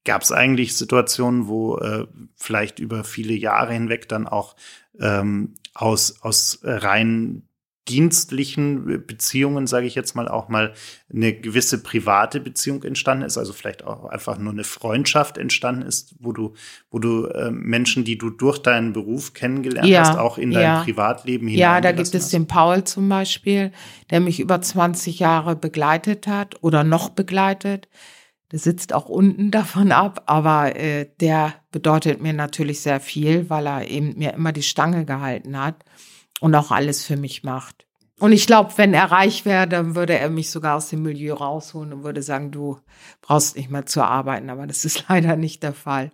Gab 0.05 0.21
es 0.21 0.31
eigentlich 0.31 0.77
Situationen, 0.77 1.47
wo 1.47 1.77
äh, 1.77 2.07
vielleicht 2.35 2.79
über 2.79 3.03
viele 3.03 3.33
Jahre 3.33 3.73
hinweg 3.73 4.07
dann 4.07 4.27
auch 4.27 4.55
ähm, 4.99 5.55
aus, 5.73 6.21
aus 6.21 6.59
rein 6.63 7.47
dienstlichen 7.87 9.05
Beziehungen, 9.05 9.67
sage 9.67 9.87
ich 9.87 9.95
jetzt 9.95 10.15
mal, 10.15 10.27
auch 10.27 10.49
mal 10.49 10.73
eine 11.11 11.33
gewisse 11.33 11.81
private 11.81 12.39
Beziehung 12.39 12.83
entstanden 12.83 13.25
ist, 13.25 13.37
also 13.37 13.53
vielleicht 13.53 13.83
auch 13.85 14.05
einfach 14.05 14.37
nur 14.37 14.51
eine 14.51 14.63
Freundschaft 14.63 15.37
entstanden 15.37 15.83
ist, 15.83 16.15
wo 16.19 16.31
du, 16.31 16.53
wo 16.91 16.99
du 16.99 17.25
äh, 17.27 17.51
Menschen, 17.51 18.03
die 18.03 18.17
du 18.17 18.29
durch 18.29 18.59
deinen 18.59 18.93
Beruf 18.93 19.33
kennengelernt 19.33 19.87
ja, 19.87 20.01
hast, 20.01 20.17
auch 20.17 20.37
in 20.37 20.51
dein 20.51 20.63
ja. 20.63 20.83
Privatleben 20.83 21.47
hinein. 21.47 21.59
Ja, 21.59 21.81
da 21.81 21.91
gibt 21.91 22.13
es 22.13 22.25
hast. 22.25 22.33
den 22.33 22.47
Paul 22.47 22.83
zum 22.83 23.07
Beispiel, 23.07 23.71
der 24.09 24.19
mich 24.19 24.39
über 24.39 24.61
20 24.61 25.19
Jahre 25.19 25.55
begleitet 25.55 26.27
hat 26.27 26.61
oder 26.61 26.83
noch 26.83 27.09
begleitet. 27.09 27.87
Der 28.51 28.59
sitzt 28.59 28.93
auch 28.93 29.09
unten 29.09 29.51
davon 29.51 29.91
ab, 29.91 30.23
aber 30.25 30.75
äh, 30.75 31.09
der 31.19 31.53
bedeutet 31.71 32.21
mir 32.21 32.33
natürlich 32.33 32.81
sehr 32.81 32.99
viel, 32.99 33.49
weil 33.49 33.67
er 33.67 33.89
eben 33.89 34.17
mir 34.17 34.33
immer 34.33 34.51
die 34.51 34.63
Stange 34.63 35.05
gehalten 35.05 35.57
hat 35.57 35.83
und 36.39 36.55
auch 36.55 36.71
alles 36.71 37.03
für 37.03 37.17
mich 37.17 37.43
macht. 37.43 37.87
Und 38.19 38.31
ich 38.31 38.47
glaube, 38.47 38.73
wenn 38.77 38.93
er 38.93 39.11
reich 39.11 39.45
wäre, 39.45 39.67
dann 39.67 39.95
würde 39.95 40.17
er 40.17 40.29
mich 40.29 40.49
sogar 40.49 40.75
aus 40.75 40.89
dem 40.89 41.03
Milieu 41.03 41.35
rausholen 41.35 41.93
und 41.93 42.03
würde 42.03 42.23
sagen, 42.23 42.51
du 42.51 42.79
brauchst 43.21 43.55
nicht 43.55 43.69
mehr 43.69 43.85
zu 43.85 44.01
arbeiten. 44.01 44.49
Aber 44.49 44.65
das 44.65 44.85
ist 44.85 45.05
leider 45.09 45.35
nicht 45.35 45.63
der 45.63 45.73
Fall. 45.73 46.11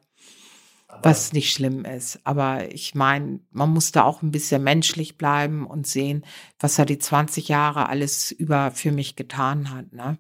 was 1.01 1.33
nicht 1.33 1.51
schlimm 1.53 1.86
ist. 1.86 2.19
Aber 2.23 2.71
ich 2.71 2.93
meine, 2.93 3.39
man 3.51 3.69
muss 3.69 3.91
da 3.91 4.03
auch 4.03 4.21
ein 4.21 4.31
bisschen 4.31 4.63
menschlich 4.63 5.17
bleiben 5.17 5.65
und 5.65 5.88
sehen, 5.88 6.25
was 6.59 6.77
er 6.77 6.86
die 6.86 6.99
20 6.99 7.47
Jahre 7.47 7.89
alles 7.89 8.31
über 8.31 8.69
für 8.71 8.91
mich 8.91 9.15
getan 9.15 9.71
hat. 9.71 9.91
Ne? 9.93 10.19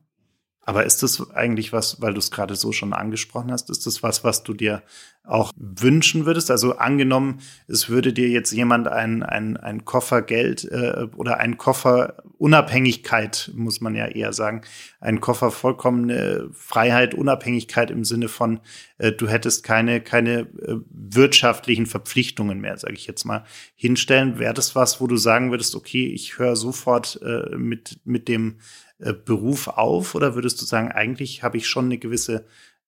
Aber 0.61 0.85
ist 0.85 1.03
das 1.03 1.29
eigentlich 1.31 1.73
was, 1.73 2.01
weil 2.01 2.13
du 2.13 2.19
es 2.19 2.31
gerade 2.31 2.55
so 2.55 2.71
schon 2.71 2.93
angesprochen 2.93 3.51
hast, 3.51 3.69
ist 3.69 3.85
das 3.85 4.01
was, 4.01 4.23
was 4.23 4.43
du 4.43 4.53
dir 4.53 4.81
auch 5.23 5.51
wünschen 5.55 6.25
würdest? 6.25 6.51
Also 6.51 6.77
angenommen, 6.77 7.39
es 7.67 7.89
würde 7.89 8.13
dir 8.13 8.29
jetzt 8.29 8.51
jemand 8.51 8.87
ein, 8.87 9.23
ein, 9.23 9.57
ein 9.57 9.85
Koffer 9.85 10.21
Geld 10.21 10.65
äh, 10.65 11.07
oder 11.15 11.39
ein 11.39 11.57
Koffer 11.57 12.23
Unabhängigkeit, 12.37 13.51
muss 13.55 13.79
man 13.79 13.95
ja 13.95 14.07
eher 14.07 14.33
sagen, 14.33 14.61
ein 14.99 15.21
Koffer 15.21 15.49
vollkommene 15.49 16.49
Freiheit, 16.51 17.13
Unabhängigkeit 17.13 17.89
im 17.89 18.03
Sinne 18.03 18.27
von, 18.27 18.59
äh, 18.97 19.11
du 19.13 19.27
hättest 19.27 19.63
keine, 19.63 20.01
keine 20.01 20.41
äh, 20.41 20.75
wirtschaftlichen 20.89 21.85
Verpflichtungen 21.85 22.59
mehr, 22.59 22.77
sage 22.77 22.95
ich 22.95 23.07
jetzt 23.07 23.23
mal, 23.23 23.45
hinstellen. 23.75 24.39
Wäre 24.39 24.53
das 24.53 24.75
was, 24.75 24.99
wo 24.99 25.07
du 25.07 25.15
sagen 25.15 25.51
würdest, 25.51 25.75
okay, 25.75 26.07
ich 26.07 26.37
höre 26.37 26.55
sofort 26.55 27.19
äh, 27.23 27.55
mit, 27.55 27.99
mit 28.03 28.27
dem 28.27 28.57
äh, 28.99 29.13
Beruf 29.13 29.67
auf 29.67 30.15
oder 30.15 30.35
würdest 30.35 30.61
du 30.61 30.65
sagen, 30.65 30.91
eigentlich 30.91 31.43
habe 31.43 31.57
ich 31.57 31.67
schon 31.67 31.85
eine 31.85 31.97
gewisse 31.97 32.45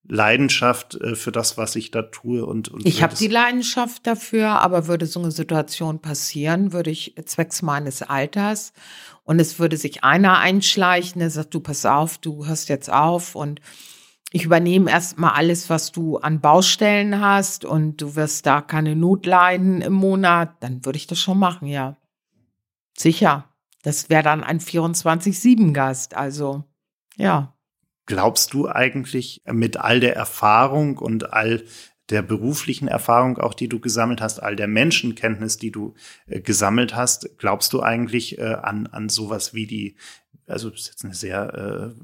Leidenschaft 0.07 0.95
äh, 0.95 1.15
für 1.15 1.31
das, 1.31 1.57
was 1.57 1.75
ich 1.75 1.91
da 1.91 2.03
tue 2.03 2.45
und, 2.45 2.69
und 2.69 2.85
ich 2.85 3.01
habe 3.01 3.15
die 3.15 3.27
Leidenschaft 3.27 4.05
dafür, 4.05 4.61
aber 4.61 4.87
würde 4.87 5.05
so 5.05 5.19
eine 5.19 5.31
Situation 5.31 5.99
passieren, 5.99 6.73
würde 6.73 6.91
ich 6.91 7.15
zwecks 7.25 7.61
meines 7.61 8.01
Alters 8.01 8.73
und 9.23 9.39
es 9.39 9.59
würde 9.59 9.77
sich 9.77 10.03
einer 10.03 10.37
einschleichen, 10.37 11.19
der 11.19 11.29
sagt, 11.29 11.53
du 11.53 11.59
pass 11.59 11.85
auf, 11.85 12.17
du 12.17 12.45
hörst 12.45 12.69
jetzt 12.69 12.91
auf 12.91 13.35
und 13.35 13.61
ich 14.31 14.43
übernehme 14.43 14.91
erstmal 14.91 15.31
alles, 15.31 15.69
was 15.69 15.91
du 15.91 16.17
an 16.17 16.41
Baustellen 16.41 17.21
hast 17.21 17.63
und 17.63 18.01
du 18.01 18.15
wirst 18.15 18.45
da 18.45 18.61
keine 18.61 18.95
Not 18.95 19.25
leiden 19.25 19.81
im 19.81 19.93
Monat, 19.93 20.55
dann 20.59 20.85
würde 20.85 20.97
ich 20.97 21.07
das 21.07 21.19
schon 21.19 21.39
machen, 21.39 21.67
ja. 21.67 21.97
Sicher. 22.97 23.49
Das 23.81 24.09
wäre 24.09 24.23
dann 24.23 24.43
ein 24.43 24.59
24-7-Gast. 24.59 26.15
Also, 26.15 26.63
ja. 27.15 27.54
Glaubst 28.05 28.53
du 28.53 28.69
eigentlich 28.69 29.41
mit 29.45 29.77
all 29.77 29.99
der 29.99 30.15
Erfahrung 30.15 30.97
und 30.97 31.33
all 31.33 31.63
der 32.09 32.21
beruflichen 32.21 32.87
Erfahrung, 32.87 33.37
auch 33.39 33.53
die 33.53 33.67
du 33.67 33.79
gesammelt 33.79 34.21
hast, 34.21 34.39
all 34.39 34.55
der 34.55 34.67
Menschenkenntnis, 34.67 35.57
die 35.57 35.71
du 35.71 35.95
äh, 36.27 36.39
gesammelt 36.39 36.95
hast, 36.95 37.37
glaubst 37.37 37.73
du 37.73 37.81
eigentlich 37.81 38.37
äh, 38.37 38.53
an, 38.53 38.87
an 38.87 39.09
sowas 39.09 39.53
wie 39.53 39.65
die, 39.65 39.95
also 40.47 40.69
das 40.69 40.81
ist 40.81 40.87
jetzt 40.87 41.05
eine 41.05 41.15
sehr, 41.15 41.95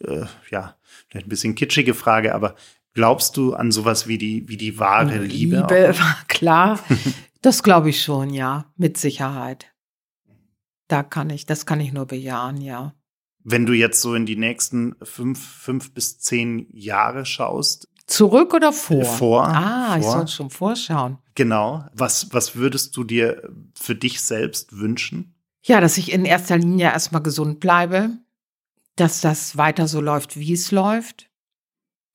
äh, 0.00 0.10
äh, 0.10 0.26
ja, 0.50 0.76
vielleicht 1.08 1.26
ein 1.26 1.30
bisschen 1.30 1.54
kitschige 1.54 1.92
Frage, 1.92 2.34
aber 2.34 2.54
glaubst 2.94 3.36
du 3.36 3.54
an 3.54 3.72
sowas 3.72 4.06
wie 4.06 4.16
die, 4.16 4.48
wie 4.48 4.56
die 4.56 4.78
wahre 4.78 5.18
Liebe? 5.18 5.56
Liebe, 5.56 5.94
klar. 6.28 6.80
das 7.42 7.62
glaube 7.62 7.90
ich 7.90 8.02
schon, 8.02 8.30
ja, 8.30 8.72
mit 8.76 8.96
Sicherheit. 8.96 9.66
Da 10.88 11.02
kann 11.02 11.30
ich, 11.30 11.44
das 11.46 11.66
kann 11.66 11.80
ich 11.80 11.92
nur 11.92 12.06
bejahen, 12.06 12.60
ja. 12.60 12.94
Wenn 13.42 13.66
du 13.66 13.72
jetzt 13.72 14.00
so 14.00 14.14
in 14.14 14.26
die 14.26 14.36
nächsten 14.36 14.96
fünf, 15.02 15.44
fünf 15.44 15.92
bis 15.92 16.18
zehn 16.18 16.66
Jahre 16.72 17.24
schaust. 17.24 17.88
Zurück 18.06 18.54
oder 18.54 18.72
vor? 18.72 19.04
Vor. 19.04 19.48
Ah, 19.48 19.88
vor. 19.88 19.98
ich 19.98 20.04
soll 20.04 20.28
schon 20.28 20.50
vorschauen. 20.50 21.18
Genau. 21.34 21.84
Was, 21.94 22.32
was 22.32 22.56
würdest 22.56 22.96
du 22.96 23.04
dir 23.04 23.48
für 23.74 23.94
dich 23.94 24.20
selbst 24.20 24.76
wünschen? 24.76 25.34
Ja, 25.62 25.80
dass 25.80 25.98
ich 25.98 26.12
in 26.12 26.24
erster 26.24 26.58
Linie 26.58 26.86
erstmal 26.86 27.22
gesund 27.22 27.60
bleibe, 27.60 28.10
dass 28.96 29.20
das 29.20 29.56
weiter 29.56 29.88
so 29.88 30.00
läuft, 30.00 30.36
wie 30.38 30.52
es 30.52 30.70
läuft. 30.70 31.30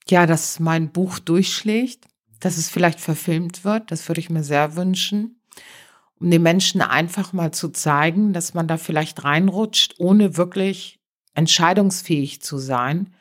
Ja, 0.07 0.28
dass 0.28 0.59
mein 0.59 0.91
Buch 0.91 1.19
durchschlägt, 1.19 2.05
dass 2.39 2.57
es 2.57 2.69
vielleicht 2.69 2.99
verfilmt 2.99 3.63
wird, 3.63 3.91
das 3.91 4.07
würde 4.07 4.21
ich 4.21 4.30
mir 4.30 4.43
sehr 4.43 4.76
wünschen 4.76 5.39
um 6.19 6.32
den 6.32 6.41
Menschen 6.41 6.82
einfach 6.82 7.34
mal 7.34 7.51
zu 7.51 7.69
zeigen, 7.69 8.34
dass 8.34 8.53
man 8.53 8.67
da 8.67 8.78
vielleicht 8.78 9.23
reinrutscht, 9.23 9.95
ohne 9.97 10.38
wirklich 10.38 10.99
entscheidungsfähig 11.36 12.41
zu 12.41 12.57
sein 12.57 13.13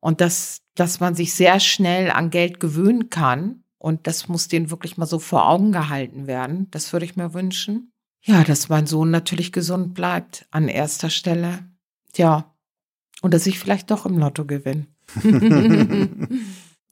und 0.00 0.20
dass, 0.20 0.62
dass 0.74 1.00
man 1.00 1.14
sich 1.14 1.34
sehr 1.34 1.60
schnell 1.60 2.10
an 2.10 2.30
Geld 2.30 2.60
gewöhnen 2.60 3.10
kann. 3.10 3.64
Und 3.78 4.06
das 4.06 4.28
muss 4.28 4.48
denen 4.48 4.70
wirklich 4.70 4.96
mal 4.96 5.06
so 5.06 5.18
vor 5.18 5.48
Augen 5.48 5.72
gehalten 5.72 6.26
werden. 6.26 6.68
Das 6.70 6.92
würde 6.92 7.06
ich 7.06 7.16
mir 7.16 7.34
wünschen. 7.34 7.92
Ja, 8.22 8.44
dass 8.44 8.68
mein 8.68 8.86
Sohn 8.86 9.10
natürlich 9.10 9.52
gesund 9.52 9.94
bleibt 9.94 10.46
an 10.50 10.68
erster 10.68 11.10
Stelle. 11.10 11.68
Ja. 12.16 12.54
Und 13.22 13.34
dass 13.34 13.46
ich 13.46 13.58
vielleicht 13.58 13.90
doch 13.90 14.06
im 14.06 14.18
Lotto 14.18 14.44
gewinne. 14.44 14.86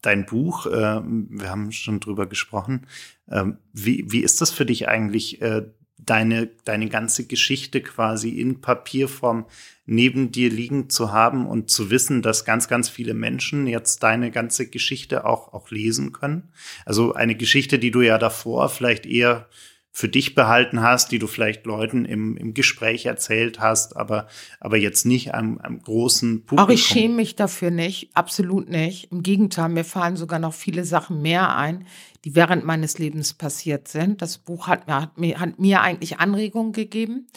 dein 0.06 0.24
Buch, 0.24 0.66
äh, 0.66 1.00
wir 1.02 1.50
haben 1.50 1.72
schon 1.72 1.98
drüber 2.00 2.26
gesprochen. 2.26 2.86
Ähm, 3.28 3.58
wie, 3.72 4.04
wie 4.08 4.20
ist 4.20 4.40
das 4.40 4.52
für 4.52 4.64
dich 4.64 4.88
eigentlich, 4.88 5.42
äh, 5.42 5.66
deine, 5.98 6.48
deine 6.64 6.88
ganze 6.88 7.26
Geschichte 7.26 7.80
quasi 7.80 8.30
in 8.30 8.60
Papierform 8.60 9.46
neben 9.86 10.32
dir 10.32 10.50
liegen 10.50 10.90
zu 10.90 11.12
haben 11.12 11.46
und 11.46 11.70
zu 11.70 11.90
wissen, 11.90 12.22
dass 12.22 12.44
ganz, 12.44 12.68
ganz 12.68 12.88
viele 12.88 13.14
Menschen 13.14 13.66
jetzt 13.66 14.02
deine 14.02 14.30
ganze 14.30 14.68
Geschichte 14.68 15.24
auch, 15.24 15.52
auch 15.52 15.70
lesen 15.70 16.12
können? 16.12 16.52
Also 16.84 17.14
eine 17.14 17.36
Geschichte, 17.36 17.78
die 17.78 17.90
du 17.90 18.02
ja 18.02 18.18
davor 18.18 18.68
vielleicht 18.68 19.06
eher 19.06 19.48
für 19.96 20.10
dich 20.10 20.34
behalten 20.34 20.82
hast, 20.82 21.10
die 21.10 21.18
du 21.18 21.26
vielleicht 21.26 21.64
Leuten 21.64 22.04
im, 22.04 22.36
im 22.36 22.52
Gespräch 22.52 23.06
erzählt 23.06 23.60
hast, 23.60 23.96
aber, 23.96 24.26
aber 24.60 24.76
jetzt 24.76 25.06
nicht 25.06 25.32
am, 25.32 25.56
am 25.56 25.80
großen 25.80 26.44
Publikum. 26.44 26.66
Auch 26.66 26.70
ich 26.70 26.84
schäme 26.84 27.14
mich 27.14 27.34
dafür 27.34 27.70
nicht, 27.70 28.10
absolut 28.12 28.68
nicht. 28.68 29.10
Im 29.10 29.22
Gegenteil, 29.22 29.70
mir 29.70 29.84
fallen 29.84 30.16
sogar 30.16 30.38
noch 30.38 30.52
viele 30.52 30.84
Sachen 30.84 31.22
mehr 31.22 31.56
ein, 31.56 31.86
die 32.26 32.34
während 32.34 32.64
meines 32.64 32.98
Lebens 32.98 33.34
passiert 33.34 33.86
sind. 33.86 34.20
Das 34.20 34.38
Buch 34.38 34.66
hat, 34.66 34.88
hat, 34.88 35.16
mir, 35.16 35.38
hat 35.38 35.60
mir 35.60 35.80
eigentlich 35.80 36.18
Anregungen 36.18 36.72
gegeben, 36.72 37.28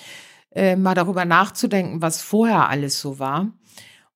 äh, 0.49 0.75
mal 0.75 0.95
darüber 0.95 1.25
nachzudenken, 1.25 2.01
was 2.01 2.23
vorher 2.23 2.69
alles 2.69 2.99
so 2.99 3.19
war. 3.19 3.53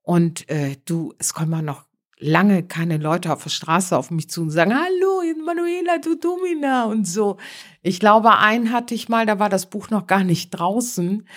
Und 0.01 0.49
äh, 0.49 0.77
du, 0.85 1.13
es 1.19 1.35
kommen 1.35 1.51
mal 1.51 1.61
noch 1.61 1.83
lange 2.17 2.63
keine 2.63 2.97
Leute 2.97 3.31
auf 3.31 3.43
der 3.43 3.51
Straße 3.51 3.95
auf 3.95 4.09
mich 4.09 4.31
zu 4.31 4.41
und 4.41 4.49
sagen, 4.49 4.73
hallo, 4.73 5.21
Manuela, 5.45 5.99
du 5.99 6.15
Domina 6.15 6.85
und 6.85 7.07
so. 7.07 7.37
Ich 7.83 7.99
glaube, 7.99 8.37
einen 8.39 8.71
hatte 8.71 8.95
ich 8.95 9.09
mal, 9.09 9.27
da 9.27 9.37
war 9.37 9.49
das 9.49 9.69
Buch 9.69 9.91
noch 9.91 10.07
gar 10.07 10.23
nicht 10.23 10.49
draußen. 10.49 11.27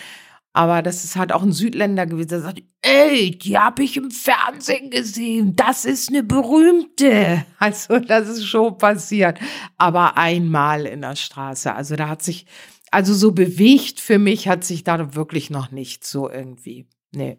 Aber 0.57 0.81
das 0.81 1.05
ist 1.05 1.17
halt 1.17 1.33
auch 1.33 1.43
ein 1.43 1.53
Südländer 1.53 2.07
gewesen, 2.07 2.29
der 2.29 2.41
sagt, 2.41 2.63
ey, 2.81 3.37
die 3.37 3.59
habe 3.59 3.83
ich 3.83 3.99
im 3.99 4.11
Fernsehen 4.11 4.89
gesehen. 4.89 5.55
Das 5.55 5.85
ist 5.85 6.09
eine 6.09 6.23
berühmte. 6.23 7.45
Also, 7.59 7.99
das 7.99 8.27
ist 8.29 8.47
schon 8.47 8.79
passiert. 8.79 9.39
Aber 9.77 10.17
einmal 10.17 10.87
in 10.87 11.03
der 11.03 11.15
Straße. 11.15 11.75
Also, 11.75 11.97
da 11.97 12.09
hat 12.09 12.23
sich, 12.23 12.47
also 12.91 13.13
so 13.13 13.33
bewegt 13.33 14.01
für 14.01 14.19
mich 14.19 14.49
hat 14.49 14.65
sich 14.65 14.83
da 14.83 15.15
wirklich 15.15 15.51
noch 15.51 15.73
nicht 15.73 16.07
so 16.07 16.31
irgendwie. 16.31 16.87
Nee. 17.13 17.37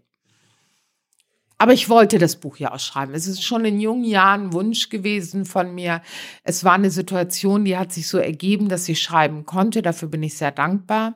Aber 1.57 1.73
ich 1.73 1.89
wollte 1.89 2.19
das 2.19 2.35
Buch 2.35 2.57
ja 2.57 2.71
auch 2.71 2.79
schreiben. 2.79 3.15
Es 3.15 3.25
ist 3.25 3.43
schon 3.43 3.65
in 3.65 3.79
jungen 3.79 4.03
Jahren 4.03 4.49
ein 4.49 4.53
Wunsch 4.53 4.89
gewesen 4.89 5.45
von 5.45 5.73
mir. 5.73 6.03
Es 6.43 6.63
war 6.63 6.73
eine 6.73 6.91
Situation, 6.91 7.65
die 7.65 7.77
hat 7.77 7.91
sich 7.91 8.07
so 8.07 8.19
ergeben, 8.19 8.69
dass 8.69 8.87
ich 8.87 9.01
schreiben 9.01 9.47
konnte. 9.47 9.81
Dafür 9.81 10.07
bin 10.07 10.21
ich 10.21 10.37
sehr 10.37 10.51
dankbar. 10.51 11.15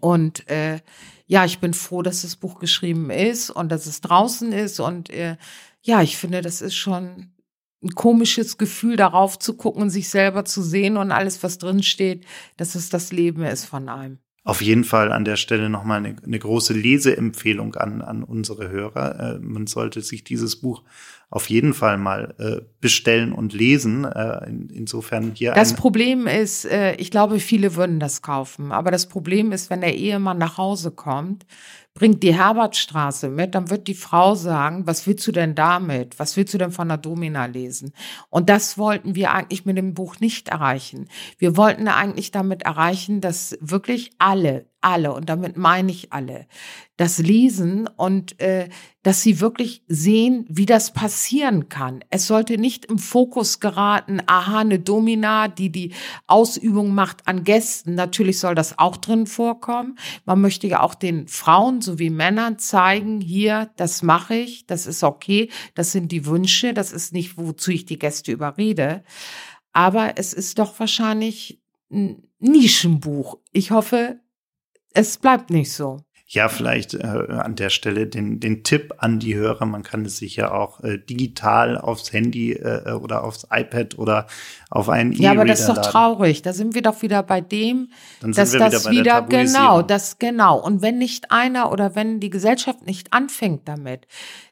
Und 0.00 0.48
äh, 0.48 0.80
ja, 1.26 1.44
ich 1.44 1.58
bin 1.58 1.74
froh, 1.74 2.02
dass 2.02 2.22
das 2.22 2.36
Buch 2.36 2.58
geschrieben 2.58 3.10
ist 3.10 3.50
und 3.50 3.70
dass 3.70 3.86
es 3.86 4.00
draußen 4.00 4.52
ist. 4.52 4.80
Und 4.80 5.10
äh, 5.10 5.36
ja, 5.82 6.02
ich 6.02 6.16
finde, 6.16 6.42
das 6.42 6.60
ist 6.60 6.74
schon 6.74 7.32
ein 7.82 7.90
komisches 7.94 8.58
Gefühl, 8.58 8.96
darauf 8.96 9.38
zu 9.38 9.54
gucken 9.54 9.88
sich 9.88 10.08
selber 10.08 10.44
zu 10.44 10.62
sehen 10.62 10.96
und 10.96 11.12
alles, 11.12 11.42
was 11.42 11.58
drin 11.58 11.82
steht, 11.82 12.26
dass 12.56 12.74
es 12.74 12.88
das 12.90 13.12
Leben 13.12 13.44
ist 13.44 13.64
von 13.64 13.88
einem 13.88 14.18
auf 14.48 14.62
jeden 14.62 14.84
Fall 14.84 15.12
an 15.12 15.26
der 15.26 15.36
Stelle 15.36 15.68
nochmal 15.68 15.98
eine, 15.98 16.16
eine 16.24 16.38
große 16.38 16.72
Leseempfehlung 16.72 17.74
an, 17.74 18.00
an 18.00 18.24
unsere 18.24 18.70
Hörer. 18.70 19.34
Äh, 19.36 19.38
man 19.40 19.66
sollte 19.66 20.00
sich 20.00 20.24
dieses 20.24 20.56
Buch 20.56 20.84
auf 21.30 21.50
jeden 21.50 21.74
Fall 21.74 21.98
mal 21.98 22.34
äh, 22.38 22.64
bestellen 22.80 23.32
und 23.32 23.52
lesen. 23.52 24.04
Äh, 24.04 24.48
in, 24.48 24.70
insofern 24.70 25.32
hier. 25.34 25.52
Das 25.52 25.74
Problem 25.74 26.26
ist, 26.26 26.64
äh, 26.64 26.94
ich 26.94 27.10
glaube, 27.10 27.38
viele 27.38 27.76
würden 27.76 28.00
das 28.00 28.22
kaufen. 28.22 28.72
Aber 28.72 28.90
das 28.90 29.06
Problem 29.06 29.52
ist, 29.52 29.68
wenn 29.68 29.82
der 29.82 29.94
Ehemann 29.94 30.38
nach 30.38 30.56
Hause 30.56 30.90
kommt, 30.90 31.44
bringt 31.98 32.22
die 32.22 32.34
Herbertstraße 32.34 33.28
mit, 33.28 33.54
dann 33.54 33.70
wird 33.70 33.88
die 33.88 33.94
Frau 33.94 34.36
sagen, 34.36 34.86
was 34.86 35.06
willst 35.06 35.26
du 35.26 35.32
denn 35.32 35.54
damit? 35.54 36.18
Was 36.18 36.36
willst 36.36 36.54
du 36.54 36.58
denn 36.58 36.70
von 36.70 36.88
der 36.88 36.96
Domina 36.96 37.46
lesen? 37.46 37.92
Und 38.30 38.48
das 38.48 38.78
wollten 38.78 39.16
wir 39.16 39.32
eigentlich 39.32 39.66
mit 39.66 39.76
dem 39.76 39.94
Buch 39.94 40.20
nicht 40.20 40.48
erreichen. 40.48 41.08
Wir 41.38 41.56
wollten 41.56 41.88
eigentlich 41.88 42.30
damit 42.30 42.62
erreichen, 42.62 43.20
dass 43.20 43.58
wirklich 43.60 44.12
alle, 44.18 44.66
alle, 44.80 45.12
und 45.12 45.28
damit 45.28 45.56
meine 45.56 45.90
ich 45.90 46.12
alle, 46.12 46.46
das 46.96 47.18
lesen 47.18 47.88
und 47.96 48.40
äh, 48.40 48.68
dass 49.02 49.22
sie 49.22 49.40
wirklich 49.40 49.82
sehen, 49.86 50.44
wie 50.48 50.66
das 50.66 50.92
passieren 50.92 51.68
kann. 51.68 52.04
Es 52.10 52.26
sollte 52.26 52.58
nicht 52.58 52.84
im 52.86 52.98
Fokus 52.98 53.60
geraten, 53.60 54.20
aha, 54.26 54.60
eine 54.60 54.78
Domina, 54.78 55.48
die 55.48 55.70
die 55.70 55.94
Ausübung 56.26 56.94
macht 56.94 57.26
an 57.26 57.44
Gästen. 57.44 57.94
Natürlich 57.94 58.38
soll 58.38 58.54
das 58.54 58.78
auch 58.78 58.96
drin 58.96 59.26
vorkommen. 59.26 59.98
Man 60.24 60.40
möchte 60.40 60.66
ja 60.66 60.82
auch 60.82 60.94
den 60.94 61.28
Frauen 61.28 61.80
sowie 61.80 62.10
Männern 62.10 62.58
zeigen, 62.58 63.20
hier, 63.20 63.70
das 63.76 64.02
mache 64.02 64.34
ich, 64.34 64.66
das 64.66 64.86
ist 64.86 65.02
okay, 65.02 65.50
das 65.74 65.92
sind 65.92 66.12
die 66.12 66.26
Wünsche, 66.26 66.74
das 66.74 66.92
ist 66.92 67.12
nicht, 67.12 67.38
wozu 67.38 67.70
ich 67.70 67.84
die 67.84 67.98
Gäste 67.98 68.32
überrede. 68.32 69.02
Aber 69.72 70.18
es 70.18 70.32
ist 70.32 70.58
doch 70.58 70.78
wahrscheinlich 70.80 71.60
ein 71.90 72.22
Nischenbuch. 72.40 73.38
Ich 73.52 73.70
hoffe, 73.70 74.20
es 74.94 75.18
bleibt 75.18 75.50
nicht 75.50 75.72
so. 75.72 75.98
ja, 76.30 76.50
vielleicht 76.50 76.92
äh, 76.92 77.06
an 77.06 77.54
der 77.56 77.70
Stelle 77.70 78.06
den, 78.06 78.38
den 78.38 78.62
Tipp 78.62 78.92
an 78.98 79.18
die 79.18 79.34
Hörer. 79.34 79.64
Man 79.64 79.82
kann 79.82 80.04
es 80.04 80.18
sich 80.18 80.36
ja 80.36 80.52
auch 80.52 80.84
äh, 80.84 80.98
digital 80.98 81.78
aufs 81.78 82.12
Handy 82.12 82.52
äh, 82.52 82.92
oder 82.92 83.24
aufs 83.24 83.46
iPad 83.50 83.98
oder 83.98 84.26
auf 84.68 84.90
einen 84.90 85.12
Ja, 85.12 85.30
aber 85.30 85.46
das 85.46 85.60
ist 85.60 85.70
doch 85.70 85.80
traurig. 85.80 86.42
Da 86.42 86.52
sind 86.52 86.74
wir 86.74 86.82
doch 86.82 87.00
wieder 87.00 87.22
bei 87.22 87.40
dem, 87.40 87.90
dass 88.20 88.52
das 88.52 88.90
wieder 88.90 88.90
wieder, 88.90 89.22
genau, 89.22 89.80
das 89.80 90.18
genau. 90.18 90.60
Und 90.60 90.82
wenn 90.82 90.98
nicht 90.98 91.30
einer 91.30 91.72
oder 91.72 91.94
wenn 91.94 92.20
die 92.20 92.30
Gesellschaft 92.30 92.84
nicht 92.84 93.14
anfängt 93.14 93.66
damit, 93.66 94.06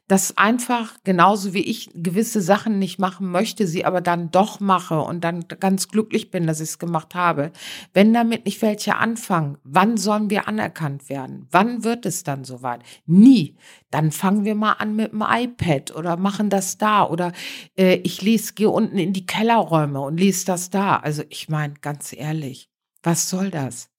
dass 0.07 0.37
einfach 0.37 0.95
genauso 1.03 1.53
wie 1.53 1.61
ich 1.61 1.89
gewisse 1.93 2.41
Sachen 2.41 2.79
nicht 2.79 2.97
machen 2.97 3.29
möchte, 3.29 3.67
sie 3.67 3.83
aber 3.85 4.01
dann 4.01 4.31
doch 4.31 4.59
mache 4.59 4.99
und 5.01 5.23
dann 5.23 5.45
ganz 5.47 5.89
glücklich 5.89 6.31
bin, 6.31 6.47
dass 6.47 6.61
ich 6.61 6.69
es 6.69 6.79
gemacht 6.79 7.13
habe. 7.13 7.51
Wenn 7.93 8.13
damit 8.13 8.45
nicht 8.45 8.61
welche 8.61 8.95
anfangen, 8.95 9.57
wann 9.63 9.97
sollen 9.97 10.29
wir 10.29 10.47
anerkannt 10.47 11.09
werden? 11.09 11.47
Wann 11.51 11.83
wird 11.83 12.05
es 12.05 12.23
dann 12.23 12.45
soweit? 12.45 12.81
Nie. 13.05 13.57
Dann 13.91 14.11
fangen 14.11 14.45
wir 14.45 14.55
mal 14.55 14.73
an 14.73 14.95
mit 14.95 15.11
dem 15.11 15.23
iPad 15.27 15.95
oder 15.95 16.17
machen 16.17 16.49
das 16.49 16.77
da 16.77 17.05
oder 17.05 17.31
äh, 17.77 17.95
ich 18.03 18.21
lese, 18.21 18.53
gehe 18.53 18.69
unten 18.69 18.97
in 18.97 19.13
die 19.13 19.25
Kellerräume 19.25 19.99
und 20.01 20.17
lese 20.17 20.45
das 20.45 20.69
da. 20.69 20.97
Also 20.97 21.23
ich 21.29 21.49
meine, 21.49 21.75
ganz 21.75 22.13
ehrlich, 22.13 22.69
was 23.03 23.29
soll 23.29 23.49
das? 23.49 23.89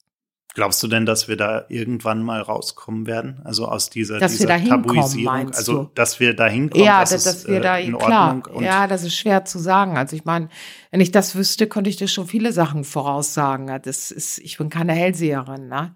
Glaubst 0.59 0.83
du 0.83 0.89
denn, 0.89 1.07
dass 1.07 1.29
wir 1.29 1.37
da 1.37 1.67
irgendwann 1.69 2.21
mal 2.21 2.41
rauskommen 2.41 3.07
werden? 3.07 3.41
Also 3.45 3.69
aus 3.69 3.91
dieser, 3.91 4.19
Dass 4.19 4.33
dieser 4.37 4.59
Tabuisierung? 4.59 5.53
Also, 5.55 5.85
du? 5.85 5.91
dass 5.95 6.19
wir 6.19 6.35
da 6.35 6.49
hinkommen, 6.49 6.85
Ja, 6.85 6.99
dass, 7.03 7.23
dass, 7.23 7.47
wir 7.47 7.59
äh, 7.59 7.61
da, 7.61 7.79
in 7.79 7.97
klar, 7.97 8.35
Ordnung 8.35 8.57
und 8.57 8.65
ja, 8.65 8.89
das 8.89 9.05
ist 9.05 9.15
schwer 9.15 9.45
zu 9.45 9.61
sagen. 9.61 9.97
Also 9.97 10.17
ich 10.17 10.25
meine, 10.25 10.49
wenn 10.91 10.99
ich 10.99 11.13
das 11.13 11.37
wüsste, 11.37 11.69
könnte 11.69 11.91
ich 11.91 11.97
dir 11.97 12.09
schon 12.09 12.27
viele 12.27 12.53
Sachen 12.53 12.83
voraussagen. 12.83 13.69
Das 13.85 14.11
ist, 14.11 14.39
ich 14.39 14.59
bin 14.59 14.69
keine 14.69 14.95
Hellseherin, 14.95 15.69
ne? 15.69 15.95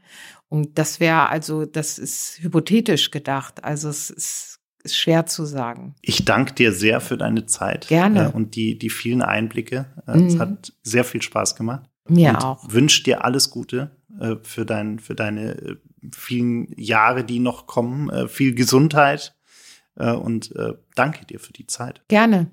Und 0.48 0.78
das 0.78 1.00
wäre 1.00 1.28
also, 1.28 1.64
das 1.66 1.98
ist 1.98 2.38
hypothetisch 2.40 3.10
gedacht. 3.10 3.64
Also 3.64 3.88
es 3.88 4.10
ist, 4.10 4.60
ist 4.84 4.96
schwer 4.96 5.26
zu 5.26 5.44
sagen. 5.44 5.96
Ich 6.02 6.24
danke 6.24 6.54
dir 6.54 6.72
sehr 6.72 7.00
für 7.00 7.16
deine 7.16 7.46
Zeit. 7.46 7.88
Gerne. 7.88 8.26
Äh, 8.26 8.36
und 8.36 8.54
die, 8.54 8.78
die 8.78 8.90
vielen 8.90 9.22
Einblicke. 9.22 9.86
Äh, 10.06 10.18
Mhm. 10.18 10.26
Es 10.28 10.38
hat 10.38 10.72
sehr 10.84 11.02
viel 11.02 11.20
Spaß 11.20 11.56
gemacht. 11.56 11.90
Mir 12.08 12.30
und 12.30 12.44
auch. 12.44 12.64
Wünsche 12.68 13.02
dir 13.02 13.24
alles 13.24 13.50
Gute 13.50 13.96
äh, 14.20 14.36
für, 14.42 14.64
dein, 14.64 14.98
für 14.98 15.14
deine 15.14 15.52
äh, 15.52 15.76
vielen 16.14 16.72
Jahre, 16.76 17.24
die 17.24 17.38
noch 17.38 17.66
kommen. 17.66 18.10
Äh, 18.10 18.28
viel 18.28 18.54
Gesundheit. 18.54 19.34
Äh, 19.96 20.12
und 20.12 20.54
äh, 20.56 20.74
danke 20.94 21.24
dir 21.26 21.40
für 21.40 21.52
die 21.52 21.66
Zeit. 21.66 22.02
Gerne. 22.08 22.50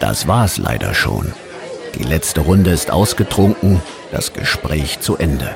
Das 0.00 0.26
war's 0.26 0.58
leider 0.58 0.94
schon. 0.94 1.32
Die 1.98 2.04
letzte 2.04 2.40
Runde 2.40 2.70
ist 2.70 2.90
ausgetrunken, 2.90 3.80
das 4.10 4.32
Gespräch 4.32 5.00
zu 5.00 5.16
Ende. 5.16 5.54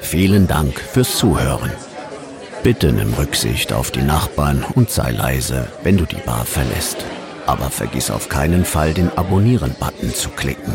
Vielen 0.00 0.46
Dank 0.46 0.78
fürs 0.78 1.16
Zuhören. 1.16 1.70
Bitte 2.62 2.92
nimm 2.92 3.14
Rücksicht 3.14 3.72
auf 3.72 3.90
die 3.90 4.02
Nachbarn 4.02 4.64
und 4.74 4.90
sei 4.90 5.10
leise, 5.10 5.68
wenn 5.82 5.96
du 5.96 6.04
die 6.04 6.20
Bar 6.24 6.44
verlässt. 6.44 7.04
Aber 7.46 7.70
vergiss 7.70 8.10
auf 8.10 8.28
keinen 8.28 8.64
Fall, 8.64 8.94
den 8.94 9.10
Abonnieren-Button 9.10 10.14
zu 10.14 10.28
klicken. 10.30 10.74